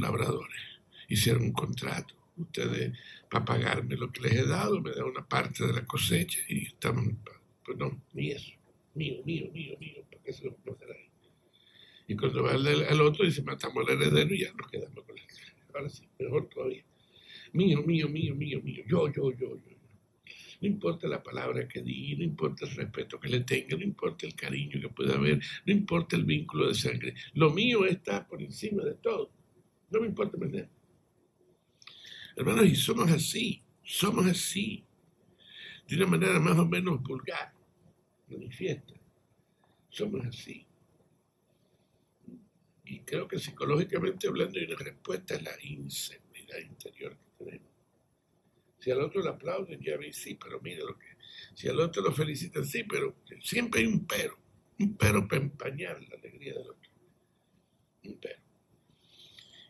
labradores 0.00 0.60
hicieron 1.08 1.42
un 1.42 1.52
contrato. 1.52 2.14
Ustedes, 2.36 2.96
para 3.28 3.44
pagarme 3.44 3.96
lo 3.96 4.10
que 4.10 4.22
les 4.22 4.32
he 4.32 4.46
dado, 4.46 4.80
me 4.80 4.92
dan 4.92 5.04
una 5.04 5.26
parte 5.26 5.66
de 5.66 5.72
la 5.72 5.84
cosecha 5.84 6.38
y 6.48 6.66
estamos, 6.66 7.12
pues 7.64 7.76
no, 7.76 8.00
ni 8.12 8.30
eso 8.30 8.60
mío, 8.94 9.22
mío, 9.24 9.50
mío, 9.52 9.76
mío, 9.78 10.04
¿para 10.10 10.22
qué 10.22 10.32
se 10.32 10.44
lo 10.44 10.56
ahí? 10.94 11.08
Y 12.06 12.16
cuando 12.16 12.42
va 12.42 12.52
al, 12.52 13.00
otro 13.00 13.24
dice, 13.24 13.42
matamos 13.42 13.88
al 13.88 13.94
heredero 13.94 14.34
y 14.34 14.40
ya 14.40 14.52
nos 14.52 14.68
quedamos 14.68 15.04
con 15.04 15.16
él. 15.16 15.24
Ahora 15.72 15.88
sí, 15.88 16.08
mejor 16.18 16.48
todavía. 16.48 16.84
Mío, 17.52 17.82
mío, 17.82 18.08
mío, 18.08 18.34
mío, 18.34 18.60
mío, 18.62 18.84
yo, 18.86 19.12
yo, 19.12 19.32
yo, 19.32 19.56
yo. 19.56 19.80
No 20.60 20.68
importa 20.68 21.08
la 21.08 21.22
palabra 21.22 21.66
que 21.66 21.80
diga, 21.80 22.18
no 22.18 22.24
importa 22.24 22.66
el 22.66 22.72
respeto 22.72 23.18
que 23.18 23.28
le 23.28 23.40
tenga, 23.40 23.76
no 23.76 23.82
importa 23.82 24.26
el 24.26 24.34
cariño 24.34 24.78
que 24.80 24.88
pueda 24.90 25.14
haber, 25.14 25.40
no 25.64 25.72
importa 25.72 26.16
el 26.16 26.24
vínculo 26.24 26.68
de 26.68 26.74
sangre. 26.74 27.14
Lo 27.32 27.50
mío 27.50 27.86
está 27.86 28.26
por 28.26 28.42
encima 28.42 28.84
de 28.84 28.94
todo. 28.94 29.30
No 29.90 30.00
me 30.00 30.06
importa. 30.06 30.36
Hermanos, 32.36 32.66
y 32.66 32.76
somos 32.76 33.10
así, 33.10 33.62
somos 33.82 34.26
así, 34.26 34.84
de 35.88 35.96
una 35.96 36.06
manera 36.06 36.38
más 36.38 36.58
o 36.58 36.66
menos 36.66 37.02
vulgar 37.02 37.52
manifiesta. 38.28 38.94
Somos 39.88 40.24
así. 40.26 40.66
Y 42.84 43.00
creo 43.00 43.26
que 43.26 43.38
psicológicamente 43.38 44.28
hablando 44.28 44.58
hay 44.58 44.66
una 44.66 44.76
respuesta 44.76 45.36
a 45.36 45.40
la 45.40 45.52
inseguridad 45.62 46.58
interior 46.58 47.16
Si 48.80 48.90
al 48.90 49.00
otro 49.00 49.22
le 49.22 49.28
aplauden, 49.28 49.80
ya 49.80 49.96
veis, 49.98 50.16
sí, 50.16 50.34
pero 50.34 50.60
mire 50.60 50.80
lo 50.80 50.98
que... 50.98 51.06
Si 51.54 51.68
al 51.68 51.80
otro 51.80 52.02
lo 52.02 52.12
felicitan, 52.12 52.64
sí, 52.64 52.84
pero 52.84 53.16
siempre 53.40 53.80
hay 53.80 53.86
un 53.86 54.06
pero. 54.06 54.38
Un 54.78 54.96
pero 54.96 55.28
para 55.28 55.42
empañar 55.42 56.02
la 56.08 56.16
alegría 56.16 56.54
del 56.54 56.70
otro. 56.70 56.90
Un 58.04 58.18
pero. 58.18 58.40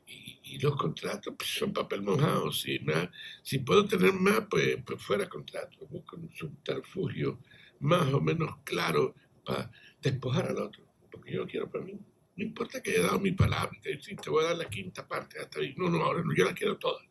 Y, 0.07 0.59
los 0.59 0.77
contratos 0.77 1.35
pues, 1.37 1.51
son 1.51 1.73
papel 1.73 2.03
mojado. 2.03 2.53
Si, 2.53 2.79
más, 2.81 3.09
si 3.43 3.59
puedo 3.59 3.87
tener 3.87 4.13
más, 4.13 4.47
pues, 4.49 4.79
pues 4.85 5.03
fuera 5.03 5.29
contrato. 5.29 5.87
Busco 5.89 6.17
un 6.17 6.31
subterfugio 6.33 7.41
más 7.81 8.13
o 8.13 8.21
menos 8.21 8.59
claro 8.63 9.15
para 9.45 9.71
despojar 10.01 10.47
al 10.47 10.59
otro, 10.59 10.85
porque 11.11 11.33
yo 11.33 11.47
quiero 11.47 11.71
para 11.71 11.85
mí. 11.85 11.99
No 12.37 12.45
importa 12.45 12.83
que 12.83 12.93
haya 12.93 13.03
dado 13.03 13.21
mi 13.21 13.33
palabra, 13.33 13.79
que 13.83 13.97
te 13.97 14.31
voy 14.31 14.45
a 14.45 14.49
dar 14.49 14.57
la 14.57 14.69
quinta 14.69 15.07
parte 15.07 15.39
hasta 15.41 15.61
ahí. 15.61 15.75
No, 15.77 15.89
no, 15.91 16.03
ahora 16.03 16.23
no, 16.23 16.35
yo 16.35 16.45
la 16.45 16.55
quiero 16.55 16.79
toda. 16.79 17.03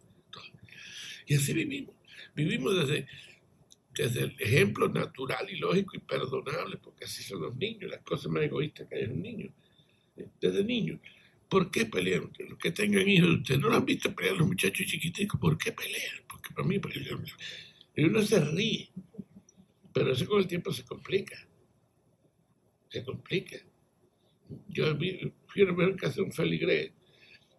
Y 1.29 1.35
así 1.35 1.53
vivimos. 1.53 1.95
Vivimos 2.35 2.75
desde, 2.75 3.07
desde 3.93 4.23
el 4.23 4.35
ejemplo 4.39 4.89
natural 4.89 5.47
y 5.47 5.57
lógico 5.57 5.95
y 5.95 5.99
perdonable, 5.99 6.77
porque 6.77 7.05
así 7.05 7.21
son 7.21 7.41
los 7.41 7.55
niños, 7.55 7.91
las 7.91 8.01
cosas 8.01 8.31
más 8.31 8.43
egoístas 8.43 8.87
que 8.87 8.95
hay 8.95 9.03
en 9.03 9.11
un 9.11 9.21
niño. 9.21 9.53
Desde 10.41 10.63
niños. 10.63 10.99
¿Por 11.47 11.69
qué 11.69 11.85
pelean? 11.85 12.31
Los 12.49 12.57
que 12.57 12.71
tengan 12.71 13.07
hijos, 13.07 13.29
ustedes 13.29 13.59
no 13.61 13.69
lo 13.69 13.75
han 13.75 13.85
visto 13.85 14.13
pelear 14.13 14.37
los 14.37 14.47
muchachos 14.47 14.87
chiquiticos. 14.87 15.39
¿Por 15.39 15.55
qué 15.55 15.71
pelean? 15.71 16.15
Porque 16.27 16.49
para 16.51 16.67
mí, 16.67 16.81
y 17.95 18.03
uno 18.03 18.21
se 18.23 18.39
ríe. 18.43 18.89
Pero 19.93 20.11
eso 20.11 20.25
con 20.25 20.39
el 20.39 20.47
tiempo 20.47 20.73
se 20.73 20.83
complica. 20.83 21.37
Se 22.89 23.03
complica. 23.03 23.57
Yo 24.67 24.97
fui 25.45 25.61
a 25.61 25.71
ver 25.73 25.95
casa 25.95 26.15
de 26.15 26.21
un 26.23 26.33
feligrés 26.33 26.91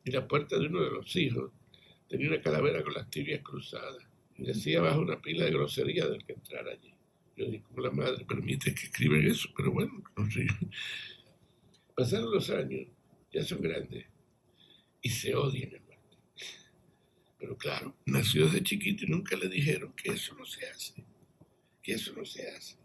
y 0.04 0.10
la 0.10 0.26
puerta 0.26 0.58
de 0.58 0.66
uno 0.66 0.82
de 0.82 0.90
los 0.90 1.14
hijos 1.14 1.52
tenía 2.10 2.28
una 2.28 2.42
calavera 2.42 2.82
con 2.82 2.92
las 2.92 3.08
tibias 3.08 3.40
cruzadas 3.40 4.02
y 4.36 4.42
decía 4.42 4.80
bajo 4.80 5.00
una 5.00 5.22
pila 5.22 5.44
de 5.44 5.52
grosería 5.52 6.06
del 6.06 6.24
que 6.24 6.32
entrara 6.32 6.72
allí. 6.72 6.92
Yo 7.36 7.46
dije, 7.46 7.62
¿cómo 7.68 7.82
la 7.82 7.90
madre 7.92 8.24
permite 8.24 8.74
que 8.74 8.86
escriban 8.86 9.24
eso? 9.24 9.48
Pero 9.56 9.70
bueno, 9.70 10.02
no 10.16 10.28
sé. 10.28 10.46
Pasaron 11.94 12.32
los 12.32 12.50
años, 12.50 12.88
ya 13.32 13.44
son 13.44 13.62
grandes 13.62 14.06
y 15.00 15.08
se 15.08 15.34
odian 15.36 15.70
muerte. 15.70 16.16
Pero 17.38 17.56
claro, 17.56 17.94
nació 18.06 18.46
desde 18.46 18.64
chiquito 18.64 19.04
y 19.04 19.08
nunca 19.08 19.36
le 19.36 19.48
dijeron 19.48 19.92
que 19.92 20.10
eso 20.10 20.34
no 20.34 20.44
se 20.44 20.66
hace, 20.66 21.04
que 21.80 21.92
eso 21.92 22.12
no 22.14 22.24
se 22.24 22.48
hace, 22.50 22.76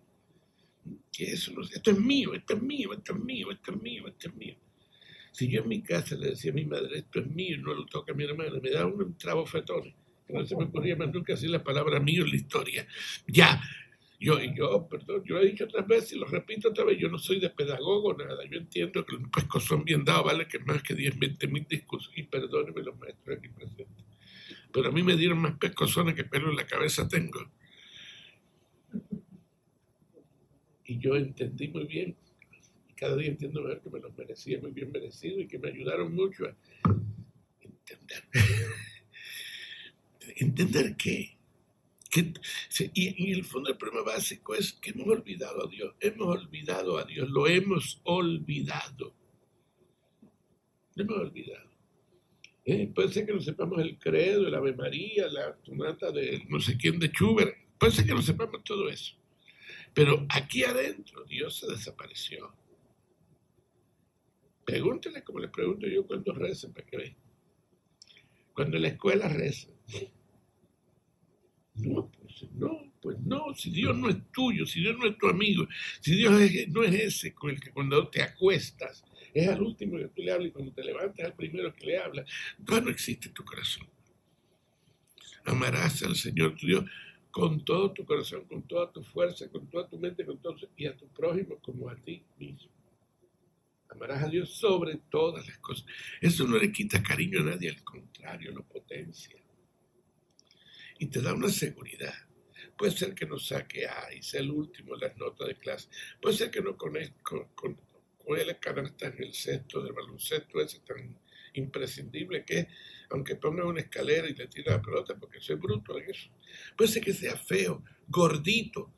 que 1.12 1.32
eso 1.32 1.52
no 1.52 1.64
se 1.64 1.70
hace. 1.72 1.78
Esto 1.78 1.92
es 1.92 2.00
mío, 2.00 2.36
esto 2.36 2.54
es 2.54 2.62
mío, 2.62 2.94
esto 2.94 3.14
es 3.14 3.20
mío, 3.20 3.52
esto 3.52 3.72
es 3.72 3.82
mío, 3.82 4.08
esto 4.08 4.30
es 4.30 4.36
mío. 4.36 4.56
Si 5.36 5.50
yo 5.50 5.64
en 5.64 5.68
mi 5.68 5.82
casa 5.82 6.16
le 6.16 6.30
decía 6.30 6.52
a 6.52 6.54
mi 6.54 6.64
madre, 6.64 7.00
esto 7.00 7.20
es 7.20 7.28
mío, 7.28 7.58
no 7.58 7.74
lo 7.74 7.86
toca 7.88 8.14
a 8.14 8.16
mi 8.16 8.24
hermana, 8.24 8.58
me 8.64 8.70
da 8.70 8.86
un 8.86 9.18
trabo 9.18 9.46
fetón. 9.46 9.94
No 10.30 10.46
se 10.46 10.56
me 10.56 10.64
ocurría 10.64 10.96
más 10.96 11.12
nunca 11.14 11.34
decir 11.34 11.50
la 11.50 11.62
palabra 11.62 12.00
mío 12.00 12.24
en 12.24 12.30
la 12.30 12.38
historia. 12.38 12.88
Ya, 13.28 13.62
yo, 14.18 14.40
yo, 14.42 14.88
perdón, 14.88 15.24
yo 15.26 15.38
he 15.38 15.48
dicho 15.48 15.66
otras 15.66 15.86
veces 15.86 16.14
y 16.14 16.20
lo 16.20 16.26
repito 16.26 16.70
otra 16.70 16.86
vez, 16.86 16.98
yo 16.98 17.10
no 17.10 17.18
soy 17.18 17.42
de 17.42 17.50
pedagogo 17.50 18.14
nada. 18.14 18.46
Yo 18.50 18.60
entiendo 18.60 19.06
que 19.06 19.18
los 19.18 19.64
son 19.66 19.84
bien 19.84 20.06
dados 20.06 20.24
vale 20.24 20.48
que 20.48 20.60
más 20.60 20.82
que 20.82 20.96
10, 20.96 21.20
20 21.20 21.48
mil 21.50 21.66
discursos. 21.68 22.14
Y 22.16 22.24
perdónenme 22.24 22.82
los 22.82 22.98
maestros 22.98 23.38
aquí 23.38 23.50
presentes. 23.50 24.06
Pero 24.72 24.88
a 24.88 24.92
mí 24.94 25.04
me 25.04 25.18
dieron 25.18 25.40
más 25.40 25.58
pescozones 25.58 26.16
que 26.16 26.24
pelo 26.24 26.50
en 26.50 26.56
la 26.56 26.66
cabeza 26.66 27.10
tengo. 27.10 27.42
Y 30.86 30.98
yo 30.98 31.18
entendí 31.18 31.68
muy 31.68 31.84
bien 31.88 32.16
cada 32.96 33.16
día 33.16 33.30
entiendo 33.30 33.62
mejor 33.62 33.82
que 33.82 33.90
me 33.90 34.00
los 34.00 34.18
merecía 34.18 34.60
muy 34.60 34.72
bien 34.72 34.92
merecido 34.92 35.42
y 35.42 35.48
que 35.48 35.60
me 35.60 35.70
ayudaron 35.70 36.14
mucho 36.14 36.46
a 36.46 36.56
entender. 37.62 38.24
entender 40.38 40.96
qué. 40.96 41.38
y, 42.94 43.32
en 43.32 43.36
el 43.36 43.44
fondo 43.44 43.70
el 43.70 43.78
problema 43.78 44.04
básico 44.04 44.56
es 44.56 44.74
que 44.74 44.92
hemos 44.92 45.08
olvidado 45.08 45.66
a 45.66 45.70
Dios, 45.70 45.94
hemos 46.00 46.28
olvidado 46.28 46.98
a 46.98 47.06
Dios, 47.06 47.30
lo 47.30 47.48
hemos 47.48 48.02
olvidado. 48.04 49.14
Lo 50.96 51.04
hemos 51.04 51.18
olvidado. 51.18 51.70
Eh, 52.64 52.90
puede 52.96 53.10
ser 53.10 53.26
que 53.26 53.34
no 53.34 53.42
sepamos 53.42 53.80
el 53.80 54.00
credo, 54.00 54.48
el 54.48 54.56
Ave 54.56 54.74
María, 54.74 55.28
la 55.28 55.56
tonata 55.58 56.12
de 56.12 56.44
no 56.50 56.60
sé 56.60 56.78
quién 56.78 56.98
de 56.98 57.10
Schubert, 57.10 57.56
puede 57.78 57.92
ser 57.92 58.06
que 58.06 58.14
no 58.14 58.22
sepamos 58.22 58.64
todo 58.64 58.90
eso. 58.90 59.14
Pero 59.94 60.26
aquí 60.30 60.64
adentro 60.64 61.24
Dios 61.26 61.58
se 61.58 61.68
desapareció. 61.68 62.54
Pregúntele 64.66 65.24
como 65.24 65.40
les 65.40 65.52
pregunto 65.52 65.88
yo 65.88 66.06
cuando 66.06 66.34
recen 66.34 66.74
para 66.74 66.86
que 66.86 66.98
vean. 66.98 67.16
Cuando 68.54 68.80
la 68.80 68.88
escuela 68.88 69.28
rezan. 69.28 69.74
No, 71.76 72.10
pues 72.10 72.52
no, 72.54 72.94
pues 73.02 73.20
no, 73.20 73.54
si 73.54 73.70
Dios 73.70 73.96
no 73.96 74.10
es 74.10 74.18
tuyo, 74.32 74.66
si 74.66 74.80
Dios 74.80 74.98
no 74.98 75.08
es 75.08 75.18
tu 75.18 75.28
amigo, 75.28 75.68
si 76.00 76.16
Dios 76.16 76.32
no 76.70 76.84
es 76.84 76.94
ese 76.94 77.34
con 77.34 77.52
el 77.52 77.60
que 77.60 77.72
cuando 77.72 78.08
te 78.08 78.24
acuestas 78.24 79.04
es 79.34 79.48
al 79.50 79.62
último 79.62 79.98
que 79.98 80.08
tú 80.08 80.22
le 80.22 80.32
hablas 80.32 80.48
y 80.48 80.52
cuando 80.52 80.72
te 80.72 80.84
levantas 80.84 81.20
es 81.20 81.26
al 81.26 81.36
primero 81.36 81.76
que 81.76 81.86
le 81.86 82.00
hablas, 82.00 82.26
Dios 82.58 82.84
no 82.84 82.90
existe 82.90 83.30
tu 83.30 83.44
corazón. 83.44 83.88
Amarás 85.44 86.02
al 86.04 86.16
Señor 86.16 86.56
tu 86.56 86.66
Dios 86.66 86.86
con 87.30 87.66
todo 87.66 87.92
tu 87.92 88.06
corazón, 88.06 88.46
con 88.46 88.64
toda 88.64 88.92
tu 88.92 89.04
fuerza, 89.04 89.50
con 89.50 89.68
toda 89.70 89.90
tu 89.90 90.00
mente, 90.00 90.26
con 90.26 90.38
todo, 90.38 90.56
y 90.78 90.86
a 90.86 90.96
tu 90.96 91.06
prójimo 91.10 91.60
como 91.60 91.90
a 91.90 91.96
ti 91.98 92.24
mismo. 92.40 92.72
Amarás 93.90 94.24
a 94.24 94.28
Dios 94.28 94.50
sobre 94.50 94.98
todas 95.10 95.48
las 95.48 95.58
cosas. 95.60 95.86
Eso 96.22 96.48
no 96.48 96.58
le 96.58 96.72
quita 96.72 97.02
cariño 97.02 97.42
a 97.42 97.44
nadie, 97.44 97.70
al 97.70 97.84
contrario, 97.84 98.52
lo 98.52 98.64
potencia. 98.64 99.38
Y 101.00 101.08
te 101.08 101.22
da 101.22 101.34
una 101.34 101.50
seguridad. 101.50 102.14
Puede 102.78 102.92
ser 102.92 103.14
que 103.14 103.26
no 103.26 103.40
saque 103.40 103.88
A 103.88 104.14
y 104.14 104.22
sea 104.22 104.42
el 104.42 104.52
último 104.52 104.96
en 104.96 105.02
las 105.02 105.18
notas 105.18 105.48
de 105.48 105.56
clase. 105.56 105.88
Puede 106.22 106.36
ser 106.36 106.52
que 106.52 106.62
no 106.62 106.76
conozca 106.76 107.14
con, 107.24 107.48
con 107.54 107.78
canasta 108.60 109.08
en 109.08 109.24
el 109.24 109.34
sexto 109.34 109.82
del 109.82 109.94
baloncesto 109.94 110.60
ese 110.60 110.80
tan 110.80 111.18
imprescindible 111.54 112.44
que 112.44 112.68
aunque 113.10 113.36
ponga 113.36 113.66
una 113.66 113.82
escalera 113.82 114.28
y 114.28 114.34
le 114.34 114.48
tire 114.48 114.72
la 114.72 114.82
pelota, 114.82 115.16
porque 115.18 115.40
soy 115.40 115.56
bruto 115.56 115.98
en 115.98 116.10
eso. 116.10 116.30
Puede 116.76 116.92
ser 116.92 117.04
que 117.04 117.14
sea 117.14 117.38
feo, 117.38 117.84
gordito. 118.08 118.92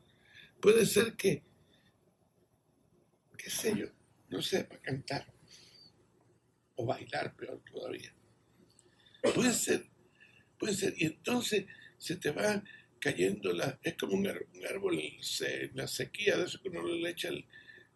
Puede 0.61 0.85
ser 0.85 1.15
que, 1.15 1.43
qué 3.37 3.49
sé 3.49 3.77
yo, 3.77 3.87
no 4.29 4.41
sepa 4.41 4.77
cantar 4.79 5.25
o 6.75 6.85
bailar, 6.85 7.35
peor 7.35 7.61
todavía. 7.71 8.13
Puede 9.33 9.53
ser, 9.53 9.85
puede 10.57 10.73
ser. 10.73 10.93
Y 10.97 11.05
entonces 11.05 11.65
se 11.97 12.15
te 12.17 12.31
va 12.31 12.63
cayendo 12.99 13.51
la... 13.53 13.79
Es 13.83 13.95
como 13.95 14.13
un, 14.13 14.27
árbol 14.27 14.99
en 14.99 15.75
la 15.75 15.87
sequía, 15.87 16.37
de 16.37 16.45
eso 16.45 16.61
que 16.61 16.69
uno 16.69 16.83
le 16.87 17.09
echa... 17.09 17.29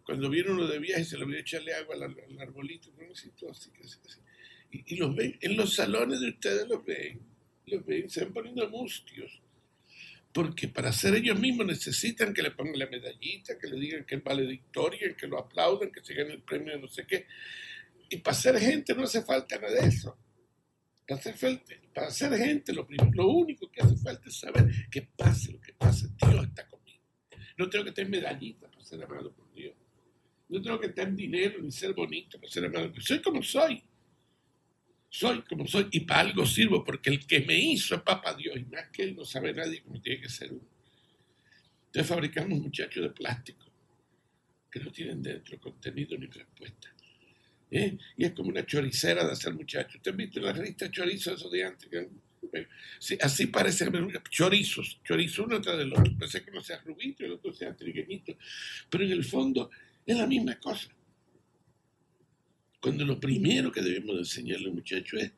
cuando 0.03 0.29
viene 0.29 0.51
uno 0.51 0.67
de 0.67 0.79
viaje 0.79 1.05
se 1.05 1.17
le 1.17 1.23
olvidó 1.23 1.39
echarle 1.39 1.73
agua 1.73 1.95
al, 1.95 2.39
arbolito. 2.39 2.91
¿no? 2.97 3.11
Así, 3.11 3.31
así, 3.49 3.71
así. 3.79 4.19
Y, 4.71 4.93
y, 4.93 4.97
los 4.97 5.15
ven, 5.15 5.37
en 5.41 5.57
los 5.57 5.75
salones 5.75 6.21
de 6.21 6.29
ustedes 6.29 6.67
los 6.67 6.83
ven, 6.85 7.19
los 7.67 7.85
ven, 7.85 8.09
se 8.09 8.23
van 8.23 8.33
poniendo 8.33 8.69
mustios 8.69 9.41
porque 10.33 10.67
para 10.67 10.93
ser 10.93 11.15
ellos 11.15 11.39
mismos 11.39 11.65
necesitan 11.65 12.33
que 12.33 12.41
le 12.41 12.51
pongan 12.51 12.79
la 12.79 12.87
medallita, 12.87 13.57
que 13.57 13.67
le 13.67 13.79
digan 13.79 14.05
que 14.05 14.15
es 14.15 14.23
valedictoria, 14.23 15.15
que 15.15 15.27
lo 15.27 15.39
aplaudan, 15.39 15.91
que 15.91 16.03
se 16.03 16.13
gane 16.13 16.33
el 16.33 16.41
premio 16.41 16.73
de 16.73 16.79
no 16.79 16.87
sé 16.87 17.05
qué. 17.05 17.27
Y 18.09 18.17
para 18.17 18.35
ser 18.35 18.57
gente 18.59 18.93
no 18.93 19.03
hace 19.03 19.23
falta 19.23 19.57
nada 19.57 19.81
de 19.81 19.87
eso. 19.87 20.17
Para 21.07 21.21
ser, 21.21 21.61
para 21.93 22.09
ser 22.11 22.37
gente 22.37 22.73
lo, 22.73 22.87
único 23.27 23.69
que 23.69 23.81
hace 23.81 23.97
falta 23.97 24.29
es 24.29 24.37
saber 24.37 24.89
que 24.89 25.01
pase 25.01 25.51
lo 25.51 25.59
que 25.59 25.73
pase, 25.73 26.07
Dios 26.17 26.45
está 26.45 26.67
conmigo. 26.67 27.03
No 27.57 27.69
tengo 27.69 27.85
que 27.85 27.91
tener 27.91 28.11
medallita 28.11 28.69
para 28.69 28.83
ser 28.83 29.03
amado 29.03 29.33
por 29.33 29.51
Dios. 29.53 29.75
No 30.47 30.61
tengo 30.61 30.79
que 30.79 30.89
tener 30.89 31.13
dinero 31.13 31.61
ni 31.61 31.71
ser 31.71 31.93
bonito 31.93 32.39
para 32.39 32.51
ser 32.51 32.65
amado 32.65 32.85
por 32.85 32.95
Dios. 32.95 33.05
Soy 33.05 33.21
como 33.21 33.43
soy 33.43 33.83
soy 35.13 35.41
como 35.41 35.67
soy 35.67 35.89
y 35.91 35.99
para 36.01 36.21
algo 36.21 36.45
sirvo, 36.45 36.85
porque 36.85 37.09
el 37.09 37.27
que 37.27 37.41
me 37.41 37.59
hizo 37.59 37.95
es 37.95 38.01
Papa 38.01 38.33
Dios, 38.33 38.55
y 38.57 38.63
más 38.63 38.87
que 38.91 39.03
él 39.03 39.15
no 39.15 39.25
sabe 39.25 39.53
nadie 39.53 39.81
cómo 39.81 40.01
tiene 40.01 40.21
que 40.21 40.29
ser 40.29 40.53
uno. 40.53 40.65
Entonces 41.87 42.07
fabricamos 42.07 42.57
muchachos 42.59 43.03
de 43.03 43.09
plástico 43.09 43.65
que 44.71 44.79
no 44.79 44.89
tienen 44.89 45.21
dentro 45.21 45.59
contenido 45.59 46.17
ni 46.17 46.27
respuesta. 46.27 46.87
¿Eh? 47.69 47.97
Y 48.15 48.23
es 48.23 48.31
como 48.31 48.49
una 48.49 48.65
choricera 48.65 49.25
de 49.25 49.33
hacer 49.33 49.53
muchachos. 49.53 49.95
¿Usted 49.95 50.13
ha 50.13 50.15
visto 50.15 50.39
la 50.39 50.53
revista 50.53 50.89
chorizo 50.89 51.33
eso 51.33 51.49
de 51.49 51.65
antes? 51.65 51.89
Sí, 52.97 53.17
así 53.21 53.47
parece 53.47 53.89
chorizos, 54.29 54.99
chorizo 55.03 55.43
uno 55.43 55.59
tras 55.59 55.77
del 55.77 55.91
otro. 55.91 56.13
Parece 56.17 56.41
que 56.41 56.51
uno 56.51 56.61
sea 56.61 56.81
rubito 56.85 57.23
y 57.23 57.25
el 57.25 57.33
otro 57.33 57.53
sea 57.53 57.75
trigueñito. 57.75 58.37
Pero 58.89 59.03
en 59.03 59.11
el 59.11 59.25
fondo 59.25 59.69
es 60.05 60.15
la 60.15 60.25
misma 60.25 60.57
cosa. 60.57 60.89
Cuando 62.81 63.05
lo 63.05 63.19
primero 63.19 63.71
que 63.71 63.81
debemos 63.81 64.17
enseñarle 64.17 64.67
al 64.67 64.73
muchacho 64.73 65.17
es 65.17 65.31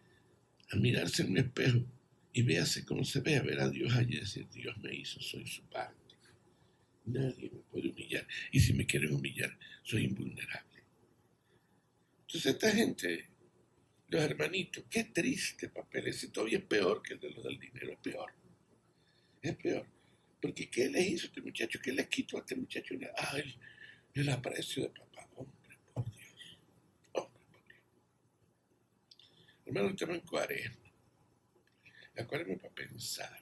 a 0.72 0.78
mirarse 0.78 1.24
en 1.24 1.32
un 1.32 1.38
espejo 1.40 1.86
y 2.32 2.42
véase 2.42 2.86
cómo 2.86 3.04
se 3.04 3.20
ve, 3.20 3.36
a 3.36 3.42
ver 3.42 3.60
a 3.60 3.70
Dios 3.70 3.94
allí 3.94 4.16
y 4.16 4.22
decir, 4.22 4.48
Dios 4.50 4.78
me 4.78 4.96
hizo, 4.96 5.22
soy 5.22 5.46
su 5.46 5.62
parte. 5.64 6.16
Nadie 7.06 7.52
me 7.52 7.60
puede 7.60 7.90
humillar. 7.90 8.26
Y 8.52 8.62
si 8.62 8.74
me 8.74 8.86
quieren 8.86 9.14
humillar, 9.14 9.58
soy 9.84 10.06
invulnerable. 10.06 10.84
Entonces 12.22 12.54
esta 12.54 12.72
gente, 12.72 13.28
los 14.08 14.24
hermanitos, 14.24 14.86
qué 14.90 15.04
triste 15.04 15.68
papel. 15.68 16.08
Ese 16.08 16.30
todavía 16.30 16.60
es 16.60 16.64
peor 16.64 17.04
que 17.04 17.16
el 17.16 17.20
de 17.20 17.30
los 17.30 17.44
del 17.44 17.60
dinero, 17.60 17.92
es 17.92 18.00
peor. 18.00 18.32
Es 19.42 19.56
peor. 19.58 19.86
Porque 20.42 20.70
¿qué 20.70 20.90
les 20.90 21.08
hizo 21.08 21.26
a 21.26 21.28
este 21.28 21.42
muchacho? 21.42 21.80
¿Qué 21.84 21.92
les 21.92 22.08
quitó 22.08 22.38
a 22.38 22.40
este 22.40 22.56
muchacho? 22.56 22.96
Ah, 23.18 23.38
el, 23.38 23.54
el 24.14 24.30
aprecio 24.30 24.84
de 24.84 24.90
papá. 24.90 25.14
Hermano, 29.76 29.90
estamos 29.90 30.18
en 30.18 30.22
cuaresma. 30.22 30.92
La 32.14 32.28
cuaresma 32.28 32.58
para 32.58 32.76
pensar. 32.76 33.40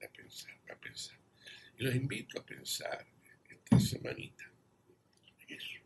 Para 0.00 0.10
pensar, 0.10 0.58
para 0.66 0.80
pensar. 0.80 1.18
Y 1.76 1.84
los 1.84 1.94
invito 1.94 2.40
a 2.40 2.46
pensar 2.46 3.06
esta 3.46 3.78
semanita 3.78 4.50
eso. 5.48 5.80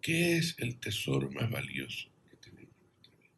¿Qué 0.00 0.36
es 0.38 0.56
el 0.58 0.80
tesoro 0.80 1.30
más 1.30 1.48
valioso 1.48 2.08
que 2.28 2.36
tenemos 2.38 2.74
en 2.76 2.86
nuestra 2.88 3.12
vida? 3.18 3.30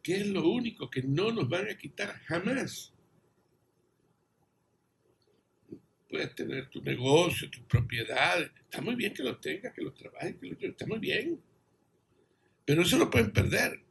que 0.00 0.16
es 0.20 0.26
lo 0.28 0.48
único 0.48 0.88
que 0.88 1.02
no 1.02 1.32
nos 1.32 1.48
van 1.48 1.68
a 1.68 1.76
quitar 1.76 2.16
jamás. 2.26 2.92
Puedes 6.08 6.32
tener 6.36 6.70
tu 6.70 6.80
negocio, 6.80 7.50
tus 7.50 7.64
propiedades. 7.64 8.52
Está 8.56 8.80
muy 8.80 8.94
bien 8.94 9.12
que 9.12 9.24
los 9.24 9.40
tengas, 9.40 9.74
que 9.74 9.82
los 9.82 9.94
trabajes, 9.94 10.36
que 10.36 10.46
los 10.46 10.62
Está 10.62 10.86
muy 10.86 11.00
bien. 11.00 11.42
Pero 12.64 12.82
eso 12.82 12.98
lo 12.98 13.10
pueden 13.10 13.32
perder. 13.32 13.82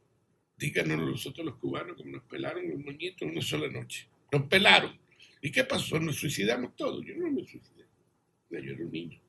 Díganos 0.56 0.98
nosotros 0.98 1.44
los 1.44 1.56
cubanos 1.56 1.96
como 1.96 2.10
nos 2.10 2.24
pelaron 2.24 2.68
los 2.68 2.78
moñitos 2.78 3.28
una 3.28 3.42
sola 3.42 3.68
noche. 3.68 4.08
Nos 4.32 4.42
pelaron. 4.44 4.98
¿Y 5.40 5.50
qué 5.50 5.64
pasó? 5.64 5.98
Nos 6.00 6.16
suicidamos 6.16 6.74
todos. 6.76 7.04
Yo 7.04 7.14
no 7.16 7.30
me 7.30 7.44
suicidé. 7.46 7.84
Yo 8.50 8.58
era 8.58 8.84
un 8.84 8.90
niño. 8.90 9.20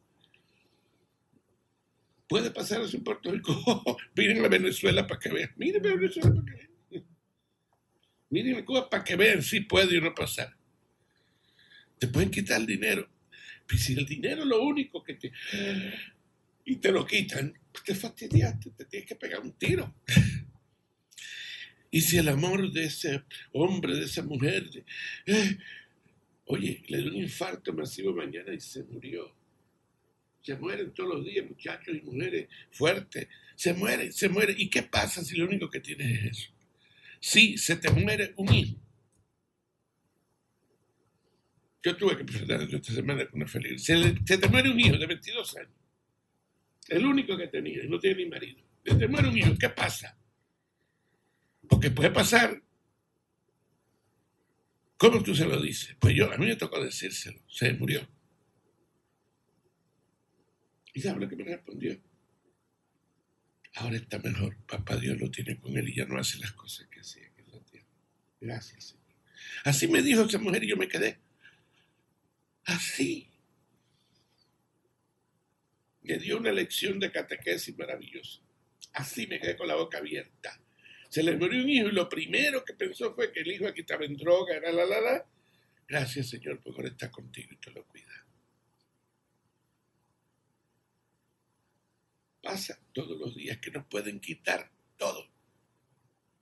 Puede 2.28 2.52
pasar 2.52 2.82
eso 2.82 2.98
en 2.98 3.04
Puerto 3.04 3.32
Rico. 3.32 3.54
miren 4.16 4.43
a 4.46 4.48
Venezuela 4.48 5.06
para 5.06 5.20
que 5.20 5.30
vean. 5.30 5.52
Miren 5.58 5.82
Venezuela 5.82 6.34
para 6.34 6.46
que 6.46 6.70
vean. 6.91 7.06
Miren 8.30 8.56
a 8.58 8.66
Cuba 8.66 8.89
para 8.89 9.04
que 9.04 9.16
vean 9.16 9.41
si 9.41 9.62
puede 9.62 9.98
o 9.98 10.02
no 10.02 10.16
pasar. 10.16 10.56
Te 12.00 12.08
pueden 12.08 12.32
quitar 12.32 12.60
el 12.60 12.68
dinero. 12.68 13.08
Pero 13.68 13.80
si 13.80 13.93
el 13.93 14.06
dinero 14.06 14.41
es 14.41 14.48
lo 14.48 14.62
único 14.62 15.04
que 15.04 15.16
te... 15.16 15.32
Y 16.66 16.78
te 16.78 16.91
lo 16.91 17.05
quitan, 17.05 17.53
pues 17.72 17.84
te 17.84 17.95
fastidiaste, 17.95 18.72
te 18.72 18.86
tienes 18.86 19.07
que 19.07 19.16
pegar 19.16 19.39
un 19.41 19.53
tiro. 19.53 19.95
Y 21.91 22.01
si 22.01 22.18
el 22.18 22.28
amor 22.28 22.72
de 22.74 22.86
ese 22.86 23.24
hombre, 23.53 23.95
de 23.95 24.03
esa 24.03 24.22
mujer, 24.24 24.70
eh, 25.26 25.57
oye, 26.45 26.84
le 26.89 26.97
dio 26.97 27.07
un 27.07 27.16
infarto 27.16 27.72
masivo 27.72 28.13
mañana 28.13 28.53
y 28.53 28.59
se 28.59 28.84
murió. 28.84 29.34
Se 30.41 30.55
mueren 30.57 30.93
todos 30.93 31.16
los 31.16 31.26
días, 31.26 31.45
muchachos 31.47 31.95
y 31.95 32.01
mujeres 32.01 32.49
fuertes. 32.72 33.28
Se 33.55 33.74
mueren, 33.74 34.11
se 34.11 34.28
mueren. 34.28 34.55
¿Y 34.59 34.70
qué 34.70 34.84
pasa 34.84 35.24
si 35.24 35.38
lo 35.38 35.45
único 35.45 35.70
que 35.70 35.80
tienes 35.80 36.20
es 36.20 36.32
eso? 36.32 36.51
Si 37.22 37.57
se 37.57 37.78
te 37.78 37.89
muere 37.89 38.34
un 38.36 38.53
hijo. 38.53 38.76
Yo 41.82 41.95
tuve 41.95 42.18
que 42.18 42.26
presentar 42.26 42.61
esta 42.61 42.93
semana 42.93 43.26
con 43.28 43.39
una 43.39 43.47
feliz. 43.47 43.84
Se, 43.84 43.95
se, 44.26 44.38
te 44.38 44.49
muere 44.49 44.70
un 44.70 44.80
hijo 44.80 44.97
de 44.97 45.05
22 45.05 45.57
años. 45.57 45.84
El 46.88 47.05
único 47.05 47.36
que 47.38 47.47
tenía, 47.47 47.83
y 47.83 47.88
no 47.88 47.99
tiene 47.99 48.23
ni 48.23 48.29
marido. 48.29 48.63
Te 48.83 49.07
muere 49.07 49.27
un 49.27 49.38
hijo, 49.38 49.55
¿qué 49.59 49.69
pasa? 49.69 50.17
Porque 51.67 51.89
puede 51.89 52.11
pasar. 52.11 52.61
¿Cómo 54.97 55.21
tú 55.23 55.36
se 55.36 55.45
lo 55.45 55.59
dices? 55.61 55.95
Pues 55.99 56.15
yo, 56.15 56.31
a 56.31 56.38
mí 56.38 56.45
me 56.45 56.55
tocó 56.55 56.83
decírselo. 56.83 57.39
Se 57.47 57.73
murió. 57.73 58.07
¿Y 60.93 61.01
sabes 61.01 61.21
lo 61.21 61.29
que 61.29 61.36
me 61.36 61.43
respondió? 61.43 61.99
Ahora 63.75 63.97
está 63.97 64.19
mejor. 64.19 64.55
Papá 64.65 64.95
Dios 64.95 65.19
lo 65.19 65.29
tiene 65.29 65.59
con 65.59 65.75
él 65.75 65.89
y 65.89 65.95
ya 65.95 66.05
no 66.05 66.17
hace 66.17 66.38
las 66.39 66.53
cosas 66.53 66.88
que 66.88 67.01
hacía 67.01 67.27
en 67.38 67.51
la. 67.51 67.59
Gracias, 68.39 68.83
Señor. 68.86 69.15
Así 69.65 69.88
me 69.88 70.01
dijo 70.01 70.23
esa 70.23 70.38
mujer 70.38 70.63
y 70.63 70.69
yo 70.69 70.77
me 70.77 70.88
quedé. 70.88 71.19
Así. 72.63 73.29
Me 76.06 76.20
dio 76.20 76.38
una 76.38 76.51
lección 76.51 76.99
de 76.99 77.12
catequesis 77.12 77.76
maravillosa. 77.78 78.39
Así 78.93 79.26
me 79.28 79.39
quedé 79.39 79.58
con 79.58 79.68
la 79.68 79.76
boca 79.76 79.97
abierta. 79.97 80.62
Se 81.10 81.24
le 81.24 81.36
murió 81.36 81.62
un 81.62 81.70
hijo 81.70 81.88
y 81.88 81.91
lo 81.91 82.08
primero 82.08 82.64
que 82.64 82.74
pensó 82.74 83.14
fue 83.16 83.32
que 83.32 83.39
el 83.39 83.51
hijo 83.51 83.68
aquí 83.68 83.82
estaba 83.82 84.06
en 84.06 84.16
droga, 84.16 84.56
era 84.56 84.72
la 84.72 84.86
la 84.86 85.01
la. 85.01 85.26
Gracias, 85.88 86.30
Señor, 86.30 86.62
porque 86.62 86.82
ahora 86.82 86.91
está 86.91 87.12
contigo 87.12 87.49
y 87.53 87.58
te 87.58 87.72
lo 87.72 87.86
cuida. 87.86 88.26
Pasa 92.41 92.80
todos 92.93 93.18
los 93.20 93.36
días 93.36 93.58
que 93.58 93.72
nos 93.72 93.86
pueden 93.88 94.20
quitar 94.20 94.70
todo. 94.97 95.28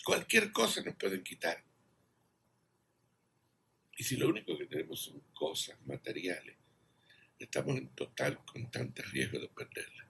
Cualquier 0.03 0.51
cosa 0.51 0.82
nos 0.84 0.95
pueden 0.95 1.24
quitar. 1.24 1.64
Y 3.95 4.03
si 4.03 4.18
lo 4.18 4.28
único 4.28 4.57
que 4.57 4.66
tenemos 4.66 5.01
son 5.01 5.22
cosas 5.34 5.80
materiales, 5.86 6.57
estamos 7.45 7.77
en 7.77 7.89
total 7.89 8.43
constante 8.45 9.01
riesgo 9.03 9.39
de 9.39 9.47
perderlas. 9.49 10.07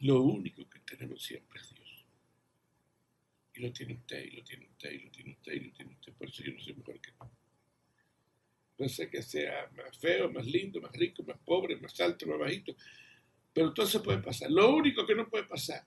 Lo 0.00 0.22
único 0.22 0.68
que 0.68 0.80
tenemos 0.80 1.22
siempre 1.22 1.60
es 1.60 1.74
Dios. 1.74 2.04
Y 3.54 3.60
lo 3.60 3.72
tiene 3.72 3.94
usted, 3.94 4.24
y 4.24 4.30
lo 4.30 4.44
tiene 4.44 4.66
usted, 4.66 4.92
y 4.92 4.98
lo 5.04 5.10
tiene 5.10 5.32
usted, 5.32 5.52
y 5.52 5.60
lo 5.60 5.72
tiene 5.72 5.92
usted. 5.92 6.12
Por 6.14 6.28
eso 6.28 6.42
yo 6.42 6.52
no 6.52 6.60
soy 6.60 6.74
mejor 6.74 7.00
que 7.00 7.12
tú. 7.12 7.30
No 8.78 8.88
sé 8.88 9.10
que 9.10 9.22
sea 9.22 9.70
más 9.76 9.98
feo, 9.98 10.30
más 10.30 10.46
lindo, 10.46 10.80
más 10.80 10.92
rico, 10.92 11.22
más 11.22 11.38
pobre, 11.44 11.76
más 11.76 12.00
alto, 12.00 12.26
más 12.26 12.38
bajito. 12.38 12.74
Pero 13.52 13.74
todo 13.74 13.86
eso 13.86 14.02
puede 14.02 14.18
pasar. 14.18 14.50
Lo 14.50 14.74
único 14.74 15.06
que 15.06 15.14
no 15.14 15.28
puede 15.28 15.44
pasar, 15.44 15.84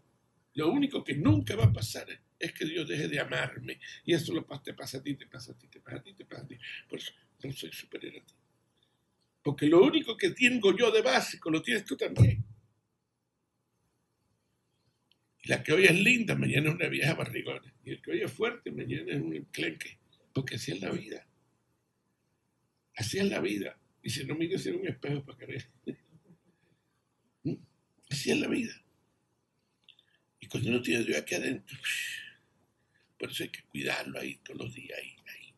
lo 0.54 0.70
único 0.70 1.04
que 1.04 1.16
nunca 1.16 1.56
va 1.56 1.66
a 1.66 1.74
pasar 1.74 2.08
es, 2.38 2.54
que 2.54 2.66
Dios 2.66 2.88
deje 2.88 3.08
de 3.08 3.20
amarme. 3.20 3.80
Y 4.06 4.14
eso 4.14 4.34
lo 4.34 4.46
te 4.62 4.74
pasa 4.74 5.00
a 5.00 5.04
ti, 5.04 5.16
te 5.16 5.26
pasa 5.26 5.54
a 5.54 5.58
ti, 5.58 5.68
te 5.68 5.80
pasa 5.80 5.98
a 5.98 6.04
ti, 6.04 6.14
te 6.14 6.26
pasa 6.26 6.44
a 6.44 6.48
ti. 6.48 6.58
Por 6.88 7.00
eso 7.00 7.12
no 7.44 7.52
soy 7.52 7.72
superior 7.72 8.18
a 8.18 8.26
ti. 8.26 8.34
Porque 9.44 9.68
lo 9.68 9.84
único 9.84 10.16
que 10.16 10.32
tengo 10.32 10.76
yo 10.76 10.90
de 10.90 11.02
básico 11.02 11.52
lo 11.52 11.62
tienes 11.62 11.84
tú 11.84 11.98
también. 11.98 12.44
Y 15.42 15.50
la 15.50 15.62
que 15.62 15.74
hoy 15.74 15.84
es 15.84 16.00
linda, 16.00 16.36
mañana 16.36 16.70
es 16.70 16.76
una 16.76 16.88
vieja 16.88 17.14
barrigona. 17.14 17.74
Y 17.84 17.92
el 17.92 18.02
que 18.02 18.12
hoy 18.12 18.22
es 18.22 18.32
fuerte, 18.32 18.72
mañana 18.72 19.12
es 19.12 19.22
un 19.22 19.34
enclenque. 19.36 20.00
Porque 20.34 20.56
así 20.56 20.72
es 20.72 20.82
la 20.82 20.92
vida. 20.92 21.28
Así 22.96 23.20
es 23.20 23.30
la 23.30 23.42
vida. 23.42 23.78
Y 24.02 24.10
si 24.10 24.26
no 24.26 24.36
mires 24.36 24.66
en 24.66 24.76
un 24.76 24.88
espejo 24.88 25.24
para 25.26 25.38
que 25.38 25.46
veas. 25.46 25.70
Así 28.10 28.30
es 28.30 28.38
la 28.38 28.48
vida. 28.48 28.74
Y 30.40 30.48
cuando 30.48 30.70
uno 30.70 30.82
tiene 30.82 31.04
Dios 31.04 31.18
aquí 31.18 31.34
adentro, 31.34 31.78
por 33.18 33.32
eso 33.32 33.44
hay 33.44 33.50
que 33.50 33.64
cuidarlo 33.64 34.20
ahí 34.20 34.36
todos 34.44 34.60
los 34.60 34.74
días, 34.76 35.00
ahí, 35.00 35.16
ahí, 35.28 35.54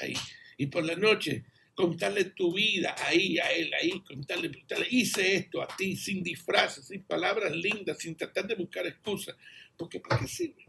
ahí. 0.00 0.14
Y 0.56 0.66
por 0.66 0.84
la 0.84 0.94
noche, 0.94 1.44
contarle 1.74 2.26
tu 2.26 2.54
vida 2.54 2.94
ahí 3.06 3.38
a 3.38 3.50
él, 3.52 3.72
ahí, 3.74 4.00
contarle, 4.02 4.52
contarle, 4.52 4.86
hice 4.90 5.36
esto 5.36 5.60
a 5.60 5.66
ti, 5.76 5.96
sin 5.96 6.22
disfraces, 6.22 6.86
sin 6.86 7.02
palabras 7.02 7.54
lindas, 7.54 7.98
sin 7.98 8.16
tratar 8.16 8.46
de 8.46 8.54
buscar 8.54 8.86
excusas. 8.86 9.36
Porque 9.76 10.00
¿para 10.00 10.20
qué 10.20 10.28
sirve? 10.28 10.64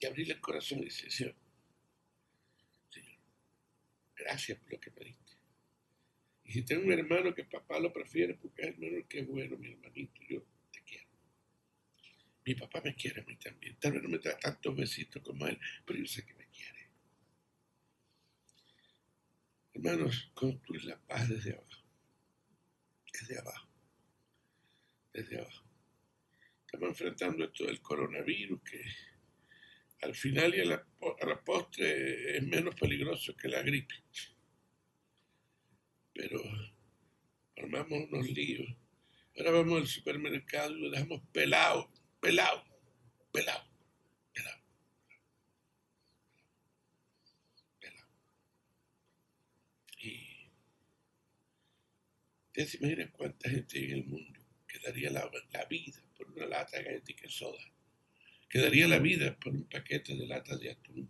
Y 0.00 0.06
abrirle 0.06 0.34
el 0.34 0.40
corazón 0.40 0.80
y 0.80 0.84
decir, 0.86 1.10
Señor, 1.10 1.34
Señor, 2.90 3.18
gracias 4.16 4.58
por 4.58 4.72
lo 4.72 4.80
que 4.80 4.90
me 4.90 5.04
diste. 5.04 5.32
Y 6.44 6.52
si 6.52 6.62
tengo 6.62 6.84
un 6.84 6.92
hermano 6.92 7.34
que 7.34 7.44
papá 7.44 7.78
lo 7.78 7.92
prefiere 7.92 8.34
porque 8.34 8.62
es 8.62 8.68
hermano 8.68 9.06
que 9.08 9.20
es 9.20 9.26
bueno, 9.26 9.56
mi 9.56 9.70
hermanito, 9.70 10.20
yo 10.28 10.42
te 10.72 10.80
quiero. 10.82 11.06
Mi 12.44 12.54
papá 12.54 12.80
me 12.82 12.94
quiere 12.94 13.20
a 13.20 13.24
mí 13.24 13.36
también. 13.36 13.76
Tal 13.78 13.92
vez 13.92 14.02
no 14.02 14.08
me 14.08 14.18
da 14.18 14.36
tantos 14.38 14.74
besitos 14.74 15.22
como 15.22 15.46
él, 15.46 15.58
pero 15.84 15.98
yo 15.98 16.06
sé 16.06 16.24
que 16.24 16.34
me 16.34 16.46
quiere. 16.46 16.78
Hermanos, 19.78 20.30
construir 20.34 20.84
la 20.84 20.98
paz 20.98 21.28
desde 21.28 21.52
abajo. 21.52 21.84
Desde 23.12 23.38
abajo. 23.38 23.68
Desde 25.12 25.40
abajo. 25.40 25.64
Estamos 26.66 26.88
enfrentando 26.90 27.44
esto 27.44 27.64
del 27.64 27.80
coronavirus 27.80 28.60
que 28.62 28.82
al 30.02 30.14
final 30.14 30.54
y 30.54 30.60
a 30.60 30.64
la, 30.64 31.44
postre 31.44 32.36
es 32.36 32.42
menos 32.42 32.74
peligroso 32.74 33.34
que 33.36 33.48
la 33.48 33.62
gripe 33.62 33.94
pero 36.18 36.42
armamos 37.56 38.08
unos 38.10 38.28
líos. 38.28 38.66
Ahora 39.36 39.52
vamos 39.52 39.82
al 39.82 39.86
supermercado 39.86 40.76
y 40.76 40.80
lo 40.80 40.90
dejamos 40.90 41.22
pelado, 41.32 41.88
pelado, 42.20 42.64
pelado. 43.30 43.64
pelado. 44.32 44.58
Y 50.00 50.50
ustedes 52.58 52.70
se 52.70 52.78
imaginan 52.78 53.10
cuánta 53.12 53.48
gente 53.48 53.84
en 53.84 53.90
el 53.92 54.04
mundo 54.04 54.40
que 54.66 54.78
daría 54.80 55.10
la, 55.10 55.30
vida 55.70 56.02
por 56.16 56.28
una 56.32 56.46
lata 56.46 56.78
de 56.78 56.84
galletica 56.84 57.28
soda, 57.28 57.62
que 58.48 58.58
daría 58.58 58.88
la 58.88 58.98
vida 58.98 59.36
por 59.38 59.52
un 59.52 59.64
paquete 59.64 60.16
de 60.16 60.26
latas 60.26 60.58
de 60.60 60.70
atún 60.72 61.08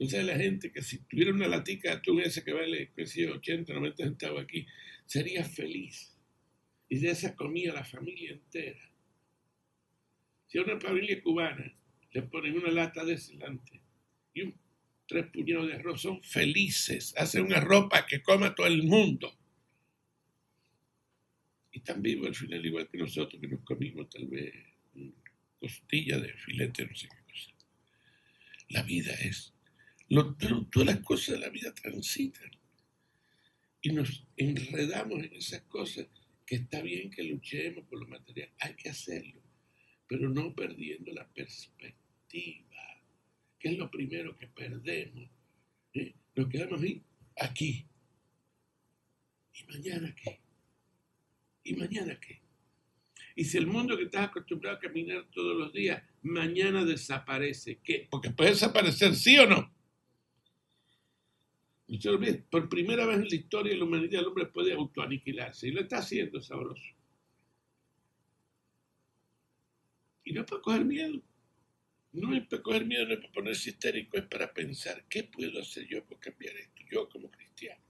entonces 0.00 0.24
la 0.26 0.36
gente 0.36 0.70
que 0.70 0.80
si 0.82 0.98
tuviera 1.04 1.32
una 1.32 1.48
latica 1.48 1.90
de 1.90 1.96
atún 1.96 2.20
ese 2.20 2.44
que 2.44 2.52
vale, 2.52 2.92
que 2.94 3.02
80, 3.02 3.72
90 3.72 4.04
centavos 4.04 4.42
aquí, 4.44 4.64
sería 5.06 5.44
feliz. 5.44 6.16
Y 6.88 6.98
de 7.00 7.10
esa 7.10 7.34
comía 7.34 7.72
la 7.72 7.82
familia 7.82 8.30
entera. 8.30 8.78
Si 10.46 10.56
a 10.56 10.62
una 10.62 10.78
familia 10.78 11.20
cubana 11.20 11.74
le 12.12 12.22
ponen 12.22 12.56
una 12.56 12.70
lata 12.70 13.04
de 13.04 13.18
celante 13.18 13.80
y 14.32 14.42
un, 14.42 14.54
tres 15.08 15.26
puñados 15.32 15.66
de 15.66 15.74
arroz, 15.74 16.02
son 16.02 16.22
felices. 16.22 17.14
Hacen 17.16 17.46
una 17.46 17.60
ropa 17.60 18.06
que 18.06 18.22
coma 18.22 18.54
todo 18.54 18.66
el 18.66 18.84
mundo. 18.84 19.36
Y 21.72 21.78
están 21.78 22.02
vivos 22.02 22.28
al 22.28 22.34
final, 22.34 22.64
igual 22.64 22.88
que 22.88 22.98
nosotros, 22.98 23.40
que 23.40 23.48
nos 23.48 23.62
comimos 23.64 24.08
tal 24.10 24.26
vez 24.26 24.54
costilla 25.58 26.20
de 26.20 26.32
filete, 26.34 26.86
no 26.86 26.94
sé 26.94 27.08
qué 27.08 27.32
cosa. 27.32 27.50
La 28.68 28.82
vida 28.82 29.12
es 29.14 29.54
todas 30.08 30.86
las 30.86 31.00
cosas 31.00 31.34
de 31.34 31.40
la 31.40 31.48
vida 31.48 31.74
transitan. 31.74 32.50
Y 33.80 33.90
nos 33.92 34.26
enredamos 34.36 35.24
en 35.24 35.34
esas 35.34 35.62
cosas 35.62 36.06
que 36.46 36.56
está 36.56 36.80
bien 36.80 37.10
que 37.10 37.22
luchemos 37.22 37.84
por 37.86 38.00
lo 38.00 38.08
material, 38.08 38.50
hay 38.58 38.74
que 38.74 38.90
hacerlo. 38.90 39.42
pero 40.06 40.30
no 40.30 40.54
perdiendo 40.54 41.12
la 41.12 41.28
perspectiva, 41.28 42.67
que 43.58 43.68
es 43.70 43.78
lo 43.78 43.90
primero 43.90 44.36
que 44.36 44.46
perdemos. 44.46 45.28
¿eh? 45.94 46.14
Nos 46.34 46.48
quedamos 46.48 46.82
ahí, 46.82 47.02
aquí. 47.40 47.86
¿Y 49.54 49.64
mañana 49.72 50.14
qué? 50.14 50.40
¿Y 51.64 51.74
mañana 51.74 52.18
qué? 52.20 52.40
Y 53.34 53.44
si 53.44 53.58
el 53.58 53.66
mundo 53.66 53.96
que 53.96 54.04
estás 54.04 54.28
acostumbrado 54.28 54.76
a 54.76 54.80
caminar 54.80 55.26
todos 55.32 55.56
los 55.56 55.72
días, 55.72 56.02
mañana 56.22 56.84
desaparece, 56.84 57.78
¿qué? 57.82 58.08
Porque 58.10 58.30
puede 58.30 58.50
desaparecer, 58.50 59.14
¿sí 59.14 59.38
o 59.38 59.46
no? 59.46 59.72
Se 61.88 62.34
por 62.50 62.68
primera 62.68 63.06
vez 63.06 63.16
en 63.16 63.28
la 63.28 63.34
historia 63.34 63.72
de 63.72 63.78
la 63.78 63.84
humanidad 63.84 64.20
el 64.20 64.26
hombre 64.26 64.46
puede 64.46 64.74
autoaniquilarse 64.74 65.68
y 65.68 65.70
lo 65.70 65.80
está 65.80 65.98
haciendo 65.98 66.40
sabroso. 66.42 66.84
Y 70.24 70.32
no 70.32 70.44
para 70.44 70.60
coger 70.60 70.84
miedo. 70.84 71.22
No 72.12 72.34
es 72.34 72.46
para 72.46 72.62
coger 72.62 72.84
miedo, 72.86 73.06
no 73.06 73.14
es 73.14 73.20
para 73.20 73.32
ponerse 73.32 73.70
histérico, 73.70 74.16
es 74.16 74.24
para 74.24 74.52
pensar, 74.52 75.04
¿qué 75.08 75.24
puedo 75.24 75.60
hacer 75.60 75.86
yo 75.86 76.04
por 76.04 76.18
cambiar 76.18 76.56
esto? 76.56 76.82
Yo 76.90 77.08
como 77.08 77.30
cristiano. 77.30 77.82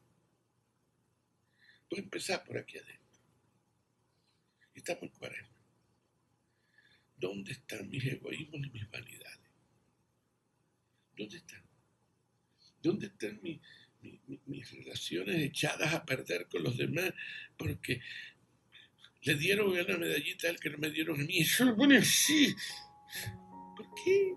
A 1.90 1.98
empezar 1.98 2.44
por 2.44 2.58
aquí 2.58 2.78
adentro. 2.78 3.20
Estamos 4.74 5.04
en 5.04 5.08
cuaresma. 5.10 5.58
¿Dónde 7.16 7.52
están 7.52 7.88
mis 7.88 8.04
egoísmos 8.04 8.66
y 8.66 8.70
mis 8.70 8.90
vanidades? 8.90 9.38
¿Dónde 11.16 11.36
están? 11.36 11.62
¿Dónde 12.80 13.06
están 13.06 13.40
mis, 13.42 13.60
mis, 14.46 14.70
relaciones 14.70 15.36
echadas 15.36 15.92
a 15.92 16.04
perder 16.04 16.46
con 16.46 16.62
los 16.62 16.76
demás 16.76 17.12
porque 17.56 18.00
le 19.22 19.34
dieron 19.34 19.70
una 19.70 19.98
medallita 19.98 20.48
al 20.48 20.60
que 20.60 20.70
no 20.70 20.78
me 20.78 20.90
dieron 20.90 21.20
a 21.20 21.24
mí. 21.24 21.38
Eso 21.38 21.64
lo 21.64 21.76
pone 21.76 21.98
así. 21.98 22.54
¿Por 23.79 23.95
qué? 23.95 24.35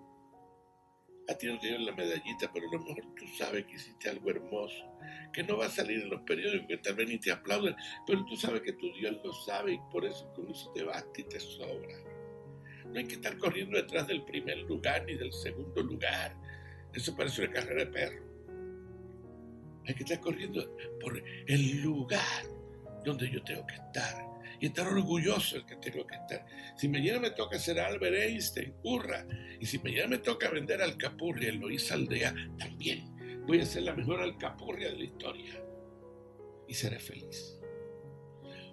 A 1.27 1.33
ti 1.33 1.47
no 1.47 1.57
te 1.59 1.67
dieron 1.67 1.85
la 1.85 1.95
medallita, 1.95 2.51
pero 2.53 2.69
a 2.69 2.73
lo 2.73 2.79
mejor 2.79 3.03
tú 3.15 3.25
sabes 3.37 3.65
que 3.65 3.73
hiciste 3.75 4.09
algo 4.09 4.29
hermoso, 4.29 4.85
que 5.33 5.43
no 5.43 5.57
va 5.57 5.65
a 5.65 5.69
salir 5.69 6.01
en 6.01 6.09
los 6.11 6.21
periódicos, 6.21 6.67
que 6.67 6.77
tal 6.77 6.93
vez 6.93 7.09
ni 7.09 7.17
te 7.17 7.31
aplauden, 7.31 7.75
pero 8.05 8.23
tú 8.25 8.35
sabes 8.35 8.61
que 8.61 8.73
tu 8.73 8.93
Dios 8.93 9.17
lo 9.23 9.33
sabe 9.33 9.73
y 9.73 9.79
por 9.91 10.05
eso 10.05 10.31
con 10.33 10.47
eso 10.51 10.71
te 10.73 10.83
basta 10.83 11.21
y 11.21 11.23
te 11.23 11.39
sobra. 11.39 11.95
No 12.85 12.99
hay 12.99 13.07
que 13.07 13.15
estar 13.15 13.35
corriendo 13.39 13.77
detrás 13.77 14.05
del 14.05 14.23
primer 14.25 14.59
lugar 14.59 15.05
ni 15.05 15.15
del 15.15 15.33
segundo 15.33 15.81
lugar. 15.81 16.35
Eso 16.93 17.15
parece 17.15 17.45
una 17.45 17.53
carrera 17.53 17.85
de 17.85 17.91
perro. 17.91 18.23
Hay 19.87 19.95
que 19.95 20.03
estar 20.03 20.19
corriendo 20.19 20.77
por 20.99 21.17
el 21.47 21.81
lugar 21.81 22.43
donde 23.03 23.27
yo 23.31 23.41
tengo 23.43 23.65
que 23.65 23.75
estar. 23.75 24.30
Y 24.61 24.67
estar 24.67 24.87
orgulloso 24.87 25.55
del 25.55 25.65
que 25.65 25.75
tengo 25.75 26.07
que 26.07 26.15
estar. 26.15 26.45
Si 26.77 26.87
mañana 26.87 27.19
me 27.19 27.31
toca 27.31 27.59
ser 27.59 27.79
Albert 27.79 28.15
Einstein, 28.15 28.73
hurra. 28.83 29.27
Y 29.59 29.65
si 29.65 29.79
mañana 29.79 30.07
me 30.07 30.17
toca 30.19 30.49
vender 30.49 30.81
alcapurria 30.81 31.51
Loíza 31.51 31.95
Aldea, 31.95 32.33
también 32.57 33.43
voy 33.45 33.59
a 33.59 33.65
ser 33.65 33.83
la 33.83 33.95
mejor 33.95 34.21
alcapurria 34.21 34.91
de 34.91 34.97
la 34.97 35.03
historia. 35.03 35.63
Y 36.67 36.73
seré 36.73 36.99
feliz. 36.99 37.59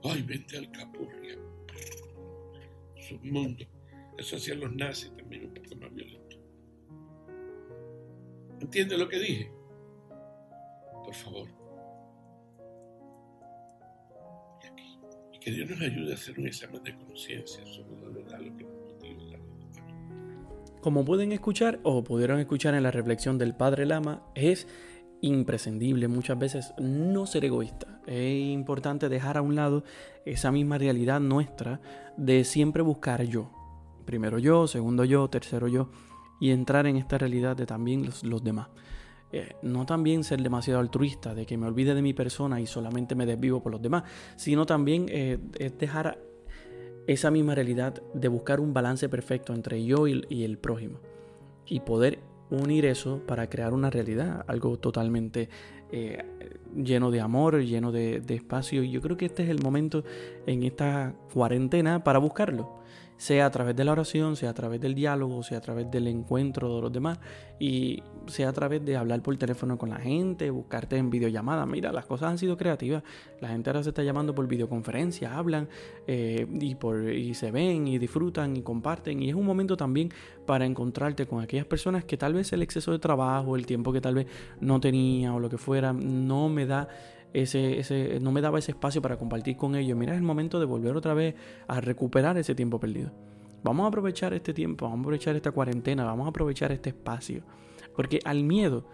Ay, 0.05 0.22
vende 0.22 0.59
alcapurria. 0.59 1.39
Es 2.95 3.11
un 3.11 3.30
mundo. 3.32 3.64
Eso 4.16 4.36
hacían 4.36 4.61
los 4.61 4.72
nazis 4.74 5.16
también 5.16 5.47
un 5.47 5.55
poco 5.55 5.74
más 5.76 5.93
violento. 5.93 6.36
¿Entiende 8.61 8.97
lo 8.99 9.09
que 9.09 9.18
dije? 9.18 9.59
por 11.09 11.14
favor. 11.14 11.57
Dios 15.51 15.70
nos 15.70 15.80
ayude 15.80 16.12
a 16.12 16.14
hacer 16.14 16.38
un 16.38 16.46
examen 16.46 16.82
de 16.82 16.94
conciencia 16.96 17.64
sobre 17.66 18.01
verdad, 18.12 18.38
que 18.38 18.64
nos 18.64 18.72
motiva. 18.72 19.38
Como 20.80 21.05
pueden 21.05 21.32
escuchar 21.32 21.80
o 21.82 22.05
pudieron 22.05 22.38
escuchar 22.40 22.74
en 22.74 22.82
la 22.82 22.90
reflexión 22.90 23.38
del 23.38 23.55
Padre 23.55 23.86
Lama, 23.86 24.22
es 24.34 24.66
imprescindible 25.20 26.09
muchas 26.09 26.38
veces 26.38 26.72
no 26.78 27.26
ser 27.26 27.44
egoísta. 27.44 28.01
Es 28.07 28.40
importante 28.40 29.09
dejar 29.09 29.36
a 29.36 29.42
un 29.42 29.55
lado 29.55 29.84
esa 30.24 30.53
misma 30.53 30.78
realidad 30.78 31.20
nuestra 31.20 31.80
de 32.16 32.44
siempre 32.44 32.82
buscar 32.82 33.24
yo. 33.24 33.51
Primero 34.05 34.38
yo, 34.38 34.66
segundo 34.66 35.05
yo, 35.05 35.28
tercero 35.28 35.68
yo, 35.68 35.90
y 36.40 36.51
entrar 36.51 36.86
en 36.86 36.96
esta 36.96 37.18
realidad 37.18 37.57
de 37.57 37.66
también 37.66 38.09
los 38.22 38.44
demás. 38.44 38.68
Eh, 39.31 39.55
no 39.62 39.85
también 39.85 40.24
ser 40.24 40.43
demasiado 40.43 40.81
altruista, 40.81 41.35
de 41.35 41.45
que 41.45 41.59
me 41.59 41.66
olvide 41.66 41.95
de 41.95 42.01
mi 42.01 42.14
persona 42.14 42.61
y 42.61 42.66
solamente 42.66 43.14
me 43.14 43.26
desvivo 43.26 43.62
por 43.62 43.72
los 43.72 43.83
demás, 43.83 44.05
sino 44.37 44.64
también 44.64 45.07
eh, 45.09 45.39
es 45.59 45.76
dejar 45.79 46.18
esa 47.07 47.31
misma 47.31 47.55
realidad 47.55 48.03
de 48.14 48.29
buscar 48.29 48.61
un 48.61 48.72
balance 48.72 49.09
perfecto 49.09 49.55
entre 49.55 49.85
yo 49.85 50.07
y, 50.07 50.45
el 50.45 50.59
prójimo 50.59 51.01
y 51.66 51.81
poder 51.81 52.20
unir 52.51 52.87
eso 52.87 53.20
para 53.26 53.49
crear 53.51 53.74
una 53.74 53.91
realidad, 53.91 54.45
algo 54.47 54.79
totalmente 54.79 55.51
eh, 55.91 56.24
lleno 56.74 57.11
de 57.11 57.20
amor, 57.20 57.62
lleno 57.62 57.93
de, 57.93 58.20
de 58.20 58.35
espacio. 58.35 58.83
Y 58.83 58.91
yo 58.91 59.03
creo 59.03 59.18
que 59.18 59.26
este 59.26 59.43
es 59.43 59.51
el 59.51 59.62
momento 59.62 60.05
en 60.47 60.62
esta 60.62 61.14
cuarentena 61.33 62.03
para 62.03 62.18
buscarlo 62.18 62.78
sea 63.19 63.47
a 63.47 63.51
través 63.51 63.77
de 63.77 63.85
la 63.85 63.93
oración, 63.93 64.37
sea 64.37 64.51
a 64.51 64.55
través 64.55 64.81
del 64.81 64.95
diálogo, 64.95 65.43
sea 65.43 65.59
a 65.59 65.61
través 65.61 65.91
del 65.91 66.07
encuentro 66.07 66.77
de 66.77 66.83
los 66.83 66.93
demás 66.93 67.19
y 67.59 68.03
sea 68.29 68.49
a 68.49 68.53
través 68.53 68.85
de 68.85 68.97
hablar 68.97 69.21
por 69.23 69.37
teléfono 69.37 69.77
con 69.77 69.91
la 69.91 69.99
gente, 69.99 70.49
buscarte 70.51 70.97
en 70.97 71.11
videollamada. 71.11 71.66
Mira, 71.66 71.93
las 71.93 72.07
cosas 72.07 72.31
han 72.31 72.39
sido 72.39 72.57
creativas. 72.57 73.03
La 73.41 73.49
gente 73.49 73.71
ahora 73.71 73.83
se 73.83 73.89
está 73.89 74.05
llamando 74.05 74.35
por 74.35 74.47
videoconferencia, 74.47 75.37
hablan 75.37 75.69
eh, 76.07 76.47
y, 76.61 76.77
por, 76.77 77.11
y 77.11 77.35
se 77.35 77.51
ven 77.51 77.89
y 77.89 77.99
disfrutan 77.99 78.57
y 78.57 78.62
comparten. 78.62 79.21
Y 79.21 79.31
es 79.31 79.35
un 79.35 79.45
momento 79.45 79.77
también 79.77 80.11
para 80.47 80.64
encontrarte 80.64 81.27
con 81.27 81.43
aquellas 81.43 81.66
personas 81.66 82.05
que 82.05 82.16
tal 82.16 82.35
vez 82.35 82.53
el 82.53 82.62
exceso 82.62 82.93
de 82.93 83.01
trabajo, 83.01 83.57
el 83.57 83.66
tiempo 83.66 83.93
que 83.93 84.01
tal 84.01 84.14
vez 84.14 84.27
no 84.61 84.79
tenía 84.79 85.35
o 85.35 85.41
lo 85.41 85.51
que 85.51 85.59
fuera, 85.59 85.93
no 85.93 86.49
me 86.49 86.66
da 86.66 86.89
ese, 87.33 87.79
ese, 87.79 88.20
no 88.20 88.33
me 88.33 88.41
daba 88.41 88.59
ese 88.59 88.72
espacio 88.72 89.03
para 89.03 89.16
compartir 89.16 89.57
con 89.57 89.74
ellos. 89.74 89.97
Mira, 89.97 90.12
es 90.12 90.18
el 90.18 90.24
momento 90.24 90.59
de 90.61 90.66
volver 90.66 90.97
otra 90.97 91.14
vez 91.14 91.35
a 91.66 91.81
recuperar 91.81 92.39
ese 92.39 92.55
tiempo 92.55 92.81
perdido. 92.81 93.12
Vamos 93.62 93.85
a 93.85 93.89
aprovechar 93.89 94.33
este 94.35 94.55
tiempo, 94.55 94.85
vamos 94.85 94.99
a 94.99 95.03
aprovechar 95.03 95.37
esta 95.37 95.51
cuarentena, 95.51 96.05
vamos 96.05 96.26
a 96.26 96.31
aprovechar 96.31 96.72
este 96.72 96.91
espacio. 96.91 97.43
Porque 97.97 98.20
al 98.24 98.45
miedo, 98.45 98.87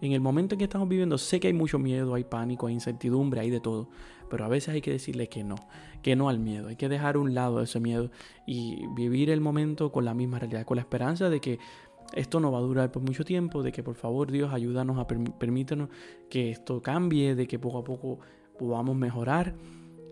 en 0.00 0.12
el 0.12 0.20
momento 0.20 0.54
en 0.54 0.60
que 0.60 0.64
estamos 0.64 0.88
viviendo, 0.88 1.18
sé 1.18 1.40
que 1.40 1.48
hay 1.48 1.52
mucho 1.52 1.78
miedo, 1.78 2.14
hay 2.14 2.24
pánico, 2.24 2.68
hay 2.68 2.74
incertidumbre, 2.74 3.40
hay 3.40 3.50
de 3.50 3.60
todo. 3.60 3.88
Pero 4.30 4.44
a 4.44 4.48
veces 4.48 4.74
hay 4.74 4.80
que 4.80 4.92
decirle 4.92 5.28
que 5.28 5.44
no, 5.44 5.56
que 6.02 6.16
no 6.16 6.28
al 6.28 6.38
miedo. 6.38 6.68
Hay 6.68 6.76
que 6.76 6.88
dejar 6.88 7.16
a 7.16 7.18
un 7.18 7.34
lado 7.34 7.60
ese 7.60 7.80
miedo 7.80 8.10
y 8.46 8.86
vivir 8.94 9.28
el 9.30 9.40
momento 9.40 9.92
con 9.92 10.04
la 10.04 10.14
misma 10.14 10.38
realidad, 10.38 10.64
con 10.64 10.76
la 10.76 10.82
esperanza 10.82 11.28
de 11.28 11.40
que 11.40 11.58
esto 12.14 12.40
no 12.40 12.52
va 12.52 12.58
a 12.58 12.62
durar 12.62 12.92
por 12.92 13.02
mucho 13.02 13.24
tiempo, 13.24 13.62
de 13.62 13.72
que 13.72 13.82
por 13.82 13.94
favor 13.94 14.30
Dios 14.30 14.52
ayúdanos 14.52 14.98
a 14.98 15.06
permítanos 15.06 15.88
que 16.28 16.50
esto 16.50 16.82
cambie, 16.82 17.34
de 17.34 17.46
que 17.46 17.58
poco 17.58 17.78
a 17.78 17.84
poco 17.84 18.20
podamos 18.58 18.96
mejorar 18.96 19.54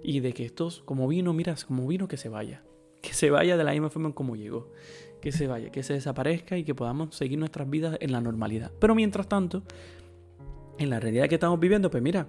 y 0.02 0.20
de 0.20 0.32
que 0.32 0.44
estos, 0.44 0.82
como 0.82 1.06
vino, 1.08 1.32
miras, 1.32 1.64
como 1.64 1.86
vino 1.86 2.08
que 2.08 2.16
se 2.16 2.28
vaya, 2.28 2.62
que 3.02 3.12
se 3.12 3.30
vaya 3.30 3.56
de 3.56 3.64
la 3.64 3.72
misma 3.72 3.90
forma 3.90 4.12
como 4.12 4.36
llegó, 4.36 4.72
que 5.20 5.32
se 5.32 5.46
vaya, 5.46 5.70
que 5.70 5.82
se 5.82 5.94
desaparezca 5.94 6.56
y 6.56 6.64
que 6.64 6.74
podamos 6.74 7.14
seguir 7.14 7.38
nuestras 7.38 7.68
vidas 7.68 7.98
en 8.00 8.12
la 8.12 8.20
normalidad. 8.20 8.72
Pero 8.78 8.94
mientras 8.94 9.28
tanto, 9.28 9.62
en 10.78 10.90
la 10.90 10.98
realidad 10.98 11.28
que 11.28 11.34
estamos 11.34 11.60
viviendo, 11.60 11.90
pues 11.90 12.02
mira, 12.02 12.26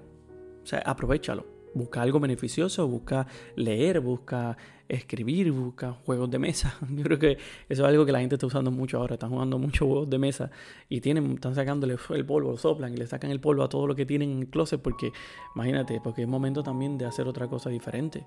o 0.63 0.65
sea, 0.65 0.79
aprovechalo. 0.79 1.61
Busca 1.73 2.01
algo 2.01 2.19
beneficioso, 2.19 2.85
busca 2.85 3.27
leer, 3.55 4.01
busca 4.01 4.57
escribir, 4.95 5.51
busca 5.51 5.93
juegos 6.05 6.29
de 6.29 6.39
mesa. 6.39 6.75
Yo 6.89 7.03
creo 7.03 7.19
que 7.19 7.31
eso 7.69 7.83
es 7.83 7.89
algo 7.89 8.05
que 8.05 8.11
la 8.11 8.19
gente 8.19 8.35
está 8.35 8.47
usando 8.47 8.71
mucho 8.71 8.97
ahora. 8.97 9.15
Están 9.15 9.31
jugando 9.31 9.57
muchos 9.57 9.87
juegos 9.87 10.09
de 10.09 10.19
mesa 10.19 10.51
y 10.89 11.01
tienen, 11.01 11.31
están 11.31 11.55
sacándole 11.55 11.97
el 12.09 12.25
polvo, 12.25 12.57
soplan 12.57 12.93
y 12.93 12.97
le 12.97 13.07
sacan 13.07 13.31
el 13.31 13.39
polvo 13.39 13.63
a 13.63 13.69
todo 13.69 13.87
lo 13.87 13.95
que 13.95 14.05
tienen 14.05 14.31
en 14.31 14.39
el 14.39 14.47
closet 14.49 14.81
porque, 14.81 15.11
imagínate, 15.55 15.99
porque 16.03 16.23
es 16.23 16.27
momento 16.27 16.63
también 16.63 16.97
de 16.97 17.05
hacer 17.05 17.27
otra 17.27 17.47
cosa 17.47 17.69
diferente 17.69 18.25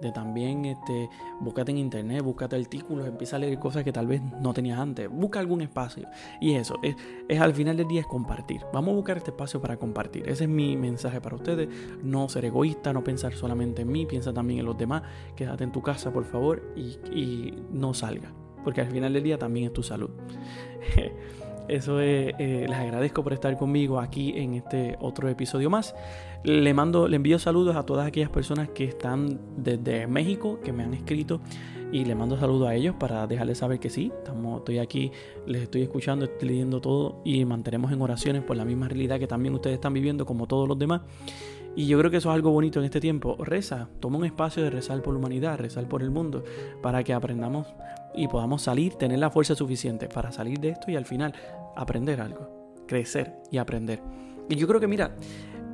de 0.00 0.12
también 0.12 0.64
este, 0.64 1.08
búscate 1.40 1.72
en 1.72 1.78
internet, 1.78 2.22
búscate 2.22 2.56
artículos, 2.56 3.06
empieza 3.06 3.36
a 3.36 3.38
leer 3.38 3.58
cosas 3.58 3.84
que 3.84 3.92
tal 3.92 4.06
vez 4.06 4.20
no 4.40 4.52
tenías 4.52 4.78
antes, 4.78 5.08
busca 5.10 5.40
algún 5.40 5.62
espacio. 5.62 6.08
Y 6.40 6.54
eso, 6.54 6.76
es, 6.82 6.96
es, 7.28 7.40
al 7.40 7.54
final 7.54 7.76
del 7.76 7.88
día 7.88 8.00
es 8.00 8.06
compartir. 8.06 8.62
Vamos 8.72 8.92
a 8.92 8.96
buscar 8.96 9.16
este 9.16 9.30
espacio 9.30 9.60
para 9.60 9.76
compartir. 9.76 10.28
Ese 10.28 10.44
es 10.44 10.50
mi 10.50 10.76
mensaje 10.76 11.20
para 11.20 11.36
ustedes. 11.36 11.68
No 12.02 12.28
ser 12.28 12.44
egoísta, 12.44 12.92
no 12.92 13.02
pensar 13.02 13.34
solamente 13.34 13.82
en 13.82 13.88
mí, 13.90 14.06
piensa 14.06 14.32
también 14.32 14.60
en 14.60 14.66
los 14.66 14.76
demás. 14.76 15.02
Quédate 15.34 15.64
en 15.64 15.72
tu 15.72 15.82
casa, 15.82 16.12
por 16.12 16.24
favor, 16.24 16.62
y, 16.76 16.98
y 17.12 17.64
no 17.70 17.94
salga. 17.94 18.32
Porque 18.64 18.80
al 18.80 18.90
final 18.90 19.12
del 19.12 19.22
día 19.22 19.38
también 19.38 19.66
es 19.66 19.72
tu 19.72 19.82
salud. 19.82 20.10
Eso 21.68 22.00
es, 22.00 22.34
eh, 22.38 22.66
les 22.68 22.76
agradezco 22.76 23.22
por 23.24 23.32
estar 23.32 23.56
conmigo 23.56 24.00
aquí 24.00 24.34
en 24.36 24.54
este 24.54 24.96
otro 25.00 25.28
episodio 25.28 25.70
más. 25.70 25.94
Le 26.44 26.72
mando, 26.74 27.08
le 27.08 27.16
envío 27.16 27.38
saludos 27.38 27.76
a 27.76 27.84
todas 27.84 28.06
aquellas 28.06 28.30
personas 28.30 28.68
que 28.68 28.84
están 28.84 29.40
desde 29.56 30.06
México, 30.06 30.60
que 30.62 30.72
me 30.72 30.84
han 30.84 30.94
escrito, 30.94 31.40
y 31.92 32.04
le 32.04 32.14
mando 32.14 32.36
saludos 32.38 32.68
a 32.68 32.74
ellos 32.74 32.94
para 32.98 33.26
dejarles 33.26 33.58
saber 33.58 33.78
que 33.78 33.90
sí, 33.90 34.12
estamos, 34.16 34.58
estoy 34.58 34.78
aquí, 34.78 35.12
les 35.46 35.62
estoy 35.62 35.82
escuchando, 35.82 36.24
estoy 36.24 36.48
leyendo 36.48 36.80
todo 36.80 37.20
y 37.24 37.44
mantenemos 37.44 37.92
en 37.92 38.00
oraciones 38.02 38.42
por 38.42 38.56
la 38.56 38.64
misma 38.64 38.88
realidad 38.88 39.18
que 39.18 39.26
también 39.26 39.54
ustedes 39.54 39.74
están 39.74 39.92
viviendo 39.92 40.26
como 40.26 40.46
todos 40.46 40.68
los 40.68 40.78
demás. 40.78 41.02
Y 41.76 41.86
yo 41.86 41.98
creo 41.98 42.10
que 42.10 42.16
eso 42.16 42.30
es 42.30 42.34
algo 42.34 42.50
bonito 42.50 42.78
en 42.78 42.86
este 42.86 43.00
tiempo. 43.00 43.36
Reza, 43.38 43.88
toma 44.00 44.16
un 44.16 44.24
espacio 44.24 44.62
de 44.62 44.70
rezar 44.70 45.02
por 45.02 45.12
la 45.12 45.18
humanidad, 45.18 45.58
rezar 45.58 45.86
por 45.86 46.02
el 46.02 46.10
mundo, 46.10 46.42
para 46.82 47.04
que 47.04 47.12
aprendamos 47.12 47.66
y 48.14 48.28
podamos 48.28 48.62
salir, 48.62 48.94
tener 48.94 49.18
la 49.18 49.30
fuerza 49.30 49.54
suficiente 49.54 50.08
para 50.08 50.32
salir 50.32 50.58
de 50.58 50.70
esto 50.70 50.90
y 50.90 50.96
al 50.96 51.04
final 51.04 51.34
aprender 51.76 52.22
algo, 52.22 52.74
crecer 52.88 53.34
y 53.50 53.58
aprender. 53.58 54.00
Y 54.48 54.56
yo 54.56 54.66
creo 54.66 54.80
que, 54.80 54.86
mira, 54.86 55.16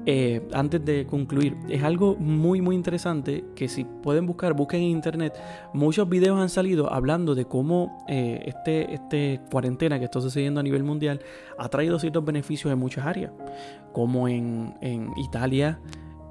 eh, 0.05 0.49
antes 0.53 0.85
de 0.85 1.07
concluir, 1.07 1.57
es 1.69 1.83
algo 1.85 2.17
muy 2.17 2.61
muy 2.61 2.75
interesante 2.75 3.45
que 3.55 3.69
si 3.69 3.85
pueden 3.85 4.27
buscar, 4.27 4.53
busquen 4.53 4.83
en 4.83 4.89
internet, 4.89 5.35
muchos 5.73 6.09
videos 6.09 6.41
han 6.41 6.49
salido 6.49 6.93
hablando 6.93 7.37
de 7.37 7.45
cómo 7.45 8.05
eh, 8.09 8.43
este, 8.47 8.95
este 8.95 9.41
cuarentena 9.51 10.01
que 10.01 10.07
está 10.07 10.21
sucediendo 10.21 10.59
a 10.59 10.63
nivel 10.63 10.83
mundial 10.83 11.21
ha 11.57 11.69
traído 11.69 12.01
ciertos 12.01 12.25
beneficios 12.25 12.73
en 12.73 12.81
muchas 12.81 13.07
áreas, 13.07 13.33
como 13.93 14.27
en, 14.27 14.75
en 14.81 15.11
Italia, 15.17 15.81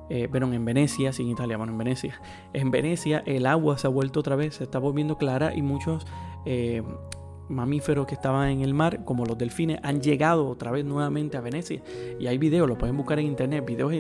eh, 0.10 0.28
pero 0.30 0.52
en 0.52 0.66
Venecia, 0.66 1.14
sin 1.14 1.30
Italia, 1.30 1.56
bueno, 1.56 1.72
en 1.72 1.78
Venecia. 1.78 2.20
En 2.52 2.72
Venecia 2.72 3.24
el 3.26 3.46
agua 3.46 3.78
se 3.78 3.88
ha 3.88 3.90
vuelto 3.90 4.20
otra 4.20 4.36
vez, 4.36 4.56
se 4.56 4.66
está 4.66 4.80
volviendo 4.80 5.18
clara 5.18 5.56
y 5.56 5.62
muchos 5.62 6.06
mamíferos 7.52 8.08
que 8.08 8.16
estaban 8.16 8.50
en 8.50 8.62
el 8.62 8.74
mar, 8.74 9.04
como 9.06 9.26
los 9.26 9.38
delfines, 9.38 9.80
han 9.84 10.02
llegado 10.02 10.48
otra 10.48 10.72
vez 10.72 10.86
nuevamente 10.86 11.38
a 11.38 11.42
Venecia. 11.42 11.82
Y 12.20 12.28
hay 12.28 12.38
videos, 12.38 12.68
lo 12.68 12.78
pueden 12.78 12.98
buscar 12.98 13.20
en 13.20 13.28
internet, 13.28 13.66
videos 13.66 13.94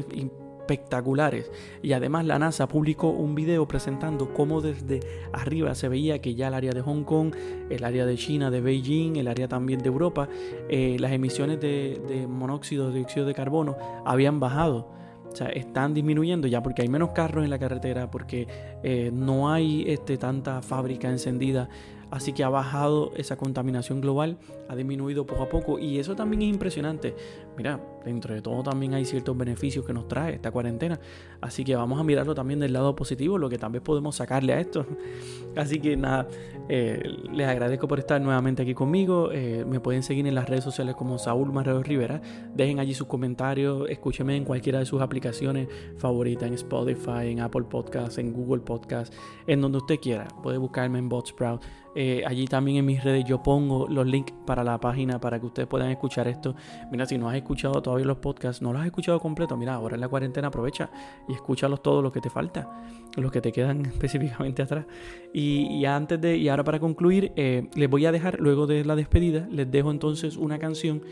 espectaculares. 0.71 1.51
Y 1.81 1.93
además 1.93 2.25
la 2.25 2.39
NASA 2.39 2.67
publicó 2.67 3.09
un 3.09 3.35
video 3.35 3.67
presentando 3.67 4.33
cómo 4.33 4.61
desde 4.61 5.01
arriba 5.33 5.75
se 5.75 5.89
veía 5.89 6.19
que 6.19 6.35
ya 6.35 6.47
el 6.47 6.53
área 6.53 6.71
de 6.71 6.81
Hong 6.81 7.03
Kong, 7.03 7.35
el 7.69 7.83
área 7.83 8.05
de 8.05 8.15
China, 8.15 8.49
de 8.49 8.61
Beijing, 8.61 9.17
el 9.17 9.27
área 9.27 9.47
también 9.47 9.79
de 9.79 9.87
Europa, 9.87 10.29
eh, 10.69 10.97
las 10.99 11.11
emisiones 11.11 11.59
de, 11.59 12.25
monóxido, 12.29 12.89
de 12.89 12.99
dióxido 12.99 13.25
de 13.25 13.33
carbono 13.33 13.75
habían 14.05 14.39
bajado. 14.39 14.89
O 15.31 15.35
sea, 15.35 15.47
están 15.47 15.93
disminuyendo 15.93 16.47
ya 16.47 16.61
porque 16.61 16.81
hay 16.81 16.89
menos 16.89 17.11
carros 17.11 17.45
en 17.45 17.49
la 17.49 17.57
carretera, 17.57 18.11
porque 18.11 18.47
eh, 18.83 19.11
no 19.13 19.49
hay 19.51 19.85
este, 19.87 20.17
tanta 20.17 20.61
fábrica 20.61 21.09
encendida 21.09 21.69
Así 22.11 22.33
que 22.33 22.43
ha 22.43 22.49
bajado 22.49 23.13
esa 23.15 23.37
contaminación 23.37 24.01
global, 24.01 24.37
ha 24.67 24.75
disminuido 24.75 25.25
poco 25.25 25.43
a 25.43 25.49
poco 25.49 25.79
y 25.79 25.97
eso 25.97 26.15
también 26.15 26.41
es 26.41 26.49
impresionante. 26.49 27.15
Mira, 27.57 27.79
dentro 28.03 28.33
de 28.33 28.41
todo 28.41 28.63
también 28.63 28.93
hay 28.93 29.05
ciertos 29.05 29.37
beneficios 29.37 29.85
que 29.85 29.93
nos 29.93 30.07
trae 30.07 30.35
esta 30.35 30.51
cuarentena. 30.51 30.99
Así 31.41 31.63
que 31.63 31.75
vamos 31.75 31.99
a 31.99 32.03
mirarlo 32.03 32.35
también 32.35 32.59
del 32.59 32.73
lado 32.73 32.95
positivo, 32.95 33.37
lo 33.37 33.49
que 33.49 33.57
también 33.57 33.83
podemos 33.83 34.15
sacarle 34.15 34.53
a 34.53 34.59
esto. 34.59 34.85
Así 35.55 35.79
que 35.79 35.97
nada, 35.97 36.27
eh, 36.69 37.01
les 37.31 37.47
agradezco 37.47 37.87
por 37.87 37.99
estar 37.99 38.21
nuevamente 38.21 38.61
aquí 38.61 38.73
conmigo. 38.73 39.31
Eh, 39.31 39.65
me 39.67 39.79
pueden 39.79 40.03
seguir 40.03 40.25
en 40.27 40.35
las 40.35 40.47
redes 40.47 40.63
sociales 40.63 40.95
como 40.95 41.17
Saúl 41.17 41.51
Marrero 41.51 41.83
Rivera. 41.83 42.21
Dejen 42.55 42.79
allí 42.79 42.93
sus 42.93 43.07
comentarios, 43.07 43.89
escúchenme 43.89 44.35
en 44.35 44.45
cualquiera 44.45 44.79
de 44.79 44.85
sus 44.85 45.01
aplicaciones 45.01 45.67
favoritas, 45.97 46.47
en 46.47 46.53
Spotify, 46.53 47.27
en 47.27 47.41
Apple 47.41 47.63
Podcasts, 47.63 48.17
en 48.17 48.33
Google 48.33 48.61
Podcasts, 48.61 49.15
en 49.47 49.61
donde 49.61 49.79
usted 49.79 49.99
quiera. 49.99 50.27
Puede 50.41 50.57
buscarme 50.57 50.99
en 50.99 51.09
Botsprout. 51.09 51.61
Eh, 51.93 52.23
allí 52.25 52.45
también 52.45 52.77
en 52.77 52.85
mis 52.85 53.03
redes 53.03 53.25
yo 53.25 53.43
pongo 53.43 53.87
los 53.89 54.05
links 54.07 54.33
para 54.45 54.63
la 54.63 54.79
página 54.79 55.19
para 55.19 55.39
que 55.39 55.45
ustedes 55.45 55.67
puedan 55.67 55.89
escuchar 55.89 56.27
esto. 56.27 56.55
Mira, 56.91 57.05
si 57.05 57.17
no 57.17 57.29
has 57.29 57.35
escuchado 57.35 57.81
todavía 57.81 57.90
los 57.99 58.17
podcasts, 58.17 58.61
no 58.61 58.73
los 58.73 58.81
has 58.81 58.87
escuchado 58.87 59.19
completo, 59.19 59.55
mira, 59.57 59.75
ahora 59.75 59.95
en 59.95 60.01
la 60.01 60.07
cuarentena 60.07 60.47
aprovecha 60.47 60.89
y 61.27 61.33
escúchalos 61.33 61.81
todos 61.81 62.03
los 62.03 62.11
que 62.11 62.21
te 62.21 62.29
falta, 62.29 62.83
los 63.17 63.31
que 63.31 63.41
te 63.41 63.51
quedan 63.51 63.85
específicamente 63.85 64.61
atrás. 64.61 64.85
Y, 65.33 65.85
antes 65.85 66.19
de, 66.19 66.37
y 66.37 66.49
ahora 66.49 66.63
para 66.63 66.79
concluir, 66.79 67.31
eh, 67.35 67.69
les 67.75 67.89
voy 67.89 68.05
a 68.05 68.11
dejar, 68.11 68.39
luego 68.39 68.67
de 68.67 68.83
la 68.85 68.95
despedida, 68.95 69.47
les 69.51 69.69
dejo 69.69 69.91
entonces 69.91 70.37
una 70.37 70.59
canción 70.59 71.03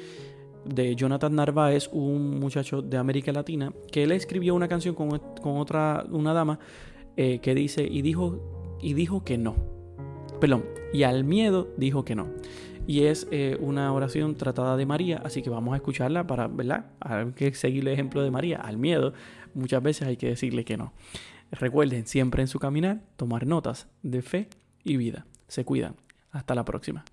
de 0.65 0.95
Jonathan 0.95 1.35
Narváez, 1.35 1.89
un 1.91 2.39
muchacho 2.39 2.81
de 2.81 2.97
América 2.97 3.31
Latina, 3.31 3.73
que 3.91 4.03
él 4.03 4.11
escribió 4.11 4.55
una 4.55 4.67
canción 4.67 4.95
con, 4.95 5.09
otra, 5.57 6.05
una 6.09 6.33
dama, 6.33 6.59
eh, 7.17 7.39
que 7.39 7.55
dice, 7.55 7.87
y 7.89 8.01
dijo, 8.01 8.77
y 8.81 8.93
dijo 8.93 9.23
que 9.23 9.37
no. 9.37 9.55
Perdón, 10.39 10.65
y 10.93 11.03
al 11.03 11.23
miedo 11.23 11.67
dijo 11.77 12.05
que 12.05 12.15
no 12.15 12.27
y 12.89 13.03
es 13.03 13.27
eh, 13.29 13.55
una 13.59 13.93
oración 13.93 14.33
tratada 14.33 14.75
de 14.75 14.87
María, 14.87 15.21
así 15.23 15.43
que 15.43 15.51
vamos 15.51 15.73
a 15.73 15.75
escucharla 15.75 16.25
para, 16.25 16.47
¿verdad? 16.47 16.87
Hay 16.99 17.33
que 17.33 17.53
seguir 17.53 17.87
el 17.87 17.93
ejemplo 17.93 18.23
de 18.23 18.31
María. 18.31 18.57
Al 18.57 18.77
miedo 18.77 19.13
muchas 19.53 19.83
veces 19.83 20.07
hay 20.07 20.17
que 20.17 20.29
decirle 20.29 20.65
que 20.65 20.75
no. 20.75 20.91
Recuerden 21.51 22.07
siempre 22.07 22.41
en 22.41 22.47
su 22.47 22.57
caminar 22.57 23.01
tomar 23.15 23.45
notas 23.45 23.87
de 24.01 24.23
fe 24.23 24.49
y 24.83 24.97
vida. 24.97 25.27
Se 25.47 25.65
cuidan. 25.65 25.97
Hasta 26.31 26.55
la 26.55 26.65
próxima. 26.65 27.05